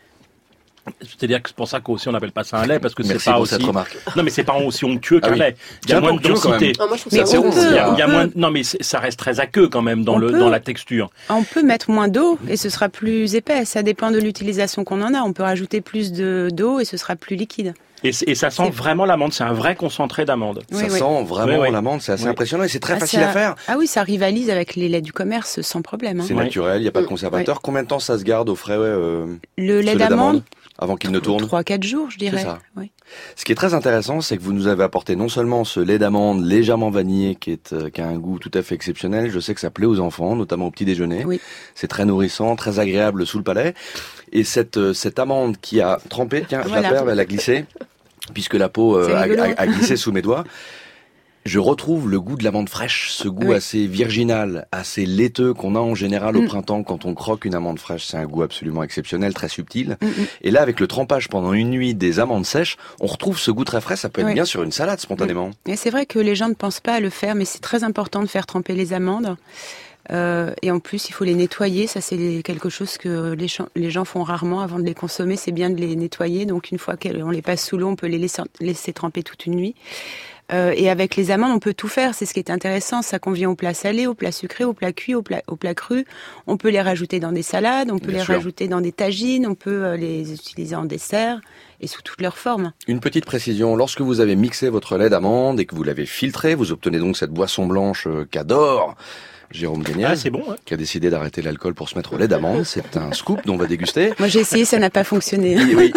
C'est-à-dire 1.01 1.41
que 1.41 1.49
c'est 1.49 1.55
pour 1.55 1.67
ça 1.67 1.79
qu'aussi 1.79 2.07
on 2.07 2.11
n'appelle 2.11 2.31
pas 2.31 2.43
ça 2.43 2.57
un 2.57 2.65
lait 2.65 2.79
parce 2.79 2.93
que 2.95 3.03
c'est 3.03 3.23
pas 3.23 3.33
pour 3.33 3.41
aussi. 3.41 3.53
cette 3.55 3.63
remarque. 3.63 3.97
Non 4.15 4.23
mais 4.23 4.29
c'est 4.29 4.43
pas 4.43 4.55
aussi 4.55 4.85
onctueux 4.85 5.19
qu'un 5.19 5.29
Ah 5.29 5.33
oui. 5.33 5.39
lait. 5.39 5.55
Il 5.85 5.89
y 5.91 5.93
a 5.93 6.01
moins 6.01 6.13
de 6.13 6.19
densité. 6.21 6.49
même. 6.49 6.59
Moi, 6.87 6.97
je 6.97 7.01
trouve 7.01 7.13
Mais 7.13 7.25
ça 7.25 7.39
on 7.39 7.41
bon. 7.43 7.51
peut- 7.51 7.57
Il 7.69 7.75
y 7.75 7.77
a, 7.79 7.89
il 7.93 7.99
y 7.99 8.01
a 8.01 8.07
on 8.07 8.11
moins. 8.11 8.27
peut- 8.27 8.33
de- 8.35 8.39
Non 8.39 8.51
mais 8.51 8.63
ça 8.63 8.99
reste 8.99 9.19
très 9.19 9.39
aqueux 9.39 9.67
quand 9.67 9.81
même 9.81 10.03
dans 10.03 10.15
On 10.15 10.17
le 10.17 10.31
peut- 10.31 10.39
dans 10.39 10.49
la 10.49 10.59
texture. 10.59 11.09
On 11.29 11.43
peut 11.43 11.63
mettre 11.63 11.91
moins 11.91 12.07
d'eau 12.07 12.37
et 12.47 12.57
ce 12.57 12.69
sera 12.69 12.89
plus 12.89 13.35
épais. 13.35 13.65
Ça 13.65 13.83
dépend 13.83 14.11
de 14.11 14.19
l'utilisation 14.19 14.83
qu'on 14.83 15.01
en 15.01 15.13
a. 15.13 15.19
On 15.21 15.33
peut 15.33 15.43
rajouter 15.43 15.81
plus 15.81 16.11
de 16.11 16.49
d'eau 16.51 16.79
et 16.79 16.85
ce 16.85 16.97
sera 16.97 17.15
plus 17.15 17.35
liquide. 17.35 17.73
Et, 18.01 18.13
ça 18.13 18.49
sent 18.49 18.69
vraiment 18.69 19.03
l'amande. 19.05 19.33
C'est 19.33 19.43
un 19.43 19.51
vrai 19.51 19.75
concentré 19.75 20.23
d'amande. 20.23 20.61
Oui, 20.71 20.77
Ça 20.77 20.85
oui. 20.85 20.99
sent 20.99 21.23
vraiment 21.25 21.55
Oui, 21.59 21.67
oui. 21.67 21.71
l'amande. 21.73 22.01
C'est 22.01 22.13
assez 22.13 22.23
Oui. 22.23 22.29
impressionnant 22.29 22.63
et 22.63 22.69
c'est 22.69 22.79
très 22.79 22.93
Ah, 22.93 22.99
facile 22.99 23.19
ça- 23.19 23.27
à 23.29 23.33
faire. 23.33 23.55
Ah 23.67 23.75
oui, 23.77 23.87
ça 23.87 24.03
rivalise 24.03 24.49
avec 24.49 24.77
les 24.77 24.87
laits 24.87 25.03
du 25.03 25.11
commerce 25.11 25.59
sans 25.59 25.81
problème. 25.81 26.21
hein. 26.21 26.25
C'est 26.25 26.33
naturel, 26.33 26.77
il 26.79 26.83
n'y 26.83 26.87
a 26.87 26.93
pas 26.93 27.01
de 27.01 27.07
conservateur. 27.07 27.61
Combien 27.61 27.83
de 27.83 27.89
temps 27.89 27.99
ça 27.99 28.17
se 28.17 28.23
garde 28.23 28.47
au 28.47 28.55
frais 28.55 28.77
euh, 28.77 29.25
Le 29.57 29.81
lait 29.81 29.97
d'amande, 29.97 30.43
avant 30.81 30.95
qu'il 30.95 31.11
ne 31.11 31.19
tourne 31.19 31.43
3-4 31.43 31.83
jours, 31.83 32.09
je 32.09 32.17
dirais. 32.17 32.41
Ça. 32.41 32.59
Oui. 32.77 32.91
Ce 33.35 33.43
qui 33.43 33.51
est 33.51 33.55
très 33.55 33.73
intéressant, 33.73 34.21
c'est 34.21 34.37
que 34.37 34.41
vous 34.41 34.53
nous 34.53 34.67
avez 34.67 34.83
apporté 34.83 35.15
non 35.15 35.27
seulement 35.27 35.63
ce 35.65 35.79
lait 35.79 35.99
d'amande 35.99 36.45
légèrement 36.45 36.89
vanillé 36.89 37.35
qui, 37.35 37.51
est, 37.51 37.73
euh, 37.73 37.89
qui 37.89 38.01
a 38.01 38.07
un 38.07 38.17
goût 38.17 38.39
tout 38.39 38.51
à 38.53 38.61
fait 38.63 38.75
exceptionnel, 38.75 39.29
je 39.29 39.39
sais 39.39 39.53
que 39.53 39.59
ça 39.59 39.69
plaît 39.69 39.85
aux 39.87 39.99
enfants, 39.99 40.35
notamment 40.35 40.67
au 40.67 40.71
petit 40.71 40.85
déjeuner. 40.85 41.25
Oui. 41.25 41.41
C'est 41.75 41.87
très 41.87 42.05
nourrissant, 42.05 42.55
très 42.55 42.79
agréable 42.79 43.25
sous 43.25 43.37
le 43.37 43.43
palais. 43.43 43.73
Et 44.31 44.43
cette, 44.43 44.77
euh, 44.77 44.93
cette 44.93 45.19
amande 45.19 45.57
qui 45.59 45.81
a 45.81 45.99
trempé, 46.09 46.45
tiens, 46.47 46.61
je 46.63 46.69
Voilà. 46.69 46.81
la 46.83 46.89
perds, 46.89 47.09
elle 47.09 47.19
a 47.19 47.25
glissé, 47.25 47.65
puisque 48.33 48.53
la 48.53 48.69
peau 48.69 48.97
euh, 48.97 49.53
a 49.57 49.67
glissé 49.67 49.97
sous 49.97 50.11
mes 50.11 50.21
doigts. 50.21 50.43
Je 51.45 51.57
retrouve 51.57 52.09
le 52.09 52.19
goût 52.19 52.35
de 52.35 52.43
l'amande 52.43 52.69
fraîche, 52.69 53.09
ce 53.11 53.27
goût 53.27 53.47
Oui. 53.47 53.55
assez 53.55 53.87
virginal, 53.87 54.67
assez 54.71 55.05
laiteux 55.05 55.53
qu'on 55.53 55.75
a 55.75 55.79
en 55.79 55.95
général 55.95 56.35
au 56.37 56.41
Mm. 56.41 56.47
printemps 56.47 56.83
quand 56.83 57.05
on 57.05 57.13
croque 57.15 57.45
une 57.45 57.55
amande 57.55 57.79
fraîche. 57.79 58.05
C'est 58.05 58.17
un 58.17 58.25
goût 58.25 58.43
absolument 58.43 58.83
exceptionnel, 58.83 59.33
très 59.33 59.47
subtil. 59.47 59.97
Mm, 60.01 60.05
mm. 60.05 60.11
Et 60.41 60.51
là, 60.51 60.61
avec 60.61 60.79
le 60.79 60.87
trempage 60.87 61.29
pendant 61.29 61.53
une 61.53 61.69
nuit 61.69 61.95
des 61.95 62.19
amandes 62.19 62.45
sèches, 62.45 62.77
on 62.99 63.07
retrouve 63.07 63.39
ce 63.39 63.51
goût 63.51 63.63
très 63.63 63.81
frais. 63.81 63.95
Ça 63.95 64.09
peut 64.09 64.21
être 64.21 64.27
Oui. 64.27 64.33
bien 64.33 64.45
sur 64.45 64.63
une 64.63 64.71
salade 64.73 64.99
spontanément. 64.99 65.51
Et 65.65 65.75
c'est 65.77 65.89
vrai 65.89 66.05
que 66.05 66.19
les 66.19 66.35
gens 66.35 66.49
ne 66.49 66.53
pensent 66.55 66.81
pas 66.81 66.93
à 66.95 66.99
le 66.99 67.09
faire, 67.09 67.35
mais 67.35 67.45
c'est 67.45 67.59
très 67.59 67.83
important 67.83 68.21
de 68.21 68.27
faire 68.27 68.45
tremper 68.45 68.75
les 68.75 68.91
amandes. 68.93 69.35
Euh, 70.11 70.53
et 70.61 70.71
en 70.71 70.79
plus, 70.79 71.07
il 71.09 71.13
faut 71.13 71.23
les 71.23 71.35
nettoyer. 71.35 71.85
Ça, 71.87 72.01
c'est 72.01 72.41
quelque 72.43 72.69
chose 72.69 72.97
que 72.97 73.33
les, 73.33 73.47
gens- 73.47 73.67
les 73.75 73.91
gens 73.91 74.05
font 74.05 74.23
rarement 74.23 74.61
avant 74.61 74.79
de 74.79 74.83
les 74.83 74.95
consommer. 74.95 75.35
C'est 75.35 75.51
bien 75.51 75.69
de 75.69 75.75
les 75.79 75.95
nettoyer. 75.95 76.45
Donc, 76.45 76.71
une 76.71 76.79
fois 76.79 76.95
qu'on 76.97 77.29
les 77.29 77.41
passe 77.43 77.65
sous 77.65 77.77
l'eau, 77.77 77.87
on 77.87 77.95
peut 77.95 78.07
les 78.07 78.17
laisser, 78.17 78.41
laisser 78.59 78.91
tremper 78.91 79.23
toute 79.23 79.45
une 79.45 79.55
nuit. 79.55 79.75
Euh, 80.51 80.73
et 80.75 80.89
avec 80.89 81.15
les 81.15 81.31
amandes, 81.31 81.51
on 81.51 81.59
peut 81.59 81.73
tout 81.73 81.87
faire. 81.87 82.13
C'est 82.15 82.25
ce 82.25 82.33
qui 82.33 82.39
est 82.39 82.49
intéressant. 82.49 83.01
Ça 83.01 83.19
convient 83.19 83.49
au 83.49 83.55
plat 83.55 83.73
salé, 83.73 84.07
au 84.07 84.13
plat 84.13 84.31
sucré, 84.31 84.63
au 84.63 84.73
plat 84.73 84.91
cuit, 84.93 85.15
au 85.15 85.21
plat, 85.21 85.41
au 85.47 85.55
plat 85.55 85.73
cru. 85.75 86.05
On 86.47 86.57
peut 86.57 86.69
les 86.69 86.81
rajouter 86.81 87.19
dans 87.19 87.31
des 87.31 87.43
salades, 87.43 87.91
on 87.91 87.99
peut 87.99 88.07
Bien 88.07 88.19
les 88.19 88.25
sûr. 88.25 88.35
rajouter 88.35 88.67
dans 88.67 88.81
des 88.81 88.91
tagines, 88.91 89.45
on 89.47 89.55
peut 89.55 89.85
euh, 89.85 89.97
les 89.97 90.33
utiliser 90.33 90.75
en 90.75 90.85
dessert 90.85 91.39
et 91.81 91.87
sous 91.87 92.01
toutes 92.01 92.21
leurs 92.21 92.37
formes. 92.37 92.73
Une 92.87 92.99
petite 92.99 93.25
précision, 93.25 93.75
lorsque 93.75 94.01
vous 94.01 94.19
avez 94.19 94.35
mixé 94.35 94.69
votre 94.69 94.97
lait 94.97 95.09
d'amande 95.09 95.59
et 95.59 95.65
que 95.65 95.75
vous 95.75 95.83
l'avez 95.83 96.05
filtré, 96.05 96.55
vous 96.55 96.71
obtenez 96.71 96.99
donc 96.99 97.15
cette 97.15 97.31
boisson 97.31 97.65
blanche 97.65 98.07
euh, 98.07 98.27
qu'adore 98.29 98.95
Jérôme 99.51 99.81
Gagnez, 99.83 100.05
Ah, 100.05 100.15
c'est 100.15 100.29
bon, 100.29 100.39
ouais. 100.47 100.55
qui 100.65 100.73
a 100.73 100.77
décidé 100.77 101.09
d'arrêter 101.09 101.41
l'alcool 101.41 101.73
pour 101.73 101.89
se 101.89 101.95
mettre 101.95 102.13
au 102.13 102.17
lait 102.17 102.27
d'amande. 102.27 102.63
C'est 102.65 102.97
un 102.97 103.11
scoop 103.13 103.39
dont 103.45 103.55
on 103.55 103.57
va 103.57 103.65
déguster. 103.65 104.13
Moi, 104.19 104.27
j'ai 104.27 104.39
essayé, 104.39 104.63
ça 104.65 104.77
n'a 104.79 104.89
pas 104.89 105.03
fonctionné. 105.03 105.53
Et 105.53 105.75
oui, 105.75 105.91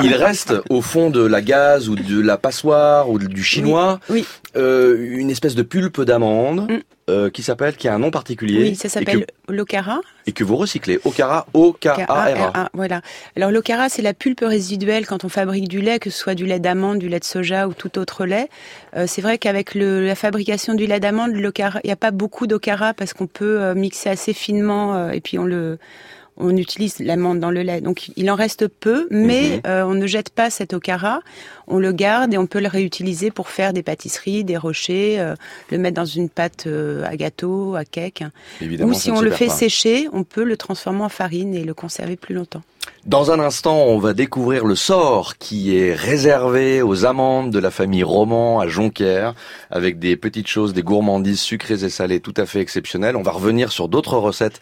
il, 0.00 0.04
il 0.06 0.14
reste 0.14 0.54
au 0.68 0.82
fond 0.82 1.08
de 1.10 1.24
la 1.24 1.42
gaze 1.42 1.88
ou 1.88 1.94
de 1.94 2.20
la 2.20 2.36
passoire 2.38 3.08
ou 3.10 3.18
du 3.18 3.42
chinois 3.44 4.00
Oui. 4.10 4.24
euh, 4.56 4.96
une 5.16 5.30
espèce 5.30 5.54
de 5.54 5.62
pulpe 5.62 6.00
d'amande 6.02 6.68
Mm. 6.70 6.78
Euh, 7.10 7.30
qui 7.30 7.42
s'appelle, 7.42 7.76
qui 7.76 7.88
a 7.88 7.94
un 7.94 7.98
nom 7.98 8.10
particulier. 8.10 8.62
Oui, 8.62 8.74
ça 8.76 8.88
s'appelle 8.88 9.26
l'ocara. 9.48 10.00
Et 10.26 10.32
que 10.32 10.44
vous 10.44 10.56
recyclez. 10.56 11.00
Okara, 11.04 11.46
O-K-A-R-A. 11.52 12.06
K-A-R-A, 12.06 12.68
Voilà. 12.74 13.00
Alors 13.36 13.50
l'ocara, 13.50 13.88
c'est 13.88 14.02
la 14.02 14.14
pulpe 14.14 14.44
résiduelle 14.46 15.06
quand 15.06 15.24
on 15.24 15.28
fabrique 15.28 15.68
du 15.68 15.80
lait, 15.80 15.98
que 15.98 16.10
ce 16.10 16.18
soit 16.18 16.34
du 16.36 16.46
lait 16.46 16.60
d'amande, 16.60 16.98
du 17.00 17.08
lait 17.08 17.18
de 17.18 17.24
soja 17.24 17.66
ou 17.66 17.74
tout 17.74 17.98
autre 17.98 18.24
lait. 18.24 18.48
Euh, 18.96 19.06
c'est 19.08 19.20
vrai 19.22 19.38
qu'avec 19.38 19.74
la 19.74 20.14
fabrication 20.14 20.74
du 20.74 20.86
lait 20.86 21.00
d'amande, 21.00 21.32
il 21.34 21.50
n'y 21.84 21.90
a 21.90 21.96
pas 21.96 22.10
beaucoup 22.12 22.46
d'ocara 22.46 22.94
parce 22.94 23.12
qu'on 23.14 23.26
peut 23.26 23.60
euh, 23.60 23.74
mixer 23.74 24.10
assez 24.10 24.32
finement 24.32 25.10
et 25.10 25.20
puis 25.20 25.38
on 25.38 25.44
le 25.44 25.78
on 26.38 26.56
utilise 26.56 26.98
l'amande 26.98 27.40
dans 27.40 27.50
le 27.50 27.60
lait. 27.62 27.82
Donc 27.82 28.08
il 28.16 28.30
en 28.30 28.34
reste 28.36 28.66
peu, 28.66 29.06
mais 29.10 29.42
Mhm. 29.56 29.60
euh, 29.66 29.84
on 29.84 29.92
ne 29.94 30.06
jette 30.06 30.30
pas 30.30 30.48
cet 30.48 30.72
ocara, 30.72 31.20
on 31.66 31.78
le 31.78 31.92
garde 31.92 32.34
et 32.34 32.38
on 32.38 32.46
peut 32.46 32.60
le 32.60 32.68
réutiliser 32.68 33.30
pour 33.30 33.48
faire 33.48 33.72
des 33.72 33.82
pâtisseries, 33.82 34.44
des 34.44 34.56
rochers, 34.56 35.18
euh, 35.20 35.34
le 35.70 35.78
mettre 35.78 35.96
dans 35.96 36.04
une 36.04 36.28
pâte 36.28 36.64
euh, 36.66 37.04
à 37.04 37.16
gâteau, 37.16 37.74
à 37.74 37.84
cake. 37.84 38.24
Évidemment, 38.60 38.90
Ou 38.90 38.94
si 38.94 39.10
on 39.10 39.20
le 39.20 39.30
fait 39.30 39.46
pas. 39.46 39.52
sécher, 39.52 40.08
on 40.12 40.24
peut 40.24 40.44
le 40.44 40.56
transformer 40.56 41.02
en 41.02 41.08
farine 41.08 41.54
et 41.54 41.64
le 41.64 41.74
conserver 41.74 42.16
plus 42.16 42.34
longtemps. 42.34 42.62
Dans 43.04 43.32
un 43.32 43.40
instant, 43.40 43.78
on 43.86 43.98
va 43.98 44.14
découvrir 44.14 44.64
le 44.64 44.76
sort 44.76 45.36
qui 45.36 45.76
est 45.76 45.92
réservé 45.92 46.82
aux 46.82 47.04
amandes 47.04 47.50
de 47.50 47.58
la 47.58 47.72
famille 47.72 48.04
Roman 48.04 48.60
à 48.60 48.68
Jonquière, 48.68 49.34
avec 49.72 49.98
des 49.98 50.16
petites 50.16 50.46
choses, 50.46 50.72
des 50.72 50.84
gourmandises 50.84 51.40
sucrées 51.40 51.82
et 51.82 51.88
salées 51.88 52.20
tout 52.20 52.34
à 52.36 52.46
fait 52.46 52.60
exceptionnelles. 52.60 53.16
On 53.16 53.22
va 53.22 53.32
revenir 53.32 53.72
sur 53.72 53.88
d'autres 53.88 54.18
recettes 54.18 54.60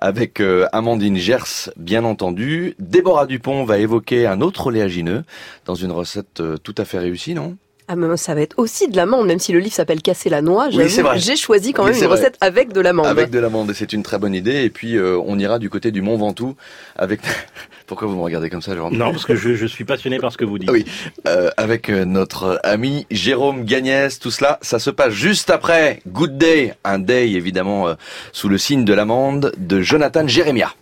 avec 0.00 0.40
euh, 0.40 0.66
Amandine 0.72 1.18
Gers, 1.18 1.70
bien 1.76 2.04
entendu. 2.04 2.76
Déborah 2.78 3.26
Dupont 3.26 3.64
va 3.64 3.76
évoquer 3.76 4.26
un 4.26 4.40
autre 4.40 4.68
oléagineux 4.68 5.24
dans 5.66 5.74
une 5.74 5.92
recette 5.92 6.40
euh, 6.42 6.56
tout 6.56 6.74
à 6.78 6.84
fait 6.84 6.98
réussie, 6.98 7.34
non? 7.34 7.56
Ah, 7.88 7.96
mais 7.96 8.16
ça 8.16 8.34
va 8.34 8.40
être 8.40 8.58
aussi 8.58 8.88
de 8.88 8.96
l'amande, 8.96 9.26
même 9.26 9.38
si 9.38 9.52
le 9.52 9.58
livre 9.58 9.74
s'appelle 9.74 10.00
Casser 10.00 10.30
la 10.30 10.40
noix. 10.40 10.70
J'avoue. 10.70 11.08
J'ai 11.16 11.36
choisi 11.36 11.72
quand 11.72 11.84
même 11.84 11.94
une 11.94 12.00
vrai. 12.00 12.16
recette 12.16 12.38
avec 12.40 12.72
de 12.72 12.80
l'amande. 12.80 13.06
Avec 13.06 13.30
de 13.30 13.38
l'amande, 13.38 13.70
et 13.70 13.74
c'est 13.74 13.92
une 13.92 14.02
très 14.02 14.18
bonne 14.18 14.34
idée. 14.34 14.64
Et 14.64 14.70
puis, 14.70 14.96
euh, 14.96 15.20
on 15.26 15.38
ira 15.38 15.58
du 15.58 15.68
côté 15.68 15.90
du 15.90 16.00
Mont 16.00 16.16
Ventoux 16.16 16.56
avec... 16.96 17.20
Pourquoi 17.86 18.08
vous 18.08 18.16
me 18.16 18.22
regardez 18.22 18.48
comme 18.48 18.62
ça, 18.62 18.72
Jérôme 18.72 18.96
Non, 18.96 19.10
parce 19.10 19.26
que 19.26 19.34
je, 19.34 19.54
je 19.54 19.66
suis 19.66 19.84
passionné 19.84 20.18
par 20.18 20.32
ce 20.32 20.38
que 20.38 20.44
vous 20.46 20.58
dites. 20.58 20.70
Oui, 20.70 20.86
euh, 21.26 21.50
avec 21.58 21.90
notre 21.90 22.58
ami 22.64 23.06
Jérôme 23.10 23.64
Gagnès, 23.64 24.18
tout 24.18 24.30
cela, 24.30 24.58
ça 24.62 24.78
se 24.78 24.88
passe 24.88 25.12
juste 25.12 25.50
après 25.50 26.00
Good 26.06 26.38
Day, 26.38 26.74
un 26.84 26.98
day 26.98 27.32
évidemment 27.32 27.88
euh, 27.88 27.94
sous 28.32 28.48
le 28.48 28.56
signe 28.56 28.86
de 28.86 28.94
l'amande 28.94 29.52
de 29.58 29.82
Jonathan 29.82 30.26
Jérémia. 30.26 30.72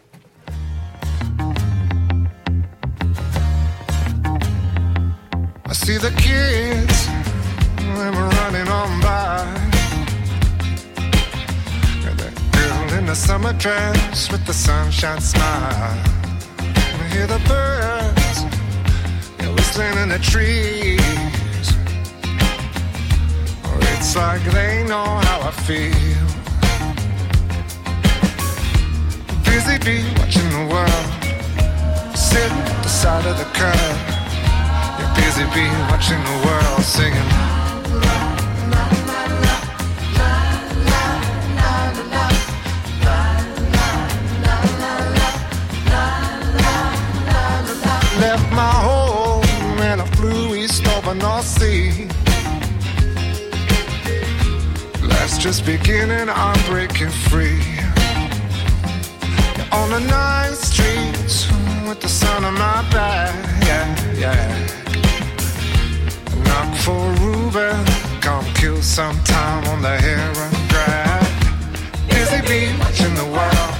I 5.70 5.72
see 5.72 5.98
the 5.98 6.10
kids, 6.10 7.06
them 7.76 8.14
running 8.16 8.66
on 8.66 9.00
by. 9.00 9.46
That 12.16 12.34
girl 12.50 12.98
in 12.98 13.06
the 13.06 13.14
summer 13.14 13.52
dress 13.52 14.32
with 14.32 14.44
the 14.46 14.52
sunshine 14.52 15.20
smile. 15.20 15.96
I 16.58 17.08
hear 17.12 17.28
the 17.28 17.38
birds 17.46 18.36
they're 19.38 19.54
whistling 19.54 19.96
in 20.02 20.08
the 20.08 20.18
trees. 20.18 21.00
Oh, 23.64 23.78
it's 23.94 24.16
like 24.16 24.42
they 24.50 24.82
know 24.88 25.06
how 25.28 25.38
I 25.50 25.52
feel. 25.52 26.26
Busy 29.44 29.78
bee 29.86 30.02
watching 30.18 30.50
the 30.50 30.66
world, 30.74 32.16
sitting 32.16 32.58
at 32.58 32.82
the 32.82 32.88
side 32.88 33.24
of 33.24 33.38
the 33.38 33.44
curb. 33.56 34.19
Busy 35.30 35.44
bee 35.54 35.70
watching 35.88 36.18
the 36.24 36.36
world 36.44 36.82
singing. 36.82 37.14
Left 48.18 48.52
my 48.52 48.72
home 48.88 49.44
and 49.78 50.02
I 50.02 50.06
flew 50.16 50.56
east 50.56 50.88
over 50.88 51.14
North 51.14 51.46
Sea. 51.46 52.08
Life's 55.00 55.38
just 55.38 55.64
beginning, 55.64 56.28
I'm 56.28 56.60
breaking 56.66 57.10
free. 57.30 57.62
On 59.70 59.90
the 59.90 60.00
night 60.00 60.54
streets 60.54 61.48
with 61.86 62.00
the 62.00 62.08
sun 62.08 62.44
on 62.44 62.54
my 62.54 62.82
back, 62.90 63.32
yeah, 63.64 64.14
yeah. 64.16 64.79
For 66.80 67.12
Ruben, 67.20 67.84
come 68.20 68.44
kill 68.54 68.80
some 68.80 69.16
time 69.24 69.64
on 69.68 69.82
the 69.82 69.96
heron 70.00 70.52
grab. 70.68 71.22
Busy 72.08 72.40
bee 72.48 72.72
watching 72.78 73.14
the 73.14 73.28
world, 73.36 73.74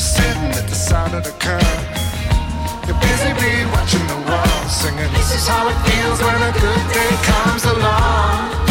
sitting 0.00 0.50
at 0.58 0.66
the 0.68 0.74
side 0.74 1.14
of 1.14 1.22
the 1.22 1.34
curb. 1.38 1.62
You're 2.86 2.98
busy 2.98 3.32
bee 3.38 3.64
watching 3.70 4.06
the 4.08 4.18
world, 4.28 4.68
singing. 4.68 5.12
This 5.12 5.30
is 5.34 5.46
how 5.46 5.68
it 5.68 5.78
feels 5.86 6.18
when 6.20 6.42
a 6.42 6.52
good 6.58 6.84
day 6.92 7.12
comes 7.22 7.64
along. 7.64 8.62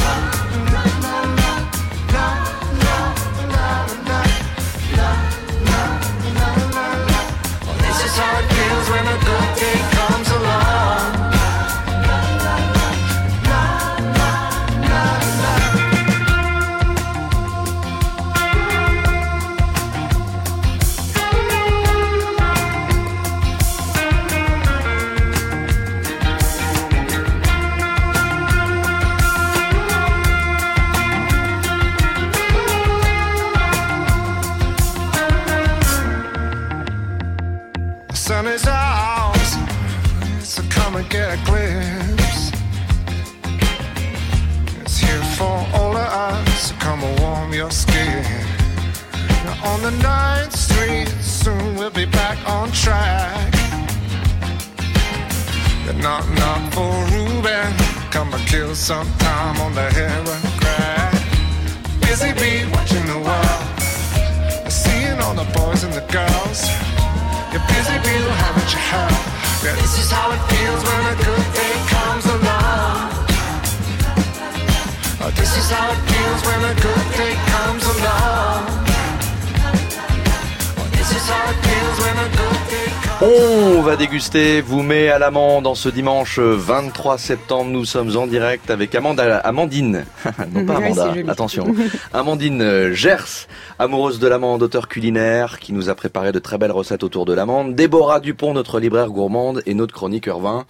Vous 84.33 84.81
met 84.81 85.09
à 85.09 85.19
l'amande 85.19 85.67
en 85.67 85.75
ce 85.75 85.89
dimanche 85.89 86.39
23 86.39 87.17
septembre. 87.17 87.69
Nous 87.69 87.83
sommes 87.83 88.15
en 88.15 88.27
direct 88.27 88.71
avec 88.71 88.95
Amanda, 88.95 89.37
Amandine, 89.39 90.05
non 90.53 90.65
pas 90.65 90.77
Amanda, 90.77 91.13
attention. 91.27 91.75
Amandine 92.13 92.61
euh, 92.61 92.93
Gers, 92.93 93.47
amoureuse 93.77 94.19
de 94.19 94.27
l'amande, 94.29 94.63
auteur 94.63 94.87
culinaire, 94.87 95.59
qui 95.59 95.73
nous 95.73 95.89
a 95.89 95.95
préparé 95.95 96.31
de 96.31 96.39
très 96.39 96.57
belles 96.57 96.71
recettes 96.71 97.03
autour 97.03 97.25
de 97.25 97.33
l'amande. 97.33 97.75
Déborah 97.75 98.21
Dupont, 98.21 98.53
notre 98.53 98.79
libraire 98.79 99.09
gourmande 99.09 99.63
et 99.65 99.73
notre 99.73 99.93
chroniqueur 99.93 100.39
vin. 100.39 100.65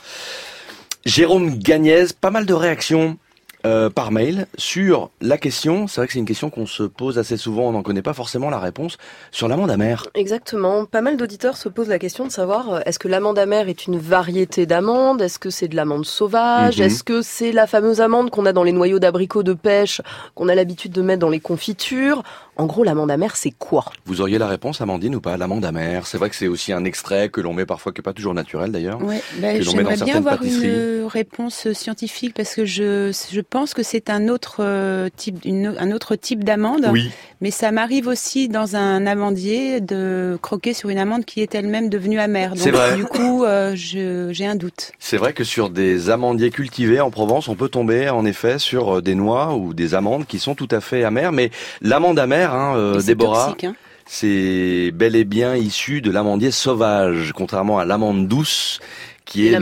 Jérôme 1.05 1.59
Gagnez, 1.59 2.05
pas 2.19 2.31
mal 2.31 2.47
de 2.47 2.55
réactions 2.55 3.19
euh, 3.65 3.89
par 3.89 4.11
mail 4.11 4.47
sur 4.57 5.11
la 5.21 5.37
question, 5.37 5.87
c'est 5.87 6.01
vrai 6.01 6.07
que 6.07 6.13
c'est 6.13 6.19
une 6.19 6.25
question 6.25 6.49
qu'on 6.49 6.65
se 6.65 6.83
pose 6.83 7.19
assez 7.19 7.37
souvent, 7.37 7.69
on 7.69 7.71
n'en 7.71 7.83
connaît 7.83 8.01
pas 8.01 8.13
forcément 8.13 8.49
la 8.49 8.59
réponse, 8.59 8.97
sur 9.31 9.47
l'amande 9.47 9.69
amère. 9.69 10.07
Exactement. 10.15 10.85
Pas 10.85 11.01
mal 11.01 11.17
d'auditeurs 11.17 11.57
se 11.57 11.69
posent 11.69 11.87
la 11.87 11.99
question 11.99 12.25
de 12.25 12.31
savoir 12.31 12.73
euh, 12.73 12.79
est-ce 12.85 12.99
que 12.99 13.07
l'amande 13.07 13.37
amère 13.37 13.69
est 13.69 13.87
une 13.87 13.99
variété 13.99 14.65
d'amande 14.65 15.21
Est-ce 15.21 15.39
que 15.39 15.49
c'est 15.49 15.67
de 15.67 15.75
l'amande 15.75 16.05
sauvage? 16.05 16.79
Mhm. 16.79 16.85
Est-ce 16.85 17.03
que 17.03 17.21
c'est 17.21 17.51
la 17.51 17.67
fameuse 17.67 18.01
amande 18.01 18.29
qu'on 18.29 18.45
a 18.45 18.53
dans 18.53 18.63
les 18.63 18.71
noyaux 18.71 18.99
d'abricots 18.99 19.43
de 19.43 19.53
pêche, 19.53 20.01
qu'on 20.35 20.49
a 20.49 20.55
l'habitude 20.55 20.91
de 20.91 21.01
mettre 21.01 21.19
dans 21.19 21.29
les 21.29 21.39
confitures? 21.39 22.23
En 22.57 22.65
gros, 22.65 22.83
l'amande 22.83 23.09
amère, 23.09 23.37
c'est 23.37 23.51
quoi? 23.51 23.85
Vous 24.05 24.19
auriez 24.21 24.37
la 24.37 24.47
réponse, 24.47 24.81
Amandine, 24.81 25.15
ou 25.15 25.21
pas? 25.21 25.37
L'amande 25.37 25.63
amère. 25.65 26.05
C'est 26.05 26.17
vrai 26.17 26.29
que 26.29 26.35
c'est 26.35 26.47
aussi 26.49 26.73
un 26.73 26.83
extrait 26.83 27.29
que 27.29 27.39
l'on 27.41 27.53
met 27.53 27.65
parfois, 27.65 27.91
qui 27.93 27.99
n'est 28.01 28.03
pas 28.03 28.13
toujours 28.13 28.33
naturel 28.33 28.71
d'ailleurs. 28.71 29.01
Ouais, 29.01 29.21
bah, 29.39 29.53
que 29.57 29.63
l'on 29.63 29.73
met 29.73 29.83
dans 29.83 29.89
J'aimerais 29.89 29.95
bien 29.95 29.95
certaines 30.05 30.15
avoir 30.17 30.37
pâtisseries. 30.39 30.67
une 30.67 31.05
réponse 31.07 31.71
scientifique 31.71 32.33
parce 32.35 32.53
que 32.53 32.65
je, 32.65 33.17
je 33.31 33.41
pense 33.41 33.73
que 33.73 33.83
c'est 33.83 34.09
un 34.09 34.27
autre 34.27 34.57
euh, 34.59 35.07
type, 35.15 35.39
une- 35.45 35.75
un 35.79 35.91
autre 35.91 36.15
type 36.15 36.43
d'amande. 36.43 36.87
Oui. 36.91 37.09
Mais 37.39 37.51
ça 37.51 37.71
m'arrive 37.71 38.05
aussi 38.07 38.49
dans 38.49 38.75
un 38.75 39.07
amandier 39.07 39.79
de 39.81 40.37
croquer 40.41 40.73
sur 40.73 40.89
une 40.89 40.99
amande 40.99 41.25
qui 41.25 41.41
est 41.41 41.55
elle-même 41.55 41.89
devenue 41.89 42.19
amère. 42.19 42.53
C'est 42.57 42.71
Donc 42.71 42.79
vrai. 42.79 42.95
du 42.95 43.05
coup, 43.05 43.43
euh, 43.45 43.73
j'ai 43.75 44.45
un 44.45 44.55
doute. 44.55 44.91
C'est 44.99 45.17
vrai 45.17 45.33
que 45.33 45.43
sur 45.43 45.69
des 45.71 46.09
amandiers 46.11 46.51
cultivés 46.51 46.99
en 46.99 47.09
Provence, 47.11 47.47
on 47.47 47.55
peut 47.55 47.69
tomber 47.69 48.09
en 48.09 48.25
effet 48.25 48.59
sur 48.59 48.97
euh, 48.97 49.01
des 49.01 49.15
noix 49.15 49.55
ou 49.55 49.73
des 49.73 49.95
amandes 49.95 50.27
qui 50.27 50.37
sont 50.37 50.53
tout 50.53 50.67
à 50.69 50.81
fait 50.81 51.03
amères. 51.03 51.31
Mais 51.31 51.49
l'amande 51.81 52.19
amère, 52.19 52.40
hein, 52.43 52.75
euh, 52.75 53.01
Déborah, 53.01 53.51
toxique, 53.51 53.65
hein. 53.65 53.75
c'est 54.05 54.91
bel 54.93 55.15
et 55.15 55.23
bien 55.23 55.55
issu 55.55 56.01
de 56.01 56.11
l'amandier 56.11 56.51
sauvage, 56.51 57.33
contrairement 57.35 57.79
à 57.79 57.85
l'amande 57.85 58.27
douce, 58.27 58.79
qui 59.25 59.47
est 59.47 59.59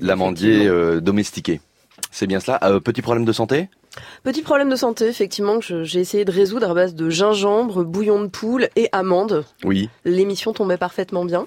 L'amandier 0.00 0.66
euh, 0.66 1.00
domestiqué. 1.00 1.60
C'est 2.10 2.26
bien 2.26 2.40
cela. 2.40 2.60
Euh, 2.62 2.80
petit 2.80 3.02
problème 3.02 3.24
de 3.24 3.32
santé? 3.32 3.68
Petit 4.22 4.42
problème 4.42 4.70
de 4.70 4.76
santé, 4.76 5.06
effectivement, 5.06 5.60
que 5.60 5.84
j'ai 5.84 6.00
essayé 6.00 6.24
de 6.24 6.32
résoudre 6.32 6.70
à 6.70 6.74
base 6.74 6.94
de 6.94 7.10
gingembre, 7.10 7.84
bouillon 7.84 8.22
de 8.22 8.28
poule 8.28 8.68
et 8.76 8.88
amandes. 8.92 9.44
Oui. 9.64 9.88
L'émission 10.04 10.52
tombait 10.52 10.76
parfaitement 10.76 11.24
bien. 11.24 11.46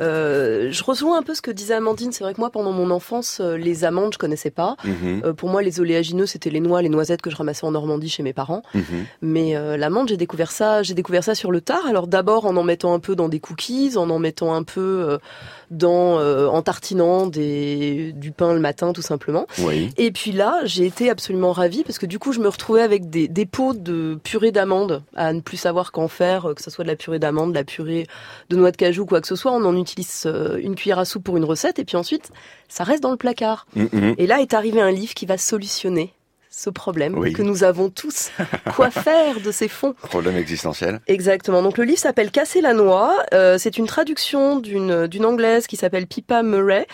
Euh, 0.00 0.70
je 0.70 0.84
rejoins 0.84 1.18
un 1.18 1.22
peu 1.22 1.34
ce 1.34 1.42
que 1.42 1.50
disait 1.50 1.74
Amandine. 1.74 2.12
C'est 2.12 2.24
vrai 2.24 2.34
que 2.34 2.40
moi, 2.40 2.50
pendant 2.50 2.72
mon 2.72 2.90
enfance, 2.90 3.40
euh, 3.40 3.56
les 3.56 3.84
amandes, 3.84 4.12
je 4.12 4.18
connaissais 4.18 4.50
pas. 4.50 4.76
Mhm. 4.84 5.22
Euh, 5.24 5.32
pour 5.32 5.48
moi, 5.48 5.62
les 5.62 5.80
oléagineux, 5.80 6.26
c'était 6.26 6.50
les 6.50 6.60
noix, 6.60 6.82
les 6.82 6.88
noisettes 6.88 7.22
que 7.22 7.30
je 7.30 7.36
ramassais 7.36 7.64
en 7.64 7.70
Normandie 7.70 8.08
chez 8.08 8.22
mes 8.22 8.32
parents. 8.32 8.62
Mhm. 8.74 8.84
Mais 9.22 9.56
euh, 9.56 9.76
l'amande, 9.76 10.08
j'ai 10.08 10.16
découvert 10.16 10.50
ça, 10.50 10.82
j'ai 10.82 10.94
découvert 10.94 11.24
ça 11.24 11.34
sur 11.34 11.50
le 11.50 11.60
tard. 11.60 11.86
Alors 11.88 12.06
d'abord 12.06 12.46
en 12.46 12.56
en 12.56 12.62
mettant 12.62 12.94
un 12.94 13.00
peu 13.00 13.16
dans 13.16 13.28
des 13.28 13.40
cookies, 13.40 13.96
en 13.96 14.10
en 14.10 14.18
mettant 14.18 14.54
un 14.54 14.62
peu 14.62 14.80
euh, 14.80 15.18
dans, 15.70 16.18
euh, 16.18 16.46
en 16.48 16.62
tartinant 16.62 17.26
des, 17.26 18.12
du 18.12 18.32
pain 18.32 18.54
le 18.54 18.60
matin, 18.60 18.92
tout 18.92 19.02
simplement. 19.02 19.46
Oui. 19.58 19.90
Et 19.96 20.10
puis 20.10 20.32
là, 20.32 20.60
j'ai 20.64 20.86
été 20.86 21.10
absolument 21.10 21.52
ravie 21.52 21.82
parce 21.82 21.98
que 21.98 22.06
du 22.06 22.18
coup, 22.18 22.32
je 22.32 22.40
me 22.40 22.48
retrouvais 22.48 22.82
avec 22.82 23.10
des, 23.10 23.28
des 23.28 23.46
pots 23.46 23.74
de 23.74 24.18
purée 24.22 24.52
d'amande 24.52 25.02
à 25.14 25.32
ne 25.32 25.40
plus 25.40 25.56
savoir 25.56 25.92
qu'en 25.92 26.08
faire, 26.08 26.50
euh, 26.50 26.54
que 26.54 26.62
ce 26.62 26.70
soit 26.70 26.84
de 26.84 26.90
la 26.90 26.96
purée 26.96 27.18
d'amande, 27.18 27.50
de 27.50 27.58
la 27.58 27.64
purée 27.64 28.06
de 28.50 28.56
noix 28.56 28.70
de 28.70 28.76
cajou, 28.76 29.06
quoi 29.06 29.20
que 29.20 29.28
ce 29.28 29.36
soit. 29.36 29.52
On 29.52 29.64
en 29.64 29.76
utilise 29.76 30.24
euh, 30.26 30.58
une 30.62 30.74
cuillère 30.74 30.98
à 30.98 31.04
soupe 31.04 31.24
pour 31.24 31.36
une 31.36 31.44
recette 31.44 31.78
et 31.78 31.84
puis 31.84 31.96
ensuite, 31.96 32.30
ça 32.68 32.84
reste 32.84 33.02
dans 33.02 33.10
le 33.10 33.16
placard. 33.16 33.66
Mhm. 33.74 34.14
Et 34.18 34.26
là 34.26 34.40
est 34.40 34.54
arrivé 34.54 34.80
un 34.80 34.90
livre 34.90 35.14
qui 35.14 35.26
va 35.26 35.38
solutionner 35.38 36.12
ce 36.58 36.70
problème 36.70 37.18
Oui. 37.18 37.34
que 37.34 37.42
nous 37.42 37.64
avons 37.64 37.90
tous. 37.90 38.30
Quoi 38.74 38.90
faire 38.90 39.40
de 39.40 39.52
ces 39.52 39.68
fonds? 39.68 39.92
Problème 39.92 40.36
existentiel. 40.38 41.00
Exactement. 41.06 41.60
Donc 41.62 41.76
le 41.76 41.84
livre 41.84 41.98
s'appelle 41.98 42.30
Casser 42.30 42.62
la 42.62 42.72
noix. 42.72 43.14
Euh, 43.34 43.58
c'est 43.58 43.76
une 43.76 43.86
traduction 43.86 44.58
d'une 44.58 45.06
d'une 45.06 45.26
anglaise 45.26 45.66
qui 45.66 45.76
s'appelle 45.76 46.06
Pippa 46.06 46.42
Murray, 46.42 46.86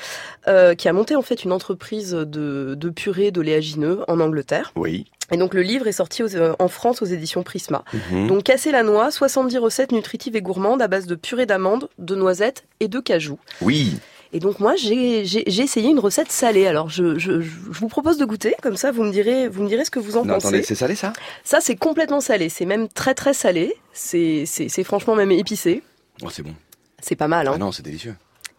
euh, 0.49 0.75
qui 0.75 0.89
a 0.89 0.93
monté 0.93 1.15
en 1.15 1.23
fait 1.23 1.45
une 1.45 1.53
entreprise 1.53 2.11
de, 2.11 2.75
de 2.77 2.91
purée 2.91 3.31
d'oléagineux 3.31 4.01
en 4.09 4.19
Angleterre. 4.19 4.73
Oui. 4.75 5.07
Et 5.31 5.37
donc 5.37 5.55
le 5.55 5.63
livre 5.63 5.87
est 5.87 5.93
sorti 5.93 6.25
aux- 6.25 6.35
euh, 6.37 6.55
en 6.59 6.67
France 6.69 7.01
aux 7.01 7.07
éditions 7.07 7.45
Prisma. 7.45 7.85
Mhm. 8.11 8.27
Donc 8.27 8.43
Casser 8.43 8.73
la 8.73 8.83
noix, 8.83 9.13
70 9.13 9.59
recettes 9.59 9.93
nutritives 9.93 10.35
et 10.35 10.43
gourmandes 10.43 10.83
à 10.83 10.89
base 10.89 11.07
de 11.07 11.15
purée 11.15 11.47
d'amandes, 11.47 11.89
de 11.99 12.17
noisettes 12.17 12.65
et 12.81 12.89
de 12.89 12.99
cajou. 12.99 13.39
Oui. 13.61 13.95
Et 14.35 14.39
donc 14.41 14.61
moi 14.61 14.74
j'ai 14.76 15.20
essayé 15.61 15.91
une 15.91 15.99
recette 15.99 16.33
salée. 16.33 16.66
Alors 16.66 16.89
je, 16.89 17.18
je, 17.18 17.41
je 17.43 17.51
vous 17.80 17.89
propose 17.89 18.16
de 18.16 18.24
goûter, 18.24 18.55
comme 18.62 18.76
ça 18.76 18.91
vous 18.91 19.03
me 19.05 19.12
direz 19.12 19.49
vous 19.49 19.62
me 19.62 19.68
direz 19.68 19.85
ce 19.85 19.91
que 19.91 19.99
vous 19.99 20.16
en 20.16 20.24
Non, 20.24 20.35
pensez. 20.35 20.47
attendez, 20.47 20.62
c'est 20.62 20.74
salé 20.74 20.95
ça 20.95 21.12
Ça 21.45 21.61
c'est 21.61 21.76
complètement 21.76 22.20
salé, 22.20 22.49
c'est 22.49 22.64
même 22.64 22.89
très 22.89 23.14
très 23.14 23.35
salé. 23.35 23.74
C'est 23.93 24.45
c'est 24.47 24.68
c'est 24.70 24.85
franchement 24.85 25.14
même 25.14 25.33
épicé. 25.33 25.83
Oh, 26.22 26.30
c'est 26.30 26.43
bon. 26.43 26.55
C'est 27.01 27.16
pas 27.16 27.28
mal. 27.28 27.47
Hein. 27.49 27.53
Ah 27.57 27.59
non, 27.59 27.72
c'est 27.72 27.83
délicieux. 27.83 28.14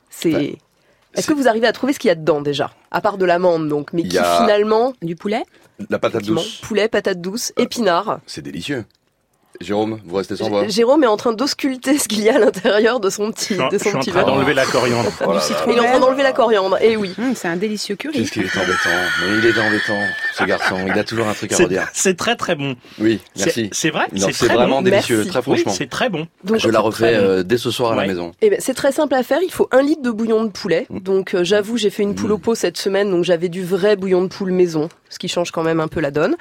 C'est. 0.10 0.58
Est-ce 1.16 1.28
que 1.28 1.34
vous 1.34 1.48
arrivez 1.48 1.68
à 1.68 1.72
trouver 1.74 1.94
ce 1.94 2.00
qu'il 2.00 2.08
y 2.08 2.12
a 2.12 2.16
dedans 2.16 2.42
déjà? 2.42 2.72
À 2.92 3.00
part 3.02 3.18
de 3.18 3.26
l'amande 3.26 3.68
donc, 3.70 3.94
mais 3.94 4.02
Il 4.02 4.10
qui 4.10 4.16
y 4.16 4.20
a- 4.20 4.40
finalement. 4.42 4.94
Du 5.02 5.16
poulet? 5.16 5.44
La 5.90 5.98
patate 6.00 6.24
douce, 6.26 6.58
Poulet, 6.62 6.88
patate 6.88 7.20
douce, 7.22 7.52
épinards. 7.58 8.20
c'est 8.28 8.42
délicieux. 8.42 8.86
Jérôme, 9.64 10.00
vous 10.06 10.16
restez 10.16 10.36
sans 10.36 10.50
voix. 10.50 10.68
Jérôme 10.68 11.04
est 11.04 11.08
en 11.08 11.18
train 11.18 11.34
d'ausculter 11.34 11.98
ce 11.98 12.08
qu'il 12.08 12.22
y 12.22 12.30
a 12.30 12.36
à 12.36 12.40
l'intérieur 12.40 13.00
de 13.00 13.10
son 13.10 13.32
petit, 13.32 13.50
Je 13.50 13.54
suis 13.56 13.62
en- 13.62 13.70
je 13.72 13.78
suis 13.78 14.12
train 14.12 14.20
verre. 14.24 14.26
d'enlever 14.26 14.54
la 14.54 14.66
coriandre. 14.66 15.10
Oh. 15.26 15.34
Il 15.68 15.74
est 15.78 15.80
en 15.80 15.84
train 15.86 16.00
d'enlever 16.00 16.24
la 16.24 16.34
coriandre. 16.34 16.78
Et 16.82 16.96
oui. 16.98 17.14
Hum, 17.18 17.34
c'est 17.36 17.48
un 17.48 17.56
délicieux 17.56 17.96
curry. 17.96 18.14
Qu'est-ce 18.20 18.32
qu'il 18.32 18.44
est 18.44 18.58
embêtant. 18.58 18.90
Mais 19.22 19.38
il 19.40 19.46
est 19.46 19.60
embêtant, 19.60 20.00
ce 20.36 20.44
garçon. 20.44 20.76
Il 20.88 20.98
a 21.00 21.04
toujours 21.04 21.28
un 21.28 21.34
truc 21.34 21.52
à 21.54 21.56
C'est- 21.56 21.64
redire. 21.64 21.88
C'est 21.94 22.16
très 22.18 22.36
très 22.36 22.56
bon. 22.56 22.76
Oui, 23.00 23.20
C'est- 23.36 23.46
merci. 23.46 23.70
C'est 23.72 23.90
vrai 23.90 24.06
Non, 24.12 24.28
c'est 24.32 24.46
très 24.48 24.54
vraiment 24.56 24.78
bon. 24.78 24.82
délicieux, 24.84 25.18
Merci. 25.18 25.30
très 25.32 25.42
franchement. 25.42 25.72
Oui, 25.72 25.78
c'est 25.78 25.90
très 25.90 26.10
bon. 26.10 26.28
Donc, 26.44 26.58
je 26.58 26.70
la 26.70 26.80
refais 26.80 27.16
euh, 27.16 27.44
dès 27.44 27.58
ce 27.58 27.72
soir 27.72 27.94
à 27.94 27.96
la 27.96 28.06
maison. 28.08 28.32
Eh 28.42 28.50
ben, 28.50 28.60
c'est 28.62 28.74
très 28.74 28.92
simple 28.92 29.14
à 29.16 29.24
faire. 29.24 29.40
Il 29.44 29.52
faut 29.52 29.68
un 29.72 29.82
litre 29.82 30.02
de 30.02 30.12
bouillon 30.12 30.44
de 30.44 30.50
poulet. 30.50 30.88
Mm. 30.90 31.00
Donc, 31.00 31.34
euh, 31.36 31.44
j'avoue, 31.44 31.78
j'ai 31.78 31.90
fait 31.90 32.04
une 32.04 32.16
poule 32.16 32.32
au 32.32 32.38
pot 32.38 32.56
cette 32.56 32.78
semaine, 32.78 33.10
donc 33.12 33.24
j'avais 33.24 33.50
du 33.50 33.64
vrai 33.64 33.96
bouillon 33.96 34.22
de 34.24 34.28
poule 34.28 34.52
maison, 34.52 34.90
ce 35.10 35.20
qui 35.20 35.28
change 35.28 35.52
quand 35.52 35.64
même 35.64 35.80
un 35.80 35.88
peu 35.88 36.00
la 36.00 36.12
donne. 36.12 36.36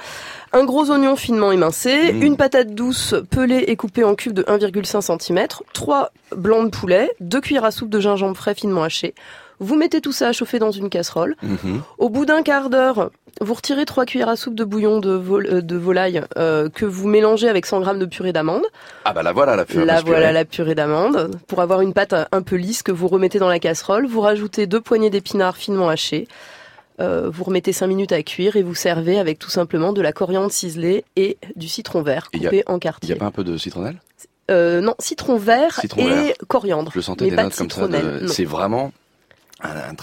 Un 0.52 0.64
gros 0.64 0.90
oignon 0.90 1.16
finement 1.16 1.50
émincé, 1.52 2.12
Mm. 2.12 2.22
une 2.22 2.36
patate 2.36 2.74
douce 2.74 3.14
pelée 3.30 3.64
et 3.68 3.76
coupée 3.76 4.04
en 4.04 4.14
cubes 4.14 4.34
de 4.34 4.42
1,5 4.46 5.00
cm, 5.00 5.46
trois 5.72 6.10
blancs 6.36 6.64
de 6.70 6.70
poulet, 6.76 7.10
deux 7.20 7.40
cuillères 7.40 7.64
à 7.64 7.70
soupe 7.70 7.88
de 7.90 8.00
gingembre 8.00 8.36
frais 8.36 8.54
finement 8.54 8.82
haché. 8.82 9.14
Vous 9.60 9.76
mettez 9.76 10.00
tout 10.00 10.12
ça 10.12 10.28
à 10.28 10.32
chauffer 10.32 10.58
dans 10.58 10.72
une 10.72 10.90
casserole. 10.90 11.36
Mhm. 11.42 11.80
Au 11.98 12.08
bout 12.10 12.26
d'un 12.26 12.42
quart 12.42 12.68
d'heure, 12.68 13.10
vous 13.40 13.54
retirez 13.54 13.84
trois 13.86 14.04
cuillères 14.04 14.28
à 14.28 14.34
soupe 14.36 14.56
de 14.56 14.64
bouillon 14.64 14.98
de, 14.98 15.12
vol- 15.12 15.46
euh, 15.50 15.60
de 15.62 15.76
volaille 15.76 16.20
euh, 16.36 16.68
que 16.68 16.84
vous 16.84 17.06
mélangez 17.06 17.48
avec 17.48 17.64
100 17.64 17.84
g 17.84 17.94
de 17.98 18.04
purée 18.06 18.32
d'amande. 18.32 18.62
Ah 19.04 19.12
bah 19.12 19.22
la 19.22 19.32
voilà 19.32 19.54
la 19.56 19.64
purée. 19.64 19.86
Que, 19.86 20.04
voilà 20.04 20.32
la 20.32 20.44
purée 20.44 20.74
d'amande. 20.74 21.30
Pour 21.46 21.60
avoir 21.60 21.80
une 21.80 21.92
pâte 21.94 22.12
un- 22.12 22.26
un 22.32 22.42
peu 22.42 22.56
lisse 22.56 22.82
que 22.82 22.90
vous 22.92 23.06
remettez 23.08 23.38
dans 23.38 23.48
la 23.48 23.60
casserole, 23.60 24.06
vous 24.06 24.20
rajoutez 24.20 24.66
deux 24.66 24.80
poignées 24.80 25.10
d'épinards 25.10 25.56
finement 25.56 25.88
hachés. 25.88 26.26
Euh, 27.00 27.30
vous 27.30 27.44
remettez 27.44 27.72
5 27.72 27.86
minutes 27.86 28.12
à 28.12 28.22
cuire 28.22 28.56
et 28.56 28.62
vous 28.62 28.74
servez 28.74 29.18
avec 29.18 29.38
tout 29.38 29.50
simplement 29.50 29.92
de 29.92 30.00
la 30.02 30.12
coriandre 30.12 30.52
ciselée 30.52 31.04
et 31.16 31.38
du 31.56 31.68
citron 31.68 32.02
vert 32.02 32.28
a- 32.32 32.38
coupé 32.38 32.62
en 32.66 32.72
Il 32.72 32.74
n'y 32.74 32.80
quartier. 32.80 33.12
a 33.14 33.16
pas 33.16 33.26
un 33.26 33.30
peu 33.30 33.44
de 33.44 33.56
citronnelle? 33.56 34.00
Euh, 34.50 34.80
non, 34.80 34.94
citron 34.98 35.36
vert 35.36 35.80
Citron 35.80 36.02
et 36.02 36.08
vert. 36.10 36.34
coriandre. 36.48 36.92
Je 36.94 37.00
sentais 37.00 37.24
mais 37.24 37.30
des 37.30 37.36
pas 37.36 37.42
notes 37.44 37.52
de 37.52 37.58
comme 37.58 37.70
ça. 37.70 37.86
de-. 37.88 38.26
C'est 38.26 38.44
vraiment. 38.44 38.92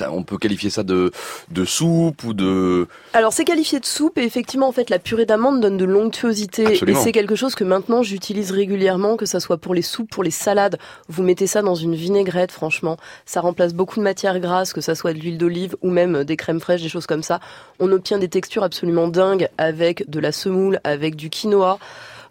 On 0.10 0.24
peut 0.24 0.38
qualifier 0.38 0.70
ça 0.70 0.84
de, 0.84 1.12
de 1.52 1.66
soupe 1.66 2.24
ou 2.24 2.34
de. 2.34 2.88
Alors 3.14 3.34
c'est 3.34 3.46
qualifié 3.46 3.80
de 3.80 3.86
soupe 3.86 4.18
et 4.18 4.24
effectivement 4.24 4.68
en 4.68 4.72
fait 4.72 4.90
la 4.90 5.00
purée 5.00 5.26
d'amande 5.26 5.62
donne 5.62 5.78
de 5.78 5.86
l'onctuosité 5.86 6.80
et 6.88 6.96
c'est 6.96 7.12
quelque 7.12 7.36
chose 7.36 7.56
que 7.56 7.64
maintenant 7.64 8.04
j'utilise 8.04 8.52
régulièrement 8.52 9.18
que 9.18 9.26
ça 9.26 9.40
soit 9.40 9.58
pour 9.58 9.74
les 9.74 9.82
soupes, 9.82 10.10
pour 10.10 10.24
les 10.24 10.32
salades. 10.32 10.78
Vous 11.08 11.24
mettez 11.24 11.48
ça 11.48 11.62
dans 11.62 11.76
une 11.76 11.96
vinaigrette 11.96 12.52
franchement, 12.52 12.98
ça 13.26 13.42
remplace 13.42 13.74
beaucoup 13.74 13.98
de 13.98 14.04
matières 14.04 14.40
grasses 14.40 14.74
que 14.74 14.82
ça 14.82 14.96
soit 14.96 15.14
de 15.14 15.20
l'huile 15.20 15.38
d'olive 15.38 15.76
ou 15.82 15.90
même 15.90 16.24
des 16.24 16.38
crèmes 16.38 16.60
fraîches, 16.60 16.82
des 16.82 16.90
choses 16.90 17.08
comme 17.08 17.24
ça. 17.24 17.40
On 17.80 17.92
obtient 17.92 18.18
des 18.18 18.30
textures 18.30 18.64
absolument 18.64 19.08
dingues 19.08 19.50
avec 19.58 20.10
de 20.10 20.20
la 20.20 20.32
semoule, 20.32 20.80
avec 20.84 21.16
du 21.16 21.30
quinoa. 21.30 21.80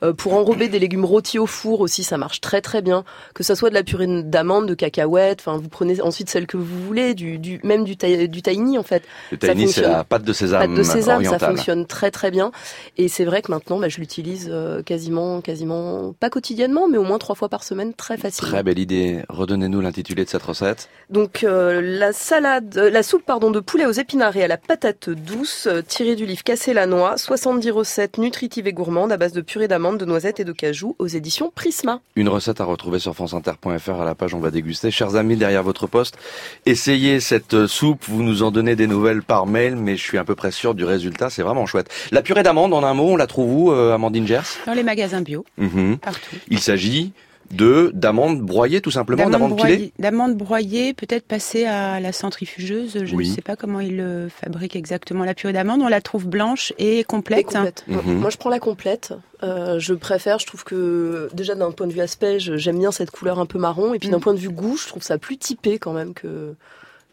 Euh, 0.02 0.12
pour 0.12 0.34
enrober 0.34 0.68
des 0.68 0.78
légumes 0.78 1.04
rôtis 1.04 1.38
au 1.38 1.46
four 1.46 1.80
aussi, 1.80 2.04
ça 2.04 2.16
marche 2.18 2.40
très 2.40 2.60
très 2.60 2.82
bien. 2.82 3.04
Que 3.34 3.42
ça 3.42 3.54
soit 3.56 3.68
de 3.70 3.74
la 3.74 3.82
purée 3.82 4.06
d'amande, 4.22 4.66
de 4.66 4.74
cacahuètes, 4.74 5.40
enfin 5.40 5.56
vous 5.58 5.68
prenez 5.68 6.00
ensuite 6.00 6.30
celle 6.30 6.46
que 6.46 6.56
vous 6.56 6.82
voulez, 6.86 7.14
du, 7.14 7.38
du 7.38 7.60
même 7.64 7.84
du, 7.84 7.96
tahi- 7.96 8.28
du 8.28 8.42
tahini 8.42 8.78
en 8.78 8.82
fait. 8.82 9.02
Le 9.32 9.38
tahini, 9.38 9.68
c'est 9.72 9.82
la 9.82 10.04
pâte 10.04 10.22
de 10.22 10.32
sésame, 10.32 10.60
Pâte 10.68 10.74
de 10.74 10.82
sésame, 10.82 11.16
orientale. 11.16 11.40
ça 11.40 11.46
fonctionne 11.48 11.86
très 11.86 12.10
très 12.10 12.30
bien. 12.30 12.52
Et 12.96 13.08
c'est 13.08 13.24
vrai 13.24 13.42
que 13.42 13.50
maintenant, 13.50 13.78
bah, 13.78 13.88
je 13.88 13.98
l'utilise 13.98 14.48
euh, 14.52 14.82
quasiment, 14.82 15.40
quasiment 15.40 16.12
pas 16.20 16.30
quotidiennement, 16.30 16.88
mais 16.88 16.98
au 16.98 17.02
moins 17.04 17.18
trois 17.18 17.34
fois 17.34 17.48
par 17.48 17.64
semaine, 17.64 17.92
très 17.94 18.16
facilement. 18.16 18.50
Très 18.52 18.62
belle 18.62 18.78
idée. 18.78 19.22
Redonnez-nous 19.28 19.80
l'intitulé 19.80 20.24
de 20.24 20.30
cette 20.30 20.42
recette. 20.42 20.88
Donc 21.10 21.42
euh, 21.44 21.80
la 21.82 22.12
salade, 22.12 22.76
euh, 22.76 22.90
la 22.90 23.02
soupe 23.02 23.24
pardon 23.24 23.50
de 23.50 23.60
poulet 23.60 23.86
aux 23.86 23.92
épinards 23.92 24.36
et 24.36 24.44
à 24.44 24.48
la 24.48 24.58
patate 24.58 25.10
douce, 25.10 25.66
euh, 25.66 25.80
tirée 25.82 26.14
du 26.16 26.26
livre 26.26 26.42
Casser 26.44 26.74
la 26.74 26.86
noix, 26.86 27.16
70 27.16 27.70
recettes 27.70 28.18
nutritives 28.18 28.66
et 28.66 28.72
gourmandes 28.72 29.10
à 29.12 29.16
base 29.16 29.32
de 29.32 29.40
purée 29.40 29.68
d'amandes, 29.68 29.87
de 29.96 30.04
noisettes 30.04 30.40
et 30.40 30.44
de 30.44 30.52
cajou 30.52 30.94
aux 30.98 31.06
éditions 31.06 31.50
Prisma. 31.54 32.00
Une 32.16 32.28
recette 32.28 32.60
à 32.60 32.64
retrouver 32.64 32.98
sur 32.98 33.14
franceinter.fr 33.14 34.00
à 34.00 34.04
la 34.04 34.14
page 34.14 34.34
On 34.34 34.40
va 34.40 34.50
déguster. 34.50 34.90
Chers 34.90 35.16
amis, 35.16 35.36
derrière 35.36 35.62
votre 35.62 35.86
poste, 35.86 36.18
essayez 36.66 37.20
cette 37.20 37.66
soupe. 37.66 38.04
Vous 38.08 38.22
nous 38.22 38.42
en 38.42 38.50
donnez 38.50 38.76
des 38.76 38.86
nouvelles 38.86 39.22
par 39.22 39.46
mail, 39.46 39.76
mais 39.76 39.96
je 39.96 40.02
suis 40.02 40.18
à 40.18 40.24
peu 40.24 40.34
près 40.34 40.50
sûr 40.50 40.74
du 40.74 40.84
résultat. 40.84 41.30
C'est 41.30 41.42
vraiment 41.42 41.64
chouette. 41.66 41.88
La 42.10 42.22
purée 42.22 42.42
d'amande, 42.42 42.74
en 42.74 42.82
un 42.84 42.94
mot, 42.94 43.08
on 43.10 43.16
la 43.16 43.26
trouve 43.26 43.52
où, 43.54 43.72
euh, 43.72 43.94
Amandine 43.94 44.26
Gers? 44.26 44.58
Dans 44.66 44.74
les 44.74 44.82
magasins 44.82 45.22
bio, 45.22 45.44
Mhm. 45.56 45.98
partout. 45.98 46.36
Il 46.48 46.58
s'agit 46.60 47.12
de 47.50 47.90
d'amandes 47.94 48.40
broyées, 48.40 48.80
tout 48.80 48.90
simplement, 48.90 49.28
d'amandes 49.30 49.56
pilées 49.56 49.92
d'amandes 49.98 50.36
broyées, 50.36 50.94
peut-être 50.94 51.26
passées 51.26 51.64
à 51.64 52.00
la 52.00 52.12
centrifugeuse. 52.12 53.04
Je 53.04 53.14
Oui. 53.16 53.28
ne 53.28 53.34
sais 53.34 53.40
pas 53.42 53.56
comment 53.56 53.80
ils 53.80 53.96
le 53.96 54.28
fabriquent 54.28 54.76
exactement. 54.76 55.24
La 55.24 55.34
purée 55.34 55.52
d'amande, 55.52 55.80
on 55.82 55.88
la 55.88 56.00
trouve 56.00 56.26
blanche 56.26 56.72
et 56.78 57.04
complète. 57.04 57.40
Et 57.40 57.44
complète. 57.44 57.84
Mhm. 57.88 58.18
Moi, 58.18 58.30
je 58.30 58.36
prends 58.36 58.50
la 58.50 58.58
complète. 58.60 59.14
Euh, 59.42 59.78
je 59.78 59.94
préfère, 59.94 60.38
je 60.38 60.46
trouve 60.46 60.64
que 60.64 61.28
déjà 61.32 61.54
d'un 61.54 61.70
point 61.70 61.86
de 61.86 61.92
vue 61.92 62.00
aspect, 62.00 62.38
j'aime 62.38 62.78
bien 62.78 62.92
cette 62.92 63.10
couleur 63.10 63.38
un 63.38 63.46
peu 63.46 63.58
marron. 63.58 63.94
Et 63.94 63.98
puis 63.98 64.08
d'un 64.08 64.20
point 64.20 64.34
de 64.34 64.38
vue 64.38 64.50
goût, 64.50 64.76
je 64.76 64.86
trouve 64.88 65.02
ça 65.02 65.18
plus 65.18 65.36
typé 65.38 65.78
quand 65.78 65.92
même 65.92 66.14
que 66.14 66.54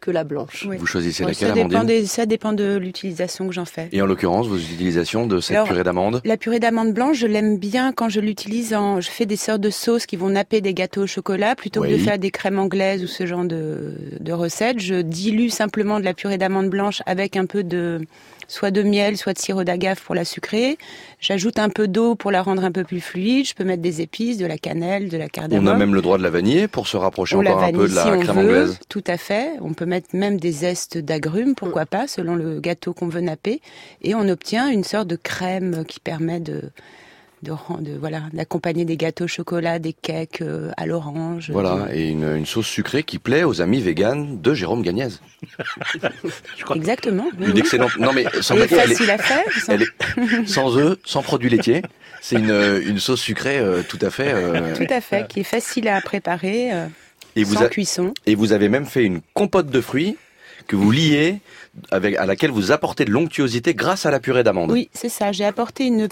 que 0.02 0.12
la 0.12 0.24
blanche. 0.24 0.68
Vous 0.68 0.86
choisissez 0.86 1.24
laquelle, 1.24 1.48
ça, 1.50 1.54
dépend 1.56 1.84
des- 1.84 2.06
ça 2.06 2.26
dépend 2.26 2.54
de 2.54 2.76
l'utilisation 2.78 3.48
que 3.48 3.54
j'en 3.54 3.66
fais. 3.66 3.90
Et 3.92 4.02
en 4.02 4.06
l'occurrence, 4.06 4.48
vos 4.48 4.58
utilisations 4.58 5.26
de 5.26 5.40
cette 5.40 5.56
Alors, 5.56 5.68
purée 5.68 5.84
d'amande 5.84 6.22
La 6.26 6.38
purée 6.38 6.60
d'amande 6.60 6.94
blanche, 6.94 7.18
je 7.18 7.26
l'aime 7.28 7.58
bien 7.58 7.92
quand 7.92 8.10
je 8.10 8.20
l'utilise 8.20 8.74
en. 8.74 9.02
Je 9.02 9.10
fais 9.10 9.26
des 9.26 9.36
sortes 9.38 9.62
de 9.62 9.70
sauces 9.72 10.06
qui 10.06 10.16
vont 10.16 10.30
napper 10.30 10.62
des 10.62 10.74
gâteaux 10.74 11.04
au 11.04 11.08
chocolat 11.08 11.56
plutôt 11.56 11.82
que 11.82 11.88
de 11.88 11.98
faire 11.98 12.20
des 12.20 12.30
crèmes 12.32 12.60
anglaises 12.60 13.04
ou 13.04 13.08
ce 13.08 13.26
genre 13.26 13.46
de, 13.46 13.96
de 14.20 14.32
recettes. 14.32 14.80
Je 14.80 15.02
dilue 15.02 15.50
simplement 15.50 16.00
de 16.00 16.06
la 16.06 16.14
purée 16.14 16.38
d'amande 16.38 16.70
blanche 16.70 17.02
avec 17.06 17.36
un 17.36 17.46
peu 17.46 17.64
de 17.64 18.02
soit 18.48 18.72
de 18.72 18.84
miel, 18.84 19.18
soit 19.18 19.34
de 19.34 19.40
sirop 19.40 19.64
d'agave 19.64 20.02
pour 20.02 20.16
la 20.16 20.26
sucrer. 20.26 20.78
J'ajoute 21.20 21.60
un 21.60 21.70
peu 21.70 21.88
d'eau 21.88 22.16
pour 22.16 22.32
la 22.32 22.42
rendre 22.42 22.64
un 22.64 22.72
peu 22.72 22.84
plus 22.84 23.02
fluide. 23.02 23.48
Je 23.48 23.54
peux 23.54 23.64
mettre 23.64 23.82
des 23.82 24.02
épices, 24.02 24.38
de 24.38 24.46
la 24.46 24.58
cannelle, 24.58 25.10
de 25.10 25.18
la 25.18 25.30
cardamome. 25.30 25.68
On 25.68 25.72
a 25.72 25.76
même 25.76 25.96
le 25.96 26.02
droit 26.02 26.18
de 26.18 26.24
la 26.24 26.30
vaniller 26.30 26.68
pour 26.68 26.88
se 26.88 26.98
rapprocher 26.98 27.36
On 27.36 27.40
encore 27.40 27.64
un 27.64 27.72
peu 27.72 27.88
de 27.88 27.96
la 27.96 28.04
si 28.04 28.24
crème 28.24 28.38
veut, 28.38 28.44
anglaise. 28.44 28.80
Tout 28.90 29.04
à 29.08 29.18
fait. 29.18 29.52
On 29.62 29.74
peut 29.74 29.86
mettre 29.86 30.16
même 30.16 30.40
des 30.40 30.52
zestes 30.52 30.98
d'agrumes, 30.98 31.56
pourquoi 31.56 31.86
pas, 31.86 32.08
selon 32.08 32.36
le 32.36 32.60
gâteau 32.60 32.94
qu'on 32.94 33.08
veut 33.08 33.22
napper. 33.22 33.62
Et 34.02 34.16
on 34.16 34.28
obtient 34.28 34.70
une 34.70 34.84
sorte 34.84 35.08
de 35.08 35.16
crème 35.16 35.84
qui 35.88 36.00
permet 36.00 36.40
de, 36.40 36.72
de, 37.82 37.98
voilà, 37.98 38.24
d'accompagner 38.34 38.86
des 38.86 38.98
gâteaux 38.98 39.26
au 39.26 39.28
chocolat, 39.28 39.80
des 39.80 39.94
cakes 39.94 40.42
euh, 40.42 40.72
à 40.78 40.86
l'orange. 40.86 41.50
Voilà, 41.52 41.88
et 41.94 42.10
une, 42.10 42.36
une 42.38 42.46
sauce 42.46 42.68
sucrée 42.68 43.04
qui 43.04 43.20
plaît 43.20 43.44
aux 43.44 43.62
amis 43.62 43.82
véganes 43.82 44.42
de 44.42 44.54
Jérôme 44.54 44.82
Gagnez. 44.82 45.08
Exactement. 46.76 47.28
oui, 47.40 47.46
Une 47.48 47.54
oui. 47.54 47.60
excellente. 47.60 47.98
Non 47.98 48.12
mais 48.14 48.26
sans 48.42 48.56
blaguer, 48.56 48.76
elle 48.80 48.92
est- 48.92 48.96
facile 48.96 49.12
à 49.12 49.18
faire. 49.18 49.44
sans- 49.66 49.72
elle 49.74 49.82
est 49.84 50.48
sans 50.48 50.78
œufs, 50.78 50.98
sans 51.06 51.22
produits 51.22 51.50
laitiers. 51.50 51.82
C'est 52.22 52.38
une, 52.38 52.82
une 52.86 53.00
sauce 53.00 53.22
sucrée 53.22 53.60
euh, 53.60 53.84
tout 53.88 54.00
à 54.02 54.10
fait. 54.10 54.32
euh, 54.34 54.76
Tout 54.76 54.88
à 54.92 55.02
fait, 55.02 55.28
qui 55.28 55.42
est 55.42 55.44
facile 55.44 55.88
à 55.88 56.02
préparer, 56.02 56.74
euh, 56.74 56.88
Et 57.36 57.44
vous 57.44 57.56
sans 57.56 57.62
a- 57.66 57.70
cuisson. 57.70 58.14
Et 58.26 58.36
vous 58.36 58.52
avez 58.52 58.68
même 58.70 58.86
fait 58.86 59.04
une 59.04 59.22
compote 59.34 59.68
de 59.70 59.82
fruits 59.82 60.18
que 60.68 60.76
vous 60.76 60.90
liez, 60.90 61.38
avec, 61.92 62.16
à 62.16 62.26
laquelle 62.26 62.50
vous 62.50 62.72
apportez 62.72 63.06
de 63.06 63.12
l'onctuosité 63.12 63.76
grâce 63.76 64.08
à 64.08 64.12
la 64.12 64.20
purée 64.20 64.44
d'amande. 64.44 64.72
Oui, 64.72 64.90
c'est 64.94 65.10
ça. 65.10 65.32
J'ai 65.32 65.46
apporté 65.46 65.84
une 65.86 66.08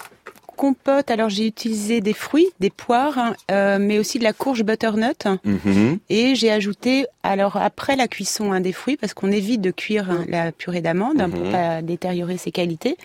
compote. 0.56 1.10
Alors 1.12 1.30
j'ai 1.30 1.46
utilisé 1.48 2.02
des 2.02 2.14
fruits, 2.14 2.48
des 2.60 2.70
poires, 2.70 3.18
hein, 3.18 3.36
euh, 3.52 3.78
mais 3.80 4.00
aussi 4.00 4.20
de 4.20 4.24
la 4.24 4.34
courge 4.34 4.64
butternut. 4.64 5.26
Mhm. 5.44 6.00
Et 6.10 6.36
j'ai 6.36 6.52
ajouté, 6.52 7.06
alors 7.24 7.58
après 7.58 7.96
la 7.96 8.08
cuisson 8.08 8.52
hein, 8.52 8.62
des 8.62 8.72
fruits, 8.74 8.98
parce 8.98 9.14
qu'on 9.14 9.32
évite 9.32 9.62
de 9.62 9.72
cuire 9.72 10.10
hein, 10.12 10.26
la 10.28 10.52
purée 10.52 10.82
d'amande 10.82 11.20
hein, 11.22 11.30
pour 11.30 11.42
Mhm. 11.46 11.52
pas 11.52 11.82
détériorer 11.82 12.38
ses 12.38 12.52
qualités. 12.52 12.98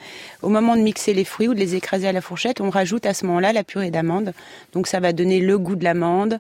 Au 0.43 0.49
moment 0.49 0.77
de 0.77 0.83
mixer 0.83 1.15
les 1.15 1.25
fruits 1.25 1.49
ou 1.49 1.55
de 1.55 1.59
les 1.59 1.75
écraser 1.75 2.07
à 2.09 2.13
la 2.13 2.21
fourchette, 2.21 2.61
on 2.61 2.71
rajoute 2.71 3.07
à 3.07 3.15
ce 3.15 3.27
moment-là 3.27 3.53
la 3.53 3.65
purée 3.65 3.91
d'amande. 3.91 4.33
Donc 4.73 4.87
ça 4.87 5.01
va 5.01 5.13
donner 5.13 5.41
le 5.41 5.59
goût 5.59 5.77
de 5.77 5.85
l'amande, 5.85 6.39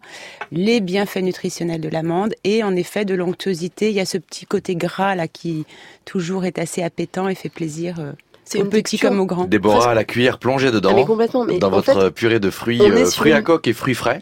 les 0.53 0.81
bienfaits 0.81 1.23
nutritionnels 1.23 1.81
de 1.81 1.89
l'amande 1.89 2.35
et 2.45 2.63
en 2.63 2.75
effet 2.77 3.05
de 3.05 3.15
l'onctuosité. 3.15 3.89
Il 3.91 3.95
y 3.97 4.01
a 4.01 4.07
ce 4.07 4.19
petit 4.19 4.47
côté 4.47 4.75
gras 4.77 5.15
là 5.15 5.29
qui 5.29 5.65
toujours 6.05 6.45
est 6.45 6.59
assez 6.59 6.83
appétant 6.83 7.29
et 7.29 7.35
fait 7.35 7.49
plaisir. 7.49 7.97
euh, 8.01 8.13
C'est 8.49 8.59
une 8.59 8.71
texture- 8.71 9.09
comme 9.11 9.21
aux 9.21 9.27
grands. 9.27 9.45
Déborah 9.45 9.91
à 9.91 9.95
la 9.95 10.05
cuillère 10.05 10.39
plongée 10.39 10.71
dedans. 10.71 10.91
Ah, 10.93 10.97
mais 10.97 11.05
complètement, 11.05 11.45
mais 11.45 11.59
dans 11.59 11.71
votre 11.71 11.93
fait, 11.93 12.11
purée 12.11 12.41
de 12.41 12.51
fruits, 12.51 12.81
euh, 12.81 13.05
fruits 13.07 13.33
à 13.33 13.43
coque 13.43 13.67
et 13.67 13.73
fruits 13.73 13.95
frais. 13.95 14.21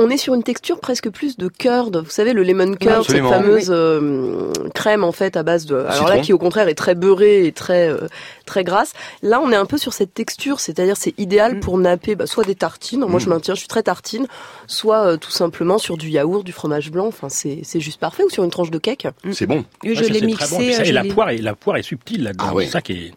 On 0.00 0.10
est 0.10 0.16
sur 0.16 0.34
une 0.34 0.44
texture 0.44 0.78
presque 0.78 1.10
plus 1.10 1.36
de 1.36 1.48
curd. 1.48 1.96
Vous 2.04 2.10
savez, 2.10 2.32
le 2.32 2.44
lemon 2.44 2.74
curd, 2.76 3.04
cette 3.04 3.16
fameuse 3.24 3.68
euh, 3.70 4.52
crème 4.74 5.02
en 5.02 5.10
fait 5.10 5.36
à 5.36 5.42
base 5.42 5.66
de. 5.66 5.74
Alors 5.74 6.08
là, 6.08 6.18
qui 6.20 6.32
au 6.32 6.38
contraire 6.38 6.68
est 6.68 6.74
très 6.76 6.94
beurrée 6.94 7.46
et 7.46 7.52
très 7.52 7.88
euh, 7.88 8.06
très 8.46 8.62
grasse. 8.62 8.92
Là, 9.22 9.40
on 9.40 9.50
est 9.50 9.56
un 9.56 9.66
peu 9.66 9.76
sur 9.76 9.92
cette 9.92 10.14
texture, 10.14 10.60
c'est-à-dire 10.60 10.96
c'est 10.96 11.18
idéal 11.18 11.56
Mm. 11.56 11.60
pour 11.60 11.78
napper 11.78 12.14
bah, 12.14 12.26
soit 12.26 12.44
des 12.44 12.54
tartines. 12.54 13.00
Moi, 13.06 13.18
je 13.18 13.26
Mm. 13.26 13.30
maintiens, 13.30 13.54
je 13.54 13.58
suis 13.58 13.68
très 13.68 13.82
tartine, 13.82 14.28
soit 14.68 15.04
euh, 15.04 15.16
tout 15.16 15.32
simplement 15.32 15.78
sur 15.78 15.96
du 15.96 16.08
yaourt, 16.10 16.44
du 16.44 16.52
fromage 16.52 16.90
blanc. 16.92 17.06
Enfin, 17.08 17.28
c'est 17.28 17.60
c'est 17.64 17.80
juste 17.80 17.98
parfait 17.98 18.22
ou 18.22 18.30
sur 18.30 18.44
une 18.44 18.50
tranche 18.50 18.70
de 18.70 18.78
cake. 18.78 19.08
C'est 19.32 19.46
bon. 19.46 19.64
Oui, 19.82 19.96
je 19.96 20.04
l'ai 20.04 20.20
mixé. 20.20 20.56
bon. 20.56 20.72
Ça, 20.74 20.84
et 20.84 20.92
la 20.92 21.02
poire, 21.04 21.30
est, 21.30 21.38
la 21.38 21.54
poire 21.56 21.76
est 21.76 21.82
subtile 21.82 22.22
là-dedans. 22.22 22.44
Ah 22.50 22.54
ouais. 22.54 22.66
C'est 22.66 22.70
ça 22.72 22.80
qui 22.82 22.92
est. 22.92 23.12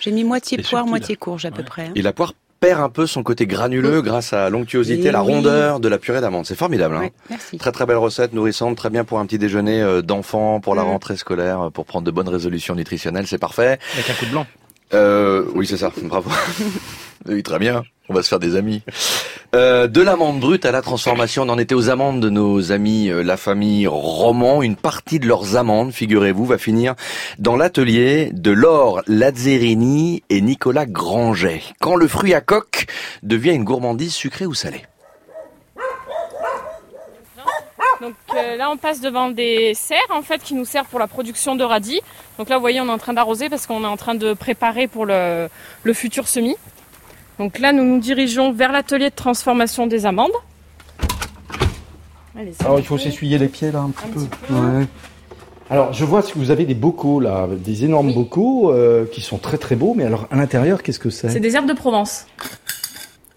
J'ai 0.00 0.10
mis 0.10 0.22
moitié 0.24 0.58
poire, 0.58 0.82
subtil. 0.82 0.90
moitié 0.90 1.16
courge 1.16 1.46
à 1.46 1.50
peu 1.50 1.62
près. 1.62 1.86
hein. 1.86 1.92
Et 1.94 2.02
la 2.02 2.12
poire 2.12 2.34
perd 2.60 2.80
un 2.80 2.88
peu 2.88 3.06
son 3.06 3.22
côté 3.22 3.46
granuleux 3.46 4.00
grâce 4.02 4.32
à 4.32 4.48
l'onctuosité, 4.50 5.08
Et 5.08 5.10
la 5.12 5.22
oui. 5.22 5.32
rondeur 5.34 5.78
de 5.80 5.88
la 5.88 5.98
purée 5.98 6.20
d'amande. 6.20 6.46
C'est 6.46 6.54
formidable. 6.56 6.96
hein. 6.96 7.08
Merci. 7.30 7.58
Très 7.58 7.72
très 7.72 7.86
belle 7.86 7.96
recette, 7.98 8.32
nourrissante, 8.32 8.76
très 8.76 8.90
bien 8.90 9.04
pour 9.04 9.18
un 9.18 9.26
petit 9.26 9.38
déjeuner 9.38 9.82
euh, 9.82 10.02
d'enfant, 10.02 10.60
pour 10.60 10.74
la 10.74 10.82
Mm. 10.82 10.86
rentrée 10.88 11.16
scolaire, 11.16 11.60
euh, 11.66 11.70
pour 11.70 11.84
prendre 11.84 12.04
de 12.06 12.10
bonnes 12.10 12.28
résolutions 12.28 12.74
nutritionnelles, 12.74 13.26
c'est 13.26 13.38
parfait. 13.38 13.78
Avec 13.94 14.10
un 14.10 14.14
coup 14.14 14.24
de 14.26 14.30
blanc. 14.30 14.46
Euh, 14.94 15.44
oui, 15.54 15.66
c'est 15.66 15.76
ça, 15.76 15.90
bravo. 16.02 16.30
oui, 17.26 17.42
très 17.42 17.58
bien, 17.58 17.82
on 18.08 18.14
va 18.14 18.22
se 18.22 18.28
faire 18.28 18.38
des 18.38 18.56
amis. 18.56 18.82
Euh, 19.54 19.86
de 19.86 20.02
l'amande 20.02 20.40
brute 20.40 20.64
à 20.64 20.70
la 20.70 20.82
transformation, 20.82 21.44
on 21.44 21.48
en 21.48 21.58
était 21.58 21.74
aux 21.74 21.88
amandes 21.88 22.20
de 22.20 22.28
nos 22.28 22.72
amis, 22.72 23.08
euh, 23.08 23.22
la 23.22 23.36
famille 23.36 23.86
Roman. 23.86 24.62
Une 24.62 24.76
partie 24.76 25.18
de 25.18 25.26
leurs 25.26 25.56
amandes, 25.56 25.92
figurez-vous, 25.92 26.44
va 26.44 26.58
finir 26.58 26.94
dans 27.38 27.56
l'atelier 27.56 28.30
de 28.32 28.50
Laure 28.50 29.02
Lazzerini 29.06 30.22
et 30.28 30.40
Nicolas 30.40 30.86
Granget. 30.86 31.62
Quand 31.80 31.96
le 31.96 32.06
fruit 32.08 32.34
à 32.34 32.40
coque 32.40 32.86
devient 33.22 33.52
une 33.52 33.64
gourmandise 33.64 34.14
sucrée 34.14 34.46
ou 34.46 34.54
salée. 34.54 34.84
Donc 38.00 38.14
euh, 38.34 38.56
là, 38.56 38.70
on 38.70 38.76
passe 38.76 39.00
devant 39.00 39.30
des 39.30 39.72
serres 39.74 39.98
en 40.10 40.22
fait 40.22 40.42
qui 40.42 40.54
nous 40.54 40.66
servent 40.66 40.88
pour 40.88 40.98
la 40.98 41.06
production 41.06 41.56
de 41.56 41.64
radis. 41.64 42.00
Donc 42.38 42.48
là, 42.48 42.56
vous 42.56 42.60
voyez, 42.60 42.80
on 42.80 42.86
est 42.88 42.90
en 42.90 42.98
train 42.98 43.14
d'arroser 43.14 43.48
parce 43.48 43.66
qu'on 43.66 43.84
est 43.84 43.88
en 43.88 43.96
train 43.96 44.14
de 44.14 44.34
préparer 44.34 44.86
pour 44.86 45.06
le, 45.06 45.48
le 45.82 45.92
futur 45.94 46.28
semis. 46.28 46.56
Donc 47.38 47.58
là, 47.58 47.72
nous 47.72 47.84
nous 47.84 47.98
dirigeons 48.00 48.52
vers 48.52 48.72
l'atelier 48.72 49.10
de 49.10 49.14
transformation 49.14 49.86
des 49.86 50.06
amandes. 50.06 50.30
Allez, 52.38 52.52
Alors 52.60 52.74
va 52.74 52.80
il 52.80 52.86
faut 52.86 52.98
s'essuyer 52.98 53.38
les 53.38 53.48
pieds 53.48 53.70
là 53.72 53.80
un 53.80 53.90
petit 53.90 54.04
Un 54.06 54.08
peu. 54.12 54.20
petit 54.20 54.28
peu. 54.48 54.54
Ouais. 54.54 54.86
Alors 55.70 55.92
je 55.92 56.04
vois 56.04 56.22
que 56.22 56.32
vous 56.36 56.50
avez 56.50 56.64
des 56.64 56.74
bocaux 56.74 57.18
là, 57.18 57.48
des 57.50 57.84
énormes 57.84 58.12
bocaux 58.12 58.70
euh, 58.72 59.04
qui 59.10 59.20
sont 59.20 59.38
très 59.38 59.58
très 59.58 59.74
beaux, 59.74 59.94
mais 59.96 60.04
alors 60.04 60.26
à 60.30 60.36
l'intérieur 60.36 60.82
qu'est-ce 60.82 60.98
que 60.98 61.10
c'est? 61.10 61.28
C'est 61.30 61.40
des 61.40 61.56
herbes 61.56 61.66
de 61.68 61.72
Provence. 61.72 62.26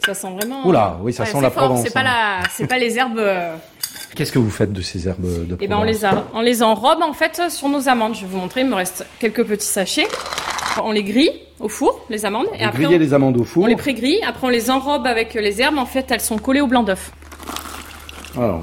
Ça 0.05 0.13
sent 0.13 0.31
vraiment. 0.35 0.65
Oula, 0.67 0.97
oui, 1.01 1.11
ça 1.13 1.25
sent 1.25 1.41
la 1.41 1.49
fort, 1.49 1.63
Provence, 1.65 1.83
C'est 1.85 1.93
pas 1.93 2.01
hein. 2.01 2.39
la, 2.43 2.49
c'est 2.51 2.67
pas 2.67 2.77
les 2.77 2.97
herbes. 2.97 3.17
euh, 3.17 3.55
Qu'est-ce 4.15 4.31
que 4.31 4.39
vous 4.39 4.49
faites 4.49 4.73
de 4.73 4.81
ces 4.81 5.07
herbes 5.07 5.21
de 5.47 5.57
Eh 5.61 5.67
ben 5.67 5.75
on 5.77 5.79
Provence? 5.81 5.85
les 5.87 6.05
a, 6.05 6.23
on 6.33 6.41
les 6.41 6.61
enrobe 6.63 7.01
en 7.01 7.13
fait 7.13 7.41
sur 7.49 7.69
nos 7.69 7.87
amandes. 7.89 8.15
Je 8.15 8.21
vais 8.21 8.27
vous 8.27 8.37
montrer. 8.37 8.61
Il 8.61 8.67
me 8.67 8.75
reste 8.75 9.05
quelques 9.19 9.45
petits 9.45 9.65
sachets. 9.67 10.07
On 10.85 10.91
les 10.91 11.03
grille 11.03 11.31
au 11.59 11.69
four, 11.69 12.05
les 12.09 12.25
amandes, 12.25 12.47
et 12.57 12.63
après 12.63 12.85
on, 12.85 12.89
les 12.89 13.13
amandes 13.13 13.37
au 13.37 13.43
four. 13.43 13.63
on 13.63 13.67
les 13.67 13.75
pré-grille. 13.75 14.21
Après 14.25 14.47
on 14.47 14.49
les 14.49 14.69
enrobe 14.71 15.05
avec 15.07 15.33
les 15.33 15.61
herbes. 15.61 15.77
En 15.77 15.85
fait, 15.85 16.09
elles 16.11 16.21
sont 16.21 16.37
collées 16.37 16.61
au 16.61 16.67
blanc 16.67 16.83
d'œuf. 16.83 17.11
Alors, 18.37 18.61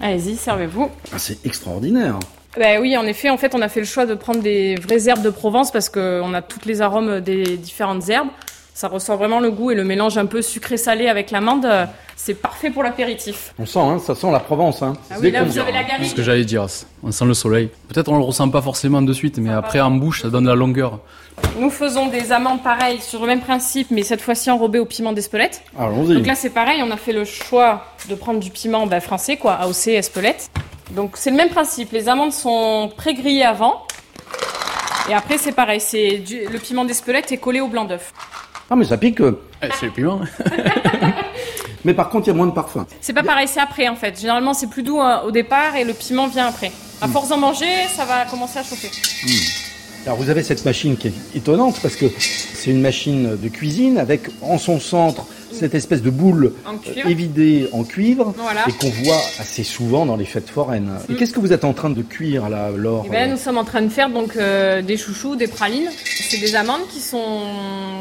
Allez-y, 0.00 0.36
servez-vous. 0.36 0.90
ah, 1.12 1.18
c'est 1.18 1.44
extraordinaire. 1.46 2.18
Ben 2.58 2.80
oui, 2.80 2.96
en 2.96 3.04
effet, 3.06 3.28
en 3.28 3.36
fait, 3.36 3.54
on 3.54 3.60
a 3.60 3.68
fait 3.68 3.80
le 3.80 3.86
choix 3.86 4.06
de 4.06 4.14
prendre 4.14 4.40
des 4.40 4.76
vraies 4.76 5.08
herbes 5.08 5.22
de 5.22 5.30
Provence 5.30 5.70
parce 5.70 5.88
qu'on 5.88 6.32
a 6.34 6.42
toutes 6.42 6.66
les 6.66 6.80
arômes 6.80 7.20
des 7.20 7.56
différentes 7.56 8.08
herbes. 8.08 8.28
Ça 8.76 8.88
ressort 8.88 9.16
vraiment 9.16 9.40
le 9.40 9.50
goût 9.50 9.70
et 9.70 9.74
le 9.74 9.84
mélange 9.84 10.18
un 10.18 10.26
peu 10.26 10.42
sucré-salé 10.42 11.08
avec 11.08 11.30
l'amande. 11.30 11.64
euh, 11.64 11.86
C'est 12.14 12.34
parfait 12.34 12.68
pour 12.68 12.82
l'apéritif. 12.82 13.54
On 13.58 13.64
sent, 13.64 13.78
hein, 13.78 13.98
ça 13.98 14.14
sent 14.14 14.30
la 14.30 14.38
Provence. 14.38 14.82
Hein. 14.82 14.92
Ah 15.10 15.14
oui, 15.18 15.30
là, 15.30 15.44
vous 15.44 15.58
avez 15.58 15.72
la 15.72 15.78
C'est 15.78 15.84
ce 15.86 15.90
garrigue. 15.92 16.14
que 16.14 16.22
j'allais 16.22 16.44
dire. 16.44 16.66
On 17.02 17.10
sent 17.10 17.24
le 17.24 17.32
soleil. 17.32 17.70
Peut-être 17.88 18.10
on 18.12 18.18
le 18.18 18.22
ressent 18.22 18.50
pas 18.50 18.60
forcément 18.60 19.00
de 19.00 19.12
suite, 19.14 19.38
mais 19.38 19.48
après 19.50 19.80
en 19.80 19.92
bouche, 19.92 20.20
ça 20.20 20.28
donne 20.28 20.44
de 20.44 20.50
la 20.50 20.54
longueur. 20.54 20.98
Nous 21.58 21.70
faisons 21.70 22.08
des 22.08 22.32
amandes 22.32 22.62
pareilles 22.62 23.00
sur 23.00 23.22
le 23.22 23.28
même 23.28 23.40
principe, 23.40 23.90
mais 23.90 24.02
cette 24.02 24.20
fois-ci 24.20 24.50
enrobées 24.50 24.78
au 24.78 24.84
piment 24.84 25.14
d'Espelette. 25.14 25.62
Allons-y. 25.78 26.14
Donc 26.16 26.26
là, 26.26 26.34
c'est 26.34 26.50
pareil, 26.50 26.82
on 26.84 26.90
a 26.90 26.98
fait 26.98 27.14
le 27.14 27.24
choix 27.24 27.82
de 28.10 28.14
prendre 28.14 28.40
du 28.40 28.50
piment 28.50 28.86
bah, 28.86 29.00
français, 29.00 29.38
quoi, 29.38 29.54
AOC, 29.54 29.86
Espelette. 29.88 30.50
Donc 30.90 31.12
c'est 31.14 31.30
le 31.30 31.36
même 31.36 31.48
principe. 31.48 31.92
Les 31.92 32.10
amandes 32.10 32.32
sont 32.34 32.90
pré-grillées 32.94 33.42
avant. 33.46 33.86
Et 35.08 35.14
après, 35.14 35.38
c'est 35.38 35.52
pareil, 35.52 35.80
c'est 35.80 36.18
du- 36.18 36.44
le 36.46 36.58
piment 36.58 36.84
d'Espelette 36.84 37.32
est 37.32 37.38
collé 37.38 37.60
au 37.62 37.68
blanc 37.68 37.86
d'œuf. 37.86 38.12
Ah 38.70 38.76
mais 38.76 38.84
ça 38.84 38.96
pique. 38.96 39.20
euh, 39.20 39.38
Eh, 39.62 39.68
c'est 39.78 39.86
le 39.86 39.92
piment. 39.92 40.20
Mais 41.84 41.94
par 41.94 42.08
contre 42.08 42.26
il 42.26 42.30
y 42.30 42.32
a 42.32 42.36
moins 42.36 42.46
de 42.46 42.52
parfum. 42.52 42.84
C'est 43.00 43.12
pas 43.12 43.22
pareil, 43.22 43.46
c'est 43.46 43.60
après 43.60 43.86
en 43.88 43.94
fait. 43.94 44.18
Généralement, 44.20 44.54
c'est 44.54 44.66
plus 44.68 44.82
doux 44.82 45.00
euh, 45.00 45.22
au 45.22 45.30
départ 45.30 45.76
et 45.76 45.84
le 45.84 45.92
piment 45.92 46.26
vient 46.26 46.48
après. 46.48 46.72
À 47.00 47.06
force 47.06 47.28
d'en 47.28 47.36
manger, 47.38 47.66
ça 47.94 48.04
va 48.04 48.24
commencer 48.24 48.58
à 48.58 48.64
chauffer. 48.64 48.90
Alors 50.04 50.18
vous 50.18 50.28
avez 50.30 50.42
cette 50.42 50.64
machine 50.64 50.96
qui 50.96 51.08
est 51.08 51.12
étonnante 51.36 51.78
parce 51.80 51.94
que 51.94 52.06
c'est 52.18 52.70
une 52.70 52.80
machine 52.80 53.36
de 53.36 53.48
cuisine 53.48 53.98
avec 53.98 54.22
en 54.42 54.58
son 54.58 54.80
centre 54.80 55.26
cette 55.56 55.74
espèce 55.74 56.02
de 56.02 56.10
boule 56.10 56.52
En 56.66 56.74
euh, 56.74 57.08
évidée 57.08 57.68
en 57.72 57.84
cuivre 57.84 58.34
Voilà. 58.36 58.64
et 58.68 58.72
qu'on 58.72 58.90
voit 59.04 59.20
assez 59.38 59.64
souvent 59.64 60.06
dans 60.06 60.16
les 60.16 60.24
fêtes 60.24 60.48
foraines. 60.50 60.90
Et 61.08 61.12
Mm. 61.12 61.16
qu'est-ce 61.16 61.32
que 61.32 61.40
vous 61.40 61.52
êtes 61.52 61.64
en 61.64 61.72
train 61.72 61.90
de 61.90 62.02
cuire 62.02 62.48
là, 62.48 62.70
Laure 62.70 63.04
Et 63.06 63.10
ben, 63.10 63.30
nous 63.30 63.36
sommes 63.36 63.58
en 63.58 63.64
train 63.64 63.82
de 63.82 63.88
faire 63.88 64.10
donc 64.10 64.36
euh, 64.36 64.82
des 64.82 64.96
chouchous, 64.96 65.36
des 65.36 65.46
pralines. 65.48 65.88
C'est 66.28 66.38
des 66.38 66.54
amandes 66.54 66.86
qui 66.92 67.00
sont 67.00 67.42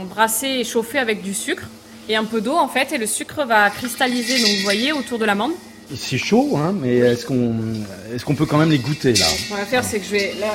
brassées 0.10 0.48
et 0.60 0.64
chauffées 0.64 1.00
avec 1.00 1.22
du 1.22 1.34
sucre 1.34 1.64
et 2.10 2.16
un 2.16 2.24
peu 2.26 2.42
d'eau 2.42 2.56
en 2.56 2.68
fait. 2.68 2.92
Et 2.94 2.98
le 2.98 3.06
sucre 3.08 3.46
va 3.46 3.70
cristalliser, 3.70 4.40
donc 4.40 4.50
vous 4.58 4.64
voyez, 4.64 4.92
autour 4.94 5.18
de 5.20 5.26
l'amande. 5.26 5.52
C'est 5.96 6.18
chaud, 6.18 6.58
hein, 6.58 6.74
mais 6.82 6.96
est-ce 6.98 7.28
qu'on 7.28 7.54
qu'on 8.26 8.34
peut 8.34 8.48
quand 8.48 8.58
même 8.58 8.72
les 8.72 8.80
goûter 8.80 9.14
là? 9.14 9.26
Ce 9.26 9.50
qu'on 9.50 9.56
va 9.56 9.66
faire, 9.66 9.84
c'est 9.84 10.00
que 10.00 10.06
je 10.06 10.12
vais. 10.12 10.34
Là, 10.40 10.48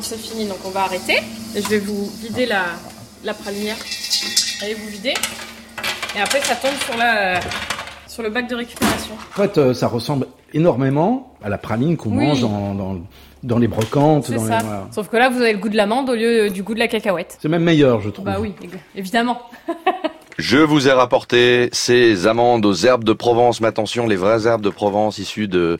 c'est 0.00 0.18
fini, 0.18 0.46
donc 0.46 0.56
on 0.64 0.70
va 0.70 0.84
arrêter. 0.84 1.18
Et 1.54 1.60
je 1.60 1.68
vais 1.68 1.78
vous 1.80 2.10
vider 2.22 2.46
la, 2.46 2.64
la 3.22 3.34
pralinière. 3.34 3.76
Allez, 4.62 4.72
vous 4.74 4.88
vider. 4.88 5.12
Et 6.16 6.20
après, 6.20 6.40
ça 6.40 6.56
tombe 6.56 6.74
sur, 6.84 6.96
la, 6.96 7.40
sur 8.08 8.22
le 8.22 8.30
bac 8.30 8.48
de 8.48 8.54
récupération. 8.56 9.14
En 9.14 9.42
fait, 9.42 9.58
euh, 9.58 9.74
ça 9.74 9.86
ressemble 9.86 10.26
énormément 10.52 11.34
à 11.42 11.48
la 11.48 11.58
praline 11.58 11.96
qu'on 11.96 12.10
Oui. 12.10 12.26
mange 12.26 12.40
dans, 12.40 12.74
dans, 12.74 13.00
dans 13.42 13.58
les 13.58 13.68
brocantes. 13.68 14.30
Dans 14.30 14.46
ça. 14.46 14.58
Les, 14.58 14.64
voilà. 14.64 14.88
Sauf 14.90 15.08
que 15.08 15.16
là, 15.16 15.28
vous 15.30 15.40
avez 15.40 15.52
le 15.52 15.58
goût 15.58 15.68
de 15.68 15.76
l'amande 15.76 16.10
au 16.10 16.14
lieu 16.14 16.50
du 16.50 16.62
goût 16.62 16.74
de 16.74 16.80
la 16.80 16.88
cacahuète. 16.88 17.38
C'est 17.40 17.48
même 17.48 17.62
meilleur, 17.62 18.00
je 18.00 18.10
trouve. 18.10 18.24
Bah 18.24 18.38
oui, 18.40 18.54
évidemment. 18.96 19.40
Je 20.38 20.56
vous 20.56 20.88
ai 20.88 20.92
rapporté 20.92 21.68
ces 21.72 22.26
amandes 22.26 22.64
aux 22.64 22.72
herbes 22.72 23.04
de 23.04 23.12
Provence. 23.12 23.60
Mais 23.60 23.66
attention, 23.68 24.06
les 24.06 24.16
vraies 24.16 24.46
herbes 24.46 24.62
de 24.62 24.70
Provence 24.70 25.18
issues 25.18 25.48
de 25.48 25.78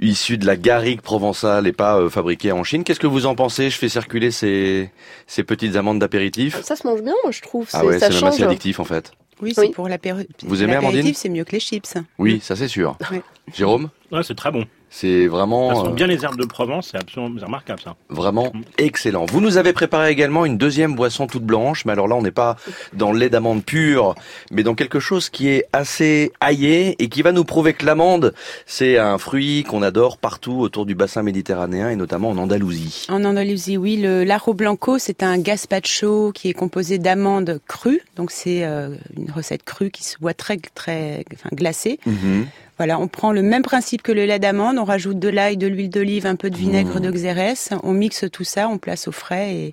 issues 0.00 0.38
de 0.38 0.46
la 0.46 0.56
garrigue 0.56 1.02
provençale 1.02 1.68
et 1.68 1.72
pas 1.72 1.96
euh, 2.00 2.10
fabriquées 2.10 2.50
en 2.50 2.64
Chine. 2.64 2.82
Qu'est-ce 2.82 2.98
que 2.98 3.06
vous 3.06 3.26
en 3.26 3.36
pensez? 3.36 3.70
Je 3.70 3.78
fais 3.78 3.88
circuler 3.88 4.32
ces 4.32 4.90
ces 5.28 5.44
petites 5.44 5.76
amandes 5.76 6.00
d'apéritif. 6.00 6.60
Ça 6.62 6.74
se 6.74 6.84
mange 6.84 7.00
bien, 7.00 7.12
moi, 7.22 7.30
je 7.30 7.42
trouve. 7.42 7.68
Ah 7.74 7.78
C'est- 7.80 7.86
ouais, 7.86 7.98
ça 8.00 8.08
c'est 8.10 8.14
même 8.16 8.24
assez 8.24 8.42
addictif 8.42 8.80
en 8.80 8.84
fait. 8.84 9.12
Oui, 9.42 9.52
c'est 9.54 9.68
pour 9.70 9.88
l'apéro- 9.88 10.20
Vous 10.44 10.62
aimez, 10.62 10.72
Amandine 10.74 10.96
l'apéritif, 10.96 11.16
c'est 11.18 11.28
mieux 11.28 11.44
que 11.44 11.52
les 11.52 11.60
chips. 11.60 11.94
Oui, 12.18 12.40
ça 12.40 12.56
c'est 12.56 12.68
sûr. 12.68 12.96
Ouais. 13.10 13.22
Jérôme? 13.54 13.90
Ouais, 14.10 14.22
c'est 14.22 14.34
très 14.34 14.50
bon. 14.50 14.64
C'est 14.90 15.26
vraiment 15.26 15.74
Ça 15.74 15.82
sent 15.82 15.88
euh, 15.88 15.92
bien 15.92 16.06
les 16.06 16.24
herbes 16.24 16.38
de 16.38 16.46
Provence, 16.46 16.88
c'est 16.92 16.98
absolument 16.98 17.40
remarquable 17.44 17.80
ça. 17.82 17.96
Vraiment 18.08 18.52
excellent. 18.78 19.26
Vous 19.26 19.40
nous 19.40 19.58
avez 19.58 19.72
préparé 19.72 20.10
également 20.10 20.44
une 20.44 20.56
deuxième 20.56 20.94
boisson 20.94 21.26
toute 21.26 21.42
blanche, 21.42 21.84
mais 21.84 21.92
alors 21.92 22.08
là 22.08 22.14
on 22.14 22.22
n'est 22.22 22.30
pas 22.30 22.56
dans 22.92 23.12
le 23.12 23.18
lait 23.18 23.28
d'amande 23.28 23.64
pur, 23.64 24.14
mais 24.50 24.62
dans 24.62 24.74
quelque 24.74 25.00
chose 25.00 25.28
qui 25.28 25.48
est 25.48 25.66
assez 25.72 26.32
aillé 26.40 26.96
et 27.02 27.08
qui 27.08 27.22
va 27.22 27.32
nous 27.32 27.44
prouver 27.44 27.74
que 27.74 27.84
l'amande, 27.84 28.32
c'est 28.64 28.96
un 28.98 29.18
fruit 29.18 29.64
qu'on 29.64 29.82
adore 29.82 30.18
partout 30.18 30.60
autour 30.60 30.86
du 30.86 30.94
bassin 30.94 31.22
méditerranéen 31.22 31.90
et 31.90 31.96
notamment 31.96 32.30
en 32.30 32.38
Andalousie. 32.38 33.06
En 33.08 33.24
Andalousie, 33.24 33.76
oui, 33.76 33.96
le 33.96 34.24
l'aro 34.24 34.54
blanco, 34.54 34.98
c'est 34.98 35.22
un 35.22 35.38
gazpacho 35.38 36.32
qui 36.32 36.48
est 36.48 36.54
composé 36.54 36.98
d'amandes 36.98 37.60
crues. 37.66 38.02
Donc 38.16 38.30
c'est 38.30 38.64
euh, 38.64 38.94
une 39.16 39.30
recette 39.30 39.64
crue 39.64 39.90
qui 39.90 40.04
se 40.04 40.18
boit 40.18 40.34
très 40.34 40.56
très 40.74 41.24
enfin 41.34 41.50
glacée. 41.52 41.98
Mhm. 42.06 42.46
Voilà, 42.78 43.00
on 43.00 43.08
prend 43.08 43.32
le 43.32 43.42
même 43.42 43.62
principe 43.62 44.02
que 44.02 44.12
le 44.12 44.26
lait 44.26 44.38
d'amande, 44.38 44.76
on 44.78 44.84
rajoute 44.84 45.18
de 45.18 45.28
l'ail, 45.28 45.56
de 45.56 45.66
l'huile 45.66 45.88
d'olive, 45.88 46.26
un 46.26 46.36
peu 46.36 46.50
de 46.50 46.56
vinaigre 46.56 46.98
Mmh. 46.98 47.00
de 47.00 47.10
xérès, 47.10 47.70
on 47.82 47.92
mixe 47.92 48.24
tout 48.30 48.44
ça, 48.44 48.68
on 48.68 48.76
place 48.78 49.08
au 49.08 49.12
frais 49.12 49.54
et, 49.54 49.66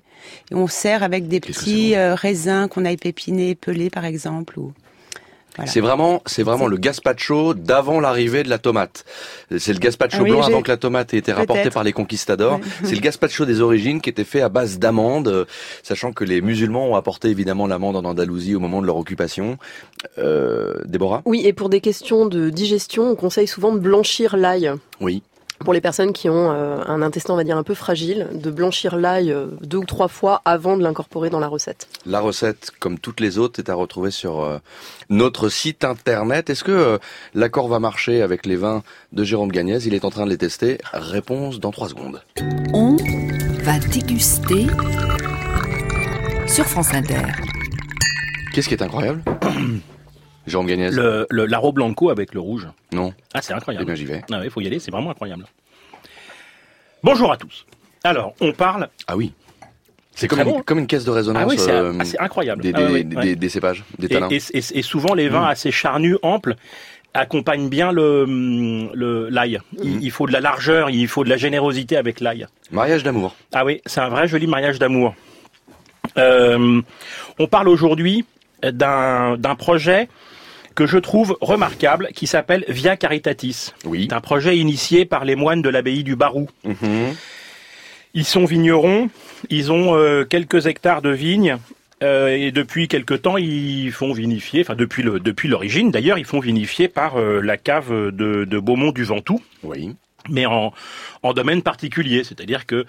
et 0.50 0.54
on 0.54 0.66
sert 0.66 1.02
avec 1.02 1.28
des 1.28 1.40
petits 1.40 1.96
euh, 1.96 2.14
raisins 2.14 2.66
qu'on 2.68 2.84
a 2.84 2.90
épépinés, 2.92 3.54
pelés 3.54 3.90
par 3.90 4.04
exemple. 4.06 4.58
Ou... 4.58 4.72
Voilà. 5.56 5.70
C'est 5.70 5.80
vraiment, 5.80 6.22
c'est 6.26 6.42
vraiment 6.42 6.66
le 6.66 6.76
gazpacho 6.76 7.54
d'avant 7.54 8.00
l'arrivée 8.00 8.42
de 8.42 8.48
la 8.48 8.58
tomate. 8.58 9.04
C'est 9.56 9.72
le 9.72 9.78
gazpacho 9.78 10.16
Ah 10.18 10.22
oui, 10.22 10.30
blanc 10.30 10.42
avant 10.42 10.62
que 10.62 10.70
la 10.70 10.76
tomate 10.76 11.14
ait 11.14 11.18
été 11.18 11.32
rapportée 11.32 11.70
par 11.70 11.84
les 11.84 11.92
conquistadors. 11.92 12.54
Ouais. 12.58 12.66
C'est 12.82 12.94
le 12.94 13.00
gazpacho 13.00 13.44
des 13.44 13.60
origines 13.60 14.00
qui 14.00 14.10
était 14.10 14.24
fait 14.24 14.40
à 14.40 14.48
base 14.48 14.78
d'amandes, 14.78 15.28
euh, 15.28 15.44
sachant 15.82 16.12
que 16.12 16.24
les 16.24 16.40
musulmans 16.40 16.88
ont 16.90 16.96
apporté 16.96 17.28
évidemment 17.28 17.66
l'amande 17.68 17.96
en 17.96 18.04
Andalousie 18.04 18.56
au 18.56 18.60
moment 18.60 18.82
de 18.82 18.86
leur 18.86 18.96
occupation. 18.96 19.58
Euh, 20.18 20.74
Déborah? 20.86 21.22
Oui, 21.24 21.42
et 21.44 21.52
pour 21.52 21.68
des 21.68 21.80
questions 21.80 22.26
de 22.26 22.50
digestion, 22.50 23.10
on 23.10 23.14
conseille 23.14 23.46
souvent 23.46 23.72
de 23.72 23.78
blanchir 23.78 24.36
l'ail. 24.36 24.72
Oui. 25.00 25.22
Pour 25.60 25.72
les 25.72 25.80
personnes 25.80 26.12
qui 26.12 26.28
ont 26.28 26.50
euh, 26.52 26.82
un 26.86 27.00
intestin, 27.00 27.34
on 27.34 27.36
va 27.36 27.44
dire, 27.44 27.56
un 27.56 27.62
peu 27.62 27.74
fragile, 27.74 28.28
de 28.32 28.50
blanchir 28.50 28.96
l'ail 28.96 29.32
euh, 29.32 29.46
deux 29.62 29.78
ou 29.78 29.84
trois 29.84 30.08
fois 30.08 30.42
avant 30.44 30.76
de 30.76 30.82
l'incorporer 30.82 31.30
dans 31.30 31.38
la 31.38 31.46
recette. 31.46 31.88
La 32.06 32.20
recette, 32.20 32.72
comme 32.80 32.98
toutes 32.98 33.20
les 33.20 33.38
autres, 33.38 33.60
est 33.60 33.70
à 33.70 33.74
retrouver 33.74 34.10
sur 34.10 34.42
euh, 34.42 34.58
notre 35.08 35.48
site 35.48 35.84
internet. 35.84 36.50
Est-ce 36.50 36.64
que 36.64 36.72
euh, 36.72 36.98
l'accord 37.34 37.68
va 37.68 37.78
marcher 37.78 38.20
avec 38.20 38.46
les 38.46 38.56
vins 38.56 38.82
de 39.12 39.24
Jérôme 39.24 39.52
Gagnès? 39.52 39.84
Il 39.86 39.94
est 39.94 40.04
en 40.04 40.10
train 40.10 40.24
de 40.24 40.30
les 40.30 40.38
tester. 40.38 40.78
Réponse 40.92 41.60
dans 41.60 41.70
trois 41.70 41.88
secondes. 41.88 42.22
On 42.72 42.96
va 43.62 43.78
déguster 43.78 44.66
sur 46.46 46.66
France 46.66 46.92
Inter. 46.92 47.22
Qu'est-ce 48.52 48.68
qui 48.68 48.74
est 48.74 48.82
incroyable? 48.82 49.22
Jérôme 50.46 50.66
Gagnès 50.66 50.92
Le, 50.92 51.26
le 51.30 51.46
l'aro 51.46 51.72
blanco 51.72 52.10
avec 52.10 52.34
le 52.34 52.40
rouge. 52.40 52.66
Non. 52.92 53.14
Ah, 53.32 53.40
c'est 53.42 53.52
incroyable. 53.54 53.84
Eh 53.84 53.86
bien, 53.86 53.94
j'y 53.94 54.04
vais. 54.04 54.22
Ah 54.30 54.40
ouais, 54.40 54.50
faut 54.50 54.60
y 54.60 54.66
aller, 54.66 54.78
c'est 54.78 54.90
vraiment 54.90 55.10
incroyable. 55.10 55.46
Bonjour 57.02 57.32
à 57.32 57.36
tous. 57.36 57.66
Alors, 58.02 58.34
on 58.40 58.52
parle. 58.52 58.88
Ah 59.06 59.16
oui. 59.16 59.32
C'est 60.14 60.28
comme, 60.28 60.40
une- 60.40 60.44
bon. 60.44 60.62
comme 60.62 60.78
une 60.78 60.86
caisse 60.86 61.04
de 61.04 61.10
résonance. 61.10 61.42
Ah 61.44 61.48
oui, 61.48 61.58
c'est 61.58 61.70
euh, 61.72 61.92
incroyable. 62.20 62.62
Des, 62.62 62.72
Ah 62.74 62.82
des- 62.86 62.92
ouais, 63.16 63.34
des- 63.34 63.48
cépages, 63.48 63.82
des 63.98 64.06
Et, 64.06 64.10
talents. 64.10 64.28
et- 64.30 64.36
et- 64.52 64.78
et 64.78 64.82
souvent, 64.82 65.12
les 65.14 65.28
vins 65.28 65.42
Mm. 65.46 65.48
assez 65.50 65.70
charnus, 65.72 66.16
amples, 66.22 66.54
accompagnent 67.14 67.68
bien 67.68 67.90
le 67.90 68.24
le- 68.94 69.28
l'ail. 69.28 69.58
Mm. 69.72 69.78
Il, 69.82 70.04
il 70.04 70.10
faut 70.12 70.26
de 70.26 70.32
la 70.32 70.40
largeur, 70.40 70.90
il 70.90 71.08
faut 71.08 71.24
de 71.24 71.30
la 71.30 71.36
générosité 71.36 71.96
avec 71.96 72.20
l'ail. 72.20 72.46
Mariage 72.70 73.02
d'amour. 73.02 73.34
Ah 73.52 73.64
oui, 73.64 73.80
c'est 73.86 74.00
un 74.00 74.08
vrai 74.08 74.28
joli 74.28 74.46
mariage 74.46 74.78
d'amour. 74.78 75.14
Euh, 76.16 76.80
on 77.40 77.46
parle 77.48 77.68
aujourd'hui 77.68 78.24
d'un 78.62 79.36
d'un 79.36 79.56
projet 79.56 80.08
que 80.74 80.86
je 80.86 80.98
trouve 80.98 81.36
remarquable 81.40 82.08
qui 82.14 82.26
s'appelle 82.26 82.64
Via 82.68 82.96
Caritatis. 82.96 83.72
Oui. 83.84 84.06
C'est 84.08 84.14
un 84.14 84.20
projet 84.20 84.56
initié 84.58 85.04
par 85.04 85.24
les 85.24 85.34
moines 85.36 85.62
de 85.62 85.68
l'abbaye 85.68 86.04
du 86.04 86.16
Barou. 86.16 86.48
Mhm. 86.64 87.14
Ils 88.14 88.24
sont 88.24 88.44
vignerons, 88.44 89.10
ils 89.50 89.72
ont 89.72 89.96
euh, 89.96 90.24
quelques 90.24 90.66
hectares 90.66 91.02
de 91.02 91.10
vignes. 91.10 91.56
euh, 92.02 92.28
et 92.28 92.52
depuis 92.52 92.86
quelque 92.88 93.14
temps, 93.14 93.36
ils 93.36 93.90
font 93.92 94.12
vinifier, 94.12 94.60
enfin 94.60 94.74
depuis 94.74 95.02
le 95.02 95.18
depuis 95.20 95.48
l'origine 95.48 95.90
d'ailleurs, 95.90 96.18
ils 96.18 96.24
font 96.24 96.40
vinifier 96.40 96.88
par 96.88 97.16
euh, 97.18 97.40
la 97.40 97.56
cave 97.56 97.90
de, 98.10 98.44
de 98.44 98.58
Beaumont 98.58 98.92
du 98.92 99.04
Ventoux. 99.04 99.40
Oui. 99.62 99.96
Mais 100.30 100.46
en, 100.46 100.72
en 101.22 101.32
domaine 101.34 101.62
particulier, 101.62 102.24
c'est-à-dire 102.24 102.66
que 102.66 102.86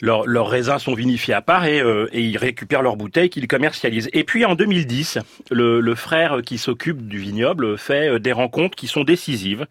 leurs 0.00 0.26
leurs 0.26 0.48
raisins 0.48 0.78
sont 0.78 0.94
vinifiés 0.94 1.34
à 1.34 1.42
part 1.42 1.64
et, 1.66 1.80
euh, 1.80 2.08
et 2.12 2.20
ils 2.22 2.36
récupèrent 2.38 2.82
leurs 2.82 2.96
bouteilles 2.96 3.30
qu'ils 3.30 3.48
commercialisent. 3.48 4.08
Et 4.12 4.24
puis 4.24 4.44
en 4.44 4.54
2010, 4.54 5.18
le, 5.50 5.80
le 5.80 5.94
frère 5.94 6.38
qui 6.44 6.58
s'occupe 6.58 7.08
du 7.08 7.18
vignoble 7.18 7.76
fait 7.78 8.08
euh, 8.08 8.18
des 8.20 8.32
rencontres 8.32 8.76
qui 8.76 8.86
sont 8.86 9.04
décisives. 9.04 9.66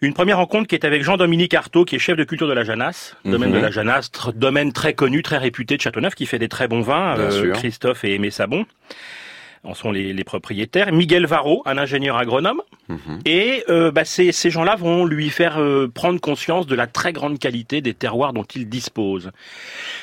Une 0.00 0.12
première 0.12 0.36
rencontre 0.38 0.66
qui 0.66 0.74
est 0.74 0.84
avec 0.84 1.02
Jean-Dominique 1.02 1.54
Artaud, 1.54 1.84
qui 1.84 1.96
est 1.96 1.98
chef 1.98 2.16
de 2.16 2.24
culture 2.24 2.48
de 2.48 2.52
la 2.52 2.64
Janasse, 2.64 3.16
domaine 3.24 3.50
Mhm. 3.50 3.56
de 3.56 3.60
la 3.62 3.70
Janasse, 3.70 4.10
domaine 4.34 4.72
très 4.72 4.92
connu, 4.92 5.22
très 5.22 5.38
réputé 5.38 5.76
de 5.76 5.80
Châteauneuf, 5.80 6.14
qui 6.14 6.26
fait 6.26 6.38
des 6.38 6.48
très 6.48 6.68
bons 6.68 6.82
vins. 6.82 7.30
Sûr. 7.30 7.54
Christophe 7.54 8.04
et 8.04 8.14
Aimé 8.14 8.30
Sabon 8.30 8.66
en 9.64 9.74
sont 9.74 9.90
les, 9.90 10.12
les 10.12 10.24
propriétaires. 10.24 10.92
Miguel 10.92 11.26
Varro, 11.26 11.62
un 11.66 11.78
ingénieur 11.78 12.16
agronome. 12.16 12.60
Mhm. 12.88 13.20
Et 13.24 13.64
euh, 13.68 13.90
bah, 13.90 14.04
ces, 14.04 14.30
ces 14.32 14.50
gens-là 14.50 14.76
vont 14.76 15.04
lui 15.04 15.30
faire 15.30 15.58
euh, 15.58 15.88
prendre 15.92 16.20
conscience 16.20 16.66
de 16.66 16.74
la 16.74 16.86
très 16.86 17.12
grande 17.12 17.38
qualité 17.38 17.80
des 17.80 17.94
terroirs 17.94 18.32
dont 18.32 18.44
il 18.44 18.68
dispose 18.68 19.30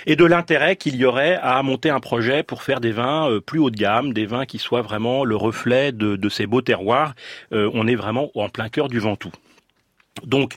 et 0.07 0.15
de 0.15 0.25
l'intérêt 0.25 0.75
qu'il 0.75 0.95
y 0.95 1.05
aurait 1.05 1.37
à 1.41 1.61
monter 1.61 1.89
un 1.89 1.99
projet 1.99 2.43
pour 2.43 2.63
faire 2.63 2.79
des 2.79 2.91
vins 2.91 3.29
euh, 3.29 3.39
plus 3.39 3.59
haut 3.59 3.69
de 3.69 3.77
gamme, 3.77 4.13
des 4.13 4.25
vins 4.25 4.45
qui 4.45 4.57
soient 4.57 4.81
vraiment 4.81 5.23
le 5.23 5.35
reflet 5.35 5.91
de, 5.91 6.15
de 6.15 6.29
ces 6.29 6.47
beaux 6.47 6.61
terroirs. 6.61 7.13
Euh, 7.53 7.69
on 7.73 7.87
est 7.87 7.95
vraiment 7.95 8.31
en 8.35 8.49
plein 8.49 8.69
cœur 8.69 8.87
du 8.87 8.99
Ventoux. 8.99 9.31
Donc, 10.25 10.55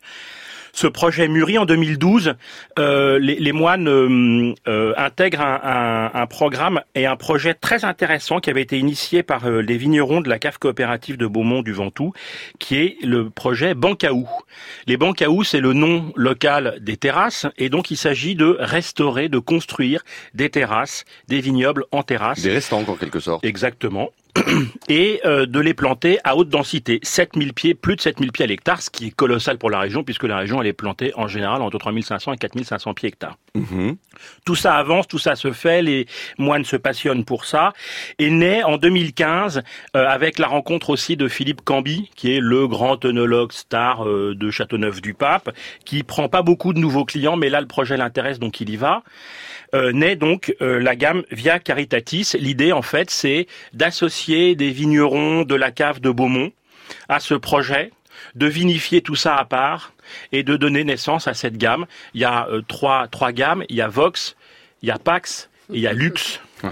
ce 0.74 0.86
projet 0.88 1.28
mûri 1.28 1.56
en 1.56 1.64
2012, 1.66 2.34
euh, 2.80 3.18
les, 3.20 3.36
les 3.36 3.52
moines 3.52 3.86
euh, 3.88 4.52
euh, 4.68 4.92
intègrent 4.96 5.40
un, 5.40 5.60
un- 5.62 6.20
un 6.20 6.26
programme 6.26 6.80
et 6.96 7.06
un 7.06 7.14
projet 7.16 7.54
très 7.54 7.84
intéressant 7.84 8.40
qui 8.40 8.50
avait 8.50 8.62
été 8.62 8.76
initié 8.78 9.22
par 9.22 9.46
euh, 9.46 9.60
les 9.62 9.76
vignerons 9.76 10.20
de 10.20 10.28
la 10.28 10.38
cave 10.40 10.58
coopérative 10.58 11.16
de 11.16 11.26
Beaumont 11.28 11.62
du 11.62 11.72
Ventoux, 11.72 12.12
qui 12.58 12.76
est 12.76 12.96
le 13.02 13.30
projet 13.30 13.74
Bancaou. 13.74 14.28
Les 14.88 14.96
Bancaou, 14.96 15.44
c'est 15.44 15.60
le 15.60 15.72
nom 15.74 16.12
local 16.16 16.76
des 16.80 16.96
terrasses, 16.96 17.46
et 17.56 17.68
donc 17.68 17.92
il 17.92 17.96
s'agit 17.96 18.34
de 18.34 18.56
restaurer, 18.58 19.28
de 19.28 19.38
construire 19.38 20.02
des 20.34 20.50
terrasses, 20.50 21.04
des 21.28 21.40
vignobles 21.40 21.84
en 21.92 22.02
terrasse. 22.02 22.42
Des 22.42 22.50
restants 22.52 22.82
en 22.86 22.96
quelque 22.96 23.20
sorte. 23.20 23.44
Exactement. 23.44 24.10
Et 24.88 25.20
euh, 25.24 25.46
de 25.46 25.60
les 25.60 25.74
planter 25.74 26.18
à 26.24 26.36
haute 26.36 26.48
densité, 26.48 26.98
7000 27.02 27.52
pieds, 27.52 27.74
plus 27.74 27.96
de 27.96 28.00
7000 28.00 28.32
pieds 28.32 28.44
à 28.44 28.48
l'hectare, 28.48 28.82
ce 28.82 28.90
qui 28.90 29.08
est 29.08 29.10
colossal 29.10 29.58
pour 29.58 29.70
la 29.70 29.78
région, 29.78 30.04
puisque 30.04 30.24
la 30.24 30.36
région 30.36 30.60
elle 30.60 30.66
est 30.66 30.72
plantée 30.72 31.12
en 31.16 31.28
général 31.28 31.62
entre 31.62 31.78
3500 31.78 32.32
et 32.32 32.36
4500 32.36 32.94
pieds 32.94 33.08
hectares. 33.08 33.36
Mhm. 33.54 33.96
Tout 34.44 34.56
ça 34.56 34.74
avance, 34.74 35.06
tout 35.06 35.18
ça 35.18 35.36
se 35.36 35.52
fait, 35.52 35.80
les 35.80 36.06
moines 36.38 36.64
se 36.64 36.74
passionnent 36.74 37.24
pour 37.24 37.44
ça, 37.44 37.72
et 38.18 38.28
naît 38.28 38.64
en 38.64 38.78
2015 38.78 39.62
euh, 39.96 40.06
avec 40.08 40.40
la 40.40 40.48
rencontre 40.48 40.90
aussi 40.90 41.16
de 41.16 41.28
Philippe 41.28 41.62
Camby, 41.62 42.10
qui 42.16 42.34
est 42.34 42.40
le 42.40 42.66
grand 42.66 43.04
œnologue 43.04 43.52
star 43.52 44.08
euh, 44.08 44.34
de 44.34 44.50
Châteauneuf-du-Pape, 44.50 45.50
qui 45.84 46.02
prend 46.02 46.28
pas 46.28 46.42
beaucoup 46.42 46.72
de 46.72 46.80
nouveaux 46.80 47.04
clients, 47.04 47.36
mais 47.36 47.48
là 47.48 47.60
le 47.60 47.68
projet 47.68 47.96
l'intéresse, 47.96 48.40
donc 48.40 48.60
il 48.60 48.70
y 48.70 48.76
va. 48.76 49.04
Euh, 49.74 49.92
naît 49.92 50.16
donc 50.16 50.54
euh, 50.60 50.78
la 50.80 50.96
gamme 50.96 51.24
Via 51.30 51.58
Caritatis. 51.58 52.32
L'idée 52.38 52.72
en 52.72 52.82
fait 52.82 53.10
c'est 53.10 53.46
d'associer 53.72 54.54
des 54.56 54.70
vignerons 54.70 55.42
de 55.42 55.54
la 55.54 55.70
cave 55.70 56.00
de 56.00 56.10
Beaumont 56.10 56.52
à 57.08 57.18
ce 57.18 57.34
projet, 57.34 57.90
de 58.34 58.46
vinifier 58.46 59.00
tout 59.00 59.16
ça 59.16 59.36
à 59.36 59.44
part 59.44 59.93
et 60.32 60.42
de 60.42 60.56
donner 60.56 60.84
naissance 60.84 61.28
à 61.28 61.34
cette 61.34 61.56
gamme. 61.56 61.86
Il 62.14 62.20
y 62.20 62.24
a 62.24 62.48
euh, 62.48 62.62
trois, 62.66 63.08
trois 63.08 63.32
gammes, 63.32 63.64
il 63.68 63.76
y 63.76 63.80
a 63.80 63.88
Vox, 63.88 64.36
il 64.82 64.88
y 64.88 64.92
a 64.92 64.98
Pax 64.98 65.50
et 65.72 65.76
il 65.76 65.80
y 65.80 65.86
a 65.86 65.92
Lux. 65.92 66.40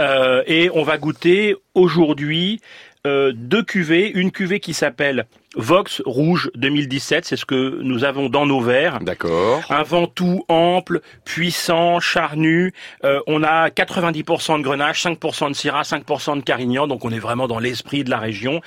Euh, 0.00 0.44
et 0.46 0.70
on 0.72 0.84
va 0.84 0.96
goûter 0.96 1.56
aujourd'hui 1.74 2.60
euh, 3.04 3.32
deux 3.34 3.64
cuvées. 3.64 4.08
Une 4.08 4.30
cuvée 4.30 4.60
qui 4.60 4.72
s'appelle 4.72 5.26
Vox 5.60 6.00
rouge 6.06 6.50
2017, 6.54 7.24
c'est 7.24 7.36
ce 7.36 7.44
que 7.44 7.80
nous 7.82 8.04
avons 8.04 8.28
dans 8.28 8.46
nos 8.46 8.60
verres. 8.60 9.00
D'accord. 9.00 9.60
Un 9.70 9.82
Ventoux 9.82 10.44
ample, 10.48 11.00
puissant, 11.24 11.98
charnu. 12.00 12.72
Euh, 13.04 13.20
on 13.26 13.42
a 13.42 13.68
90% 13.68 14.58
de 14.58 14.62
Grenache, 14.62 15.02
5% 15.04 15.50
de 15.50 15.54
Syrah, 15.54 15.82
5% 15.82 16.36
de 16.36 16.42
Carignan, 16.42 16.86
donc 16.86 17.04
on 17.04 17.10
est 17.10 17.18
vraiment 17.18 17.48
dans 17.48 17.58
l'esprit 17.58 18.04
de 18.04 18.10
la 18.10 18.18
région. 18.18 18.60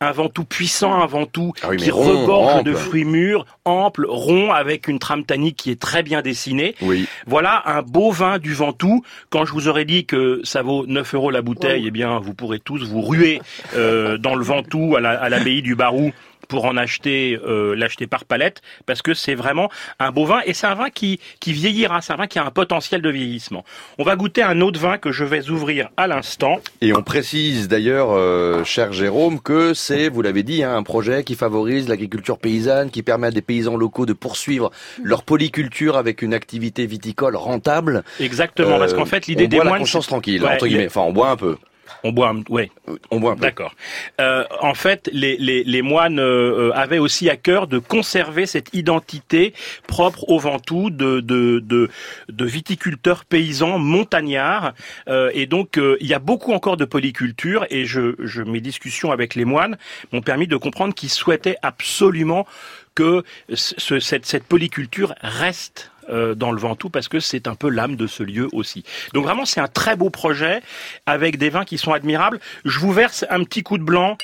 Un 0.00 0.12
Ventoux 0.12 0.44
puissant, 0.44 0.94
un 1.02 1.06
Ventoux 1.06 1.52
Ah 1.62 1.68
oui, 1.70 1.76
qui 1.76 1.90
rond, 1.90 2.22
regorge 2.22 2.54
ample. 2.56 2.64
de 2.70 2.74
fruits 2.74 3.04
mûrs, 3.04 3.44
ample, 3.66 4.06
rond, 4.08 4.50
avec 4.50 4.88
une 4.88 4.98
trame 4.98 5.24
tannique 5.24 5.56
qui 5.56 5.70
est 5.70 5.80
très 5.80 6.02
bien 6.02 6.22
dessinée. 6.22 6.74
Oui. 6.80 7.06
Voilà 7.26 7.62
un 7.66 7.82
beau 7.82 8.10
vin 8.10 8.38
du 8.38 8.54
Ventoux. 8.54 9.04
Quand 9.28 9.44
je 9.44 9.52
vous 9.52 9.68
aurais 9.68 9.84
dit 9.84 10.06
que 10.06 10.40
ça 10.42 10.62
vaut 10.62 10.86
9 10.86 11.14
euros 11.14 11.30
la 11.30 11.42
bouteille, 11.42 11.84
eh 11.86 11.90
bien, 11.90 12.18
vous 12.18 12.32
pourrez 12.32 12.60
tous 12.60 12.82
vous 12.84 13.02
ruer 13.02 13.42
euh, 13.76 14.16
dans 14.16 14.34
le 14.34 14.42
Ventoux 14.44 14.96
à 14.96 15.00
la- 15.00 15.20
à 15.20 15.28
l'abbaye 15.28 15.60
du 15.60 15.74
Barou 15.74 16.12
pour 16.50 16.66
en 16.66 16.76
acheter, 16.76 17.38
euh, 17.46 17.74
l'acheter 17.74 18.08
par 18.08 18.24
palette, 18.26 18.60
parce 18.84 19.00
que 19.00 19.14
c'est 19.14 19.36
vraiment 19.36 19.70
un 20.00 20.10
beau 20.10 20.26
vin 20.26 20.40
et 20.44 20.52
c'est 20.52 20.66
un 20.66 20.74
vin 20.74 20.90
qui 20.90 21.20
qui 21.38 21.52
vieillira, 21.52 22.02
c'est 22.02 22.12
un 22.12 22.16
vin 22.16 22.26
qui 22.26 22.38
a 22.38 22.44
un 22.44 22.50
potentiel 22.50 23.00
de 23.00 23.08
vieillissement. 23.08 23.64
On 23.98 24.04
va 24.04 24.16
goûter 24.16 24.42
un 24.42 24.60
autre 24.60 24.78
vin 24.80 24.98
que 24.98 25.12
je 25.12 25.24
vais 25.24 25.48
ouvrir 25.48 25.90
à 25.96 26.08
l'instant. 26.08 26.60
Et 26.80 26.92
on 26.92 27.02
précise 27.02 27.68
d'ailleurs, 27.68 28.08
euh, 28.10 28.64
cher 28.64 28.92
Jérôme, 28.92 29.40
que 29.40 29.72
c'est, 29.74 30.08
vous 30.08 30.22
l'avez 30.22 30.42
dit, 30.42 30.64
hein, 30.64 30.76
un 30.76 30.82
projet 30.82 31.22
qui 31.22 31.36
favorise 31.36 31.88
l'agriculture 31.88 32.38
paysanne, 32.38 32.90
qui 32.90 33.04
permet 33.04 33.28
à 33.28 33.30
des 33.30 33.42
paysans 33.42 33.76
locaux 33.76 34.04
de 34.04 34.12
poursuivre 34.12 34.72
leur 35.02 35.22
polyculture 35.22 35.96
avec 35.96 36.20
une 36.20 36.34
activité 36.34 36.84
viticole 36.84 37.36
rentable. 37.36 38.02
Exactement, 38.18 38.78
parce 38.78 38.92
qu'en 38.92 39.06
fait, 39.06 39.28
l'idée 39.28 39.44
on 39.44 39.48
des 39.48 39.56
boit 39.56 39.64
la 39.64 39.70
moines, 39.70 39.80
conscience 39.80 40.08
tranquille, 40.08 40.42
Ouais, 40.42 40.54
entre 40.54 40.66
guillemets. 40.66 40.86
Enfin, 40.86 41.02
on 41.02 41.12
boit 41.12 41.30
un 41.30 41.36
peu. 41.36 41.56
On 42.04 42.12
boit, 42.12 42.30
un- 42.30 42.42
ouais. 42.48 42.70
On 43.10 43.20
boit 43.20 43.32
un 43.32 43.36
peu. 43.36 43.42
D'accord. 43.42 43.74
Euh, 44.20 44.44
en 44.60 44.74
fait, 44.74 45.08
les, 45.12 45.36
les, 45.36 45.64
les 45.64 45.82
moines 45.82 46.18
euh, 46.18 46.70
euh, 46.70 46.72
avaient 46.74 46.98
aussi 46.98 47.28
à 47.30 47.36
cœur 47.36 47.66
de 47.66 47.78
conserver 47.78 48.46
cette 48.46 48.74
identité 48.74 49.54
propre 49.86 50.28
au 50.28 50.38
Ventoux 50.38 50.90
de, 50.90 51.20
de, 51.20 51.60
de, 51.60 51.88
de 52.28 52.44
viticulteurs 52.44 53.24
paysans 53.24 53.78
montagnards. 53.78 54.72
Euh, 55.08 55.30
et 55.34 55.46
donc, 55.46 55.78
euh, 55.78 55.96
il 56.00 56.06
y 56.06 56.14
a 56.14 56.18
beaucoup 56.18 56.52
encore 56.52 56.76
de 56.76 56.84
polyculture. 56.84 57.66
Et 57.70 57.84
je, 57.84 58.14
je, 58.18 58.42
mes 58.42 58.60
discussions 58.60 59.12
avec 59.12 59.34
les 59.34 59.44
moines 59.44 59.76
m'ont 60.12 60.22
permis 60.22 60.46
de 60.46 60.56
comprendre 60.56 60.94
qu'ils 60.94 61.10
souhaitaient 61.10 61.56
absolument 61.62 62.46
que 62.94 63.22
ce, 63.54 64.00
cette, 64.00 64.26
cette 64.26 64.44
polyculture 64.44 65.14
reste 65.20 65.90
euh, 66.10 66.34
dans 66.34 66.52
le 66.52 66.60
Ventoux 66.60 66.90
parce 66.90 67.08
que 67.08 67.20
c'est 67.20 67.46
un 67.46 67.54
peu 67.54 67.68
l'âme 67.68 67.96
de 67.96 68.06
ce 68.06 68.22
lieu 68.22 68.48
aussi. 68.52 68.84
Donc 69.14 69.24
vraiment 69.24 69.44
c'est 69.44 69.60
un 69.60 69.68
très 69.68 69.96
beau 69.96 70.10
projet 70.10 70.60
avec 71.06 71.38
des 71.38 71.50
vins 71.50 71.64
qui 71.64 71.78
sont 71.78 71.92
admirables. 71.92 72.40
Je 72.64 72.78
vous 72.78 72.92
verse 72.92 73.24
un 73.30 73.44
petit 73.44 73.62
coup 73.62 73.78
de 73.78 73.82
blanc 73.82 74.16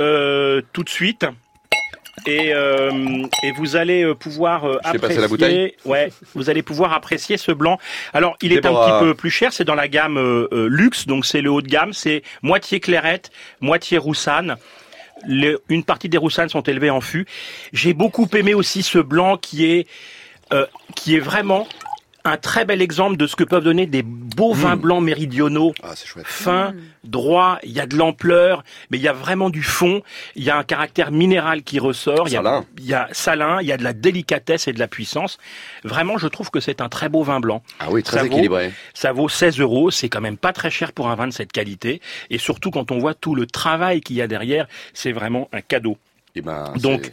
euh, 0.00 0.62
tout 0.72 0.82
de 0.82 0.88
suite. 0.88 1.26
Et, 2.26 2.52
euh, 2.52 2.90
et 3.42 3.52
vous 3.52 3.74
allez 3.74 4.14
pouvoir 4.14 4.64
apprécier. 4.84 5.20
la 5.20 5.28
bouteille 5.28 5.74
Ouais, 5.84 6.12
vous 6.34 6.50
allez 6.50 6.62
pouvoir 6.62 6.92
apprécier 6.92 7.36
ce 7.36 7.52
blanc. 7.52 7.78
Alors, 8.12 8.36
il 8.42 8.52
est 8.52 8.64
un 8.64 8.72
petit 8.72 8.98
peu 9.00 9.14
plus 9.14 9.30
cher. 9.30 9.52
C'est 9.52 9.64
dans 9.64 9.74
la 9.74 9.88
gamme 9.88 10.18
euh, 10.18 10.68
luxe, 10.68 11.06
donc 11.06 11.26
c'est 11.26 11.40
le 11.40 11.50
haut 11.50 11.62
de 11.62 11.68
gamme. 11.68 11.92
C'est 11.92 12.22
moitié 12.42 12.80
clairette, 12.80 13.30
moitié 13.60 13.98
roussane. 13.98 14.56
Une 15.68 15.84
partie 15.84 16.08
des 16.08 16.18
roussanes 16.18 16.48
sont 16.48 16.62
élevées 16.62 16.90
en 16.90 17.00
fût. 17.00 17.26
J'ai 17.72 17.94
beaucoup 17.94 18.28
aimé 18.34 18.54
aussi 18.54 18.82
ce 18.82 18.98
blanc 18.98 19.36
qui 19.36 19.66
est 19.66 19.86
euh, 20.52 20.66
qui 20.94 21.16
est 21.16 21.20
vraiment 21.20 21.66
un 22.24 22.36
très 22.36 22.64
bel 22.64 22.80
exemple 22.80 23.16
de 23.16 23.26
ce 23.26 23.34
que 23.34 23.42
peuvent 23.42 23.64
donner 23.64 23.86
des 23.86 24.04
beaux 24.04 24.52
vins 24.52 24.76
blancs 24.76 25.02
méridionaux, 25.02 25.72
fins, 26.22 26.72
droits, 27.02 27.58
il 27.64 27.72
y 27.72 27.80
a 27.80 27.86
de 27.86 27.96
l'ampleur, 27.96 28.62
mais 28.90 28.98
il 28.98 29.02
y 29.02 29.08
a 29.08 29.12
vraiment 29.12 29.50
du 29.50 29.64
fond, 29.64 30.02
il 30.36 30.44
y 30.44 30.50
a 30.50 30.56
un 30.56 30.62
caractère 30.62 31.10
minéral 31.10 31.64
qui 31.64 31.80
ressort, 31.80 32.28
il 32.28 32.34
y, 32.34 32.36
a, 32.36 32.42
Salin. 32.42 32.64
il 32.78 32.84
y 32.86 32.94
a 32.94 33.08
salin, 33.10 33.60
il 33.60 33.66
y 33.66 33.72
a 33.72 33.76
de 33.76 33.82
la 33.82 33.92
délicatesse 33.92 34.68
et 34.68 34.72
de 34.72 34.78
la 34.78 34.86
puissance. 34.86 35.38
Vraiment, 35.82 36.16
je 36.16 36.28
trouve 36.28 36.50
que 36.50 36.60
c'est 36.60 36.80
un 36.80 36.88
très 36.88 37.08
beau 37.08 37.24
vin 37.24 37.40
blanc. 37.40 37.60
Ah 37.80 37.86
oui, 37.90 38.04
très 38.04 38.18
Ça 38.18 38.22
vaut- 38.22 38.28
équilibré. 38.28 38.72
ça 38.94 39.10
vaut 39.12 39.28
16 39.28 39.58
euros, 39.58 39.90
c'est 39.90 40.08
quand 40.08 40.20
même 40.20 40.36
pas 40.36 40.52
très 40.52 40.70
cher 40.70 40.92
pour 40.92 41.08
un 41.10 41.16
vin 41.16 41.26
de 41.26 41.32
cette 41.32 41.50
qualité, 41.50 42.00
et 42.30 42.38
surtout 42.38 42.70
quand 42.70 42.92
on 42.92 42.98
voit 42.98 43.14
tout 43.14 43.34
le 43.34 43.46
travail 43.46 44.00
qu'il 44.00 44.14
y 44.14 44.22
a 44.22 44.28
derrière, 44.28 44.68
c'est 44.94 45.10
vraiment 45.10 45.48
un 45.52 45.60
cadeau. 45.60 45.98
Eh 46.34 46.40
ben, 46.40 46.72
Donc 46.80 47.10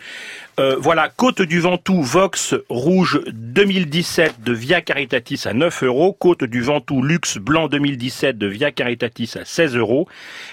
euh, 0.60 0.78
voilà, 0.80 1.10
Côte 1.10 1.42
du 1.42 1.60
Ventoux 1.60 2.02
Vox 2.02 2.56
Rouge 2.70 3.20
2017 3.28 4.42
de 4.42 4.54
Via 4.54 4.82
Caritatis 4.82 5.42
à 5.46 5.54
9 5.54 5.84
euros, 5.84 6.14
Côte 6.14 6.46
du 6.46 6.62
Ventoux 6.62 7.04
Luxe 7.04 7.38
Blanc 7.38 7.68
2017 7.68 8.38
de 8.38 8.48
Via 8.48 8.72
Caritatis 8.72 9.32
à 9.36 9.44
16 9.44 9.76
euros. 9.76 10.08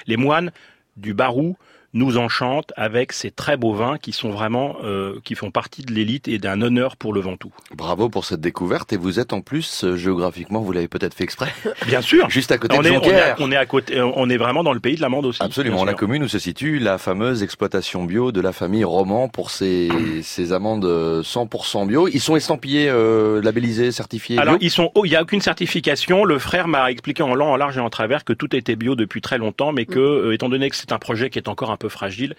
Les 0.09 0.17
moines 0.17 0.51
du 0.97 1.15
Barou 1.15 1.57
nous 1.97 2.19
enchantent 2.19 2.73
avec 2.77 3.13
ces 3.13 3.31
très 3.31 3.57
beaux 3.57 3.73
vins 3.73 3.99
qui 3.99 4.13
sont 4.13 4.31
vraiment, 4.31 4.77
euh, 4.85 5.19
qui 5.25 5.35
font 5.35 5.51
partie 5.51 5.83
de 5.83 5.93
l'élite 5.93 6.29
et 6.29 6.39
d'un 6.39 6.61
honneur 6.61 6.97
pour 6.97 7.13
le 7.13 7.21
Ventoux. 7.21 7.53
Bravo 7.75 8.09
pour 8.09 8.25
cette 8.25 8.41
découverte. 8.41 8.93
Et 8.93 8.97
vous 8.97 9.19
êtes 9.19 9.33
en 9.33 9.41
plus, 9.41 9.85
euh, 9.85 9.97
géographiquement, 9.97 10.61
vous 10.61 10.73
l'avez 10.73 10.89
peut-être 10.89 11.15
fait 11.15 11.25
exprès. 11.25 11.53
Bien 11.87 12.03
sûr. 12.03 12.29
Juste 12.31 12.53
à 12.53 12.59
côté 12.59 12.77
on 12.79 12.83
de 12.83 12.89
est, 12.89 12.97
on, 12.97 13.03
est, 13.03 13.35
on 13.41 13.53
est 13.53 13.57
à 13.57 13.67
côté, 13.67 14.01
on 14.01 14.29
est 14.29 14.37
vraiment 14.37 14.63
dans 14.63 14.73
le 14.73 14.81
pays 14.81 14.97
de 14.97 15.01
l'amande 15.01 15.27
aussi. 15.27 15.43
Absolument, 15.43 15.85
la 15.85 15.95
commune 15.95 16.23
où 16.23 16.29
se 16.29 16.39
situe 16.39 16.79
la 16.79 16.99
fameuse 16.99 17.43
exploitation 17.43 18.05
bio 18.05 18.33
de 18.33 18.41
la 18.41 18.53
famille 18.53 18.85
Roman 18.85 19.29
pour 19.29 19.51
ses, 19.51 19.89
ses 20.23 20.53
amandes 20.53 20.85
euh, 20.85 21.23
100% 21.23 21.87
bio. 21.87 22.09
Ils 22.09 22.21
sont 22.21 22.37
estampillés, 22.37 22.89
euh, 22.89 23.41
labellisés, 23.43 23.93
certifiés 23.93 24.39
Alors 24.39 24.55
bio? 24.55 24.67
ils 24.67 24.71
sont, 24.71 24.91
oh, 24.95 25.05
il 25.05 25.13
y 25.13 25.17
a 25.17 25.23
aucune 25.23 25.41
certification. 25.41 26.25
Le 26.25 26.39
frère 26.39 26.69
m'a 26.69 26.91
expliqué 26.91 27.23
en 27.23 27.35
long, 27.35 27.53
en 27.53 27.57
large 27.57 27.79
et 27.79 27.81
en 27.81 27.91
travers 27.91 28.25
que 28.25 28.33
tout 28.33 28.55
était 28.55 28.77
bio 28.77 28.95
depuis 28.95 29.21
très 29.21 29.39
longtemps, 29.39 29.73
mais 29.73 29.87
que, 29.87 29.99
euh, 29.99 30.35
étant 30.35 30.49
donné 30.49 30.69
que 30.69 30.77
c'est 30.77 30.93
un 30.93 30.99
projet 30.99 31.31
qui 31.31 31.39
est 31.39 31.49
encore 31.49 31.71
un 31.71 31.77
peu 31.77 31.86
fragile, 31.89 32.35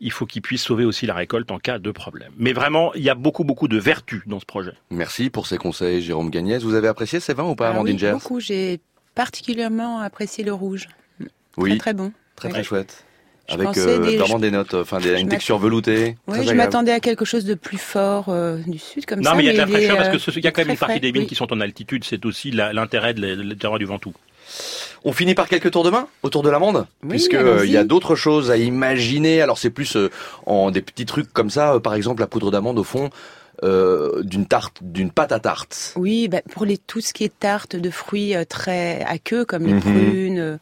il 0.00 0.10
faut 0.12 0.26
qu'il 0.26 0.42
puisse 0.42 0.62
sauver 0.62 0.84
aussi 0.84 1.06
la 1.06 1.14
récolte 1.14 1.50
en 1.50 1.58
cas 1.58 1.78
de 1.78 1.90
problème. 1.90 2.30
Mais 2.38 2.52
vraiment, 2.52 2.92
il 2.94 3.02
y 3.02 3.10
a 3.10 3.14
beaucoup, 3.14 3.44
beaucoup 3.44 3.68
de 3.68 3.78
vertus 3.78 4.22
dans 4.26 4.40
ce 4.40 4.46
projet. 4.46 4.72
Merci 4.90 5.30
pour 5.30 5.46
ces 5.46 5.56
conseils, 5.58 6.02
Jérôme 6.02 6.30
Gagnès. 6.30 6.62
Vous 6.62 6.74
avez 6.74 6.88
apprécié 6.88 7.20
ces 7.20 7.34
vins 7.34 7.44
ou 7.44 7.54
pas, 7.54 7.68
Ah 7.68 7.70
Amandine 7.70 7.98
oui, 8.02 8.10
beaucoup. 8.12 8.40
J'ai 8.40 8.80
particulièrement 9.14 10.00
apprécié 10.00 10.44
le 10.44 10.52
rouge. 10.52 10.88
Oui. 11.56 11.70
Très 11.70 11.78
très 11.78 11.94
bon. 11.94 12.12
Très 12.36 12.48
très 12.48 12.64
chouette. 12.64 13.04
Je 13.48 13.54
Avec 13.54 13.76
euh, 13.78 13.98
des- 13.98 14.16
vraiment 14.16 14.38
des 14.38 14.52
notes, 14.52 14.74
enfin 14.74 14.98
des, 14.98 15.16
je 15.16 15.20
une 15.20 15.28
texture 15.28 15.58
veloutée. 15.58 16.16
Oui, 16.28 16.46
je 16.46 16.52
m'attendais 16.54 16.92
à 16.92 17.00
quelque 17.00 17.24
chose 17.24 17.44
de 17.44 17.54
plus 17.54 17.78
fort 17.78 18.26
euh, 18.28 18.58
du 18.64 18.78
sud 18.78 19.06
comme 19.06 19.18
non, 19.18 19.30
ça. 19.30 19.34
mais 19.36 19.42
il 19.42 19.46
y 19.46 19.48
a 19.50 19.52
de 19.54 19.58
la 19.58 19.64
est, 19.64 19.70
fraîcheur 19.72 19.96
parce 19.96 20.08
euh, 20.08 20.12
que 20.12 20.18
ce- 20.18 20.30
il 20.38 20.44
y 20.44 20.46
a 20.46 20.52
quand 20.52 20.60
même 20.62 20.70
une 20.70 20.76
partie 20.76 20.92
frais, 20.92 21.00
des 21.00 21.10
vignes 21.10 21.22
oui. 21.22 21.28
qui 21.28 21.34
sont 21.34 21.52
en 21.52 21.60
altitude. 21.60 22.04
C'est 22.04 22.24
aussi 22.24 22.52
l'intérêt 22.52 23.12
du 23.12 23.84
Ventoux. 23.86 24.14
On 25.04 25.12
finit 25.12 25.34
par 25.34 25.48
quelques 25.48 25.70
tours 25.70 25.84
de 25.84 25.90
main 25.90 26.06
autour 26.22 26.42
de 26.42 26.50
l'amande, 26.50 26.86
Oui, 27.02 27.08
puisque 27.10 27.34
euh, 27.34 27.64
il 27.64 27.70
y 27.72 27.76
a 27.76 27.84
d'autres 27.84 28.16
choses 28.16 28.50
à 28.50 28.56
imaginer. 28.56 29.40
Alors 29.42 29.58
c'est 29.58 29.70
plus 29.70 29.96
euh, 29.96 30.10
en 30.46 30.70
des 30.70 30.82
petits 30.82 31.06
trucs 31.06 31.32
comme 31.32 31.50
ça, 31.50 31.74
euh, 31.74 31.80
par 31.80 31.94
exemple 31.94 32.20
la 32.20 32.26
poudre 32.26 32.50
d'amande 32.50 32.78
au 32.78 32.84
fond 32.84 33.10
euh, 33.62 34.22
d'une 34.22 34.46
tarte, 34.46 34.78
d'une 34.80 35.10
pâte 35.10 35.32
à 35.32 35.38
tarte. 35.40 35.92
Oui, 35.96 36.28
bah, 36.28 36.40
pour 36.50 36.64
les, 36.64 36.78
tout 36.78 37.00
ce 37.00 37.12
qui 37.12 37.24
est 37.24 37.38
tarte 37.38 37.76
de 37.76 37.90
fruits 37.90 38.34
très 38.48 39.02
aqueux 39.06 39.44
comme 39.44 39.66
les 39.66 39.74
Mhm. 39.74 39.80
prunes, 39.80 40.58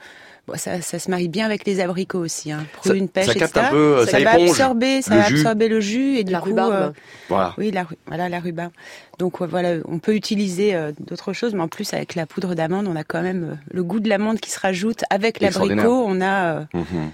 bon, 0.49 0.55
ça, 0.57 0.81
ça 0.81 0.99
se 0.99 1.11
marie 1.11 1.29
bien 1.29 1.45
avec 1.47 1.65
les 1.67 1.81
abricots 1.81 2.19
aussi. 2.19 2.51
Hein. 2.51 2.65
Ça- 2.83 2.91
Prunes, 2.91 3.09
pêche, 3.09 3.27
ça 3.27 3.35
capte 3.35 3.57
etc. 3.57 3.67
un 3.67 3.71
peu, 3.71 3.77
euh, 3.99 4.07
ça 4.07 4.19
va 4.21 4.35
éponge 4.37 4.51
absorber, 4.51 5.03
ça 5.03 5.15
le 5.15 5.21
va 5.21 5.29
jus. 5.29 5.37
absorber 5.37 5.69
le 5.69 5.81
jus 5.81 6.17
et 6.17 6.25
du 6.25 6.33
La 6.33 6.41
coup, 6.41 6.47
rhubarbe. 6.47 6.73
euh, 6.73 6.91
Voilà. 7.29 7.55
oui, 7.59 7.71
la, 7.71 7.87
voilà 8.07 8.29
la 8.29 8.41
rhubarbe. 8.41 8.73
Donc 9.19 9.41
voilà, 9.43 9.75
on 9.87 9.99
peut 9.99 10.15
utiliser 10.15 10.75
euh, 10.75 10.93
d'autres 10.99 11.33
choses, 11.33 11.55
mais 11.55 11.61
en 11.63 11.69
plus 11.69 11.93
avec 11.95 12.15
la 12.15 12.27
poudre 12.27 12.55
d'amande, 12.55 12.87
on 12.89 12.97
a 12.97 13.05
quand 13.05 13.23
même 13.23 13.45
euh, 13.53 13.55
le 13.73 13.85
goût 13.85 14.01
de 14.01 14.09
l'amande 14.09 14.41
qui 14.41 14.51
se 14.51 14.59
rajoute 14.59 15.05
avec 15.11 15.41
l'abricot. 15.41 16.05
On 16.07 16.21
a, 16.21 16.55
euh, 16.55 16.61
Mhm. 16.75 17.11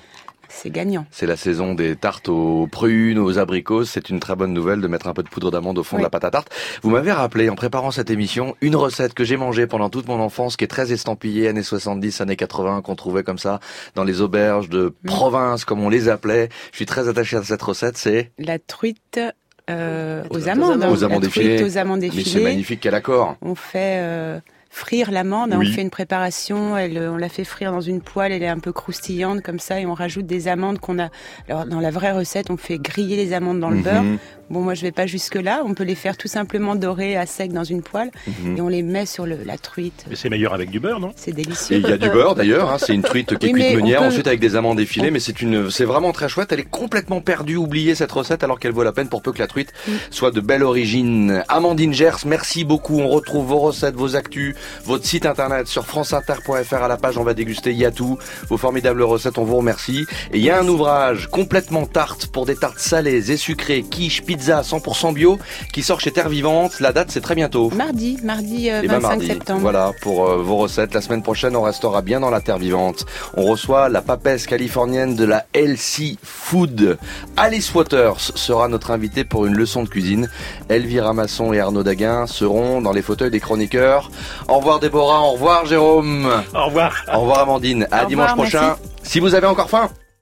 C'est 0.55 0.71
gagnant. 0.71 1.07
C'est 1.11 1.27
la 1.27 1.37
saison 1.37 1.75
des 1.75 1.97
tartes 1.97 2.29
aux 2.29 2.67
prunes, 2.71 3.19
aux 3.19 3.39
abricots. 3.39 3.85
C'est 3.85 4.09
une 4.09 4.21
très 4.21 4.37
bonne 4.37 4.53
nouvelle 4.53 4.81
de 4.81 4.87
mettre 4.89 5.09
un 5.09 5.15
peu 5.15 5.23
de 5.23 5.29
poudre 5.29 5.51
d'amande 5.51 5.79
au 5.79 5.83
fond 5.83 5.99
de 5.99 6.03
la 6.03 6.11
pâte 6.11 6.25
à 6.25 6.31
tarte. 6.31 6.49
Vous 6.83 6.91
m'avez 6.91 7.13
rappelé, 7.13 7.49
en 7.51 7.55
préparant 7.57 7.91
cette 7.91 8.11
émission, 8.11 8.55
une 8.61 8.77
recette 8.77 9.15
que 9.15 9.25
j'ai 9.25 9.37
mangée 9.37 9.67
pendant 9.67 9.91
toute 9.91 10.07
mon 10.09 10.21
enfance, 10.21 10.57
qui 10.57 10.65
est 10.65 10.69
très 10.69 10.93
estampillée, 10.93 11.49
années 11.49 11.63
70, 11.63 12.21
années 12.21 12.37
80, 12.37 12.83
qu'on 12.83 12.95
trouvait 12.95 13.23
comme 13.25 13.39
ça 13.39 13.61
dans 13.95 14.05
les 14.05 14.21
auberges 14.21 14.69
de 14.69 14.95
province, 15.07 15.65
comme 15.65 15.81
on 15.83 15.89
les 15.89 16.09
appelait. 16.09 16.49
Je 16.73 16.77
suis 16.77 16.87
très 16.87 17.09
attaché 17.09 17.37
à 17.37 17.43
cette 17.43 17.63
recette, 17.63 17.97
c'est 17.97 18.31
La 18.39 18.59
truite 18.59 19.21
euh, 19.71 20.23
aux 20.31 20.49
amandes. 20.49 20.85
aux 20.85 21.05
amandes 21.05 21.25
La 21.25 21.31
truite 21.31 21.47
effilées. 21.47 21.65
aux 21.65 21.79
amandes 21.79 22.01
Mais 22.01 22.25
c'est 22.25 22.41
magnifique, 22.43 22.81
quel 22.81 22.95
accord. 22.95 23.37
On 23.43 23.55
fait 23.55 23.99
euh, 23.99 24.39
frire 24.77 25.13
l'amande, 25.13 25.53
hein, 25.53 25.59
Oui. 25.61 25.69
on 25.71 25.73
fait 25.75 25.83
une 25.83 25.91
préparation, 25.91 26.77
elle, 26.77 26.99
euh, 26.99 27.13
on 27.13 27.17
la 27.17 27.29
fait 27.29 27.45
frire 27.45 27.71
dans 27.71 27.81
une 27.81 28.01
poêle, 28.01 28.33
elle 28.33 28.43
est 28.43 28.49
un 28.49 28.59
peu 28.59 28.73
croustillante 28.73 29.41
comme 29.41 29.61
ça, 29.61 29.79
et 29.81 29.87
on 29.87 29.95
rajoute 29.95 30.27
des 30.27 30.49
amandes 30.49 30.81
qu'on 30.81 30.99
a. 30.99 31.11
Alors 31.49 31.65
dans 31.67 31.79
la 31.79 31.93
vraie 31.93 32.11
recette, 32.11 32.51
on 32.51 32.57
fait 32.57 32.79
griller 32.79 33.17
les 33.17 33.33
amandes 33.35 33.61
dans 33.61 33.71
le 33.71 33.77
Mhm. 33.77 33.83
beurre. 33.83 34.03
Bon, 34.51 34.61
moi 34.61 34.75
je 34.75 34.83
vais 34.83 34.93
pas 34.93 35.07
jusque 35.07 35.37
là, 35.37 35.63
on 35.65 35.75
peut 35.75 35.85
les 35.85 35.95
faire 35.95 36.17
tout 36.17 36.27
simplement 36.29 36.75
dorer 36.75 37.17
à 37.17 37.25
sec 37.25 37.53
dans 37.53 37.63
une 37.65 37.83
poêle, 37.83 38.11
Mhm. 38.27 38.57
et 38.57 38.61
on 38.61 38.69
les 38.69 38.83
met 38.83 39.07
sur 39.07 39.27
le, 39.27 39.39
la 39.45 39.57
truite. 39.59 40.05
Mais 40.11 40.17
c'est 40.17 40.29
meilleur 40.29 40.53
avec 40.53 40.71
du 40.71 40.81
beurre, 40.81 40.99
non? 41.01 41.13
C'est 41.15 41.31
Et 41.31 41.35
délicieux. 41.35 41.77
il 41.77 41.89
y 41.89 41.93
a 41.93 41.97
du 41.97 42.11
beurre 42.11 42.35
d'ailleurs, 42.35 42.71
hein, 42.73 42.77
c'est 42.79 42.95
une 42.95 43.03
truite 43.03 43.39
qui 43.39 43.47
est 43.47 43.53
Oui, 43.53 43.61
cuite 43.63 43.77
meunière, 43.77 44.01
peut- 44.01 44.07
ensuite 44.07 44.27
avec 44.27 44.41
des 44.41 44.57
amandes 44.57 44.81
effilées, 44.81 45.13
mais 45.13 45.21
c'est 45.21 45.41
une, 45.41 45.71
c'est 45.71 45.85
vraiment 45.85 46.11
très 46.13 46.29
chouette. 46.29 46.51
Elle 46.51 46.61
est 46.61 46.69
complètement 46.69 47.21
perdue, 47.21 47.57
oubliée 47.57 47.95
cette 47.95 48.11
recette, 48.13 48.43
alors 48.43 48.59
qu'elle 48.59 48.73
vaut 48.73 48.83
la 48.83 48.93
peine 48.93 49.09
pour 49.09 49.23
peu 49.23 49.31
que 49.33 49.39
la 49.39 49.47
truite 49.47 49.73
Mm. 49.87 49.93
soit 50.11 50.31
de 50.33 50.41
belle 50.41 50.65
origine. 50.65 51.43
Amandine 51.49 51.95
Gers, 51.95 52.27
merci 52.27 52.65
beaucoup. 52.65 52.99
On 52.99 53.09
retrouve 53.09 53.47
vos 53.47 53.59
recettes, 53.61 53.95
vos 53.95 54.17
actus 54.17 54.55
votre 54.85 55.05
site 55.05 55.27
internet 55.27 55.67
sur 55.67 55.87
franceinter.fr 55.87 56.75
à 56.75 56.89
la 56.89 56.97
page 56.97 57.19
on 57.19 57.25
va 57.25 57.35
déguster, 57.35 57.71
il 57.71 57.79
y 57.79 57.85
a 57.85 57.91
tout. 57.91 58.19
Vos 58.49 58.57
formidables 58.57 59.03
recettes, 59.03 59.39
on 59.39 59.45
vous 59.45 59.57
remercie. 59.57 60.07
Et 60.33 60.39
il 60.39 60.45
y 60.45 60.51
a 60.51 60.59
un 60.59 60.69
ouvrage 60.69 61.29
complètement 61.29 61.87
tarte 61.87 62.27
pour 62.29 62.47
des 62.47 62.57
tartes 62.57 62.79
salées 62.79 63.31
et 63.31 63.37
sucrées, 63.37 63.83
quiche, 63.83 64.23
pizza 64.23 64.63
100% 64.63 65.15
bio 65.15 65.39
qui 65.73 65.83
sort 65.83 66.01
chez 66.01 66.11
Terre 66.11 66.29
Vivante. 66.29 66.81
La 66.81 66.93
date 66.93 67.11
c'est 67.11 67.21
très 67.21 67.35
bientôt. 67.35 67.71
Mardi, 67.71 68.19
mardi 68.23 68.71
euh, 68.71 68.83
Et 68.83 68.89
ben 68.89 68.99
25 68.99 69.09
mardi. 69.09 69.27
septembre. 69.27 69.61
Voilà 69.61 69.93
pour 70.01 70.29
euh, 70.29 70.43
vos 70.43 70.57
recettes. 70.57 70.95
La 70.95 71.01
semaine 71.01 71.23
prochaine, 71.23 71.57
on 71.57 71.63
restera 71.63 72.03
bien 72.03 72.21
dans 72.21 72.31
la 72.31 72.41
terre 72.41 72.59
vivante. 72.59 73.07
On 73.37 73.45
reçoit 73.45 73.89
la 73.89 74.03
papesse 74.03 74.47
californienne 74.47 75.15
de 75.17 75.25
la 75.25 75.47
LC 75.55 76.19
Food. 76.23 76.99
Alice 77.37 77.75
Waters 77.75 78.21
sera 78.35 78.69
notre 78.69 78.91
invitée 78.91 79.25
pour 79.25 79.47
une 79.47 79.55
leçon 79.55 79.83
de 79.83 79.89
cuisine. 79.89 80.29
Elvira 80.69 81.13
Masson 81.13 81.53
et 81.53 81.61
Arnaud 81.61 81.83
Daguin 81.83 82.27
seront 82.27 82.81
dans 82.81 82.93
les 82.93 83.03
fauteuils 83.03 83.31
des 83.31 83.41
chroniqueurs. 83.41 84.11
Au 84.55 84.59
revoir 84.59 84.79
Déborah, 84.79 85.21
au 85.23 85.33
revoir 85.33 85.67
Jérôme. 85.67 86.31
Au 86.55 86.67
revoir. 86.67 86.95
Au 87.13 87.21
revoir 87.23 87.41
Amandine. 87.41 87.89
À 87.91 88.05
Au 88.05 88.07
dimanche 88.07 88.31
revoir, 88.31 88.47
prochain. 88.49 88.61
merci. 88.63 88.83
Si 89.03 89.19
vous 89.19 89.35
avez 89.35 89.49
encore 89.49 89.69
faim. 89.69 89.91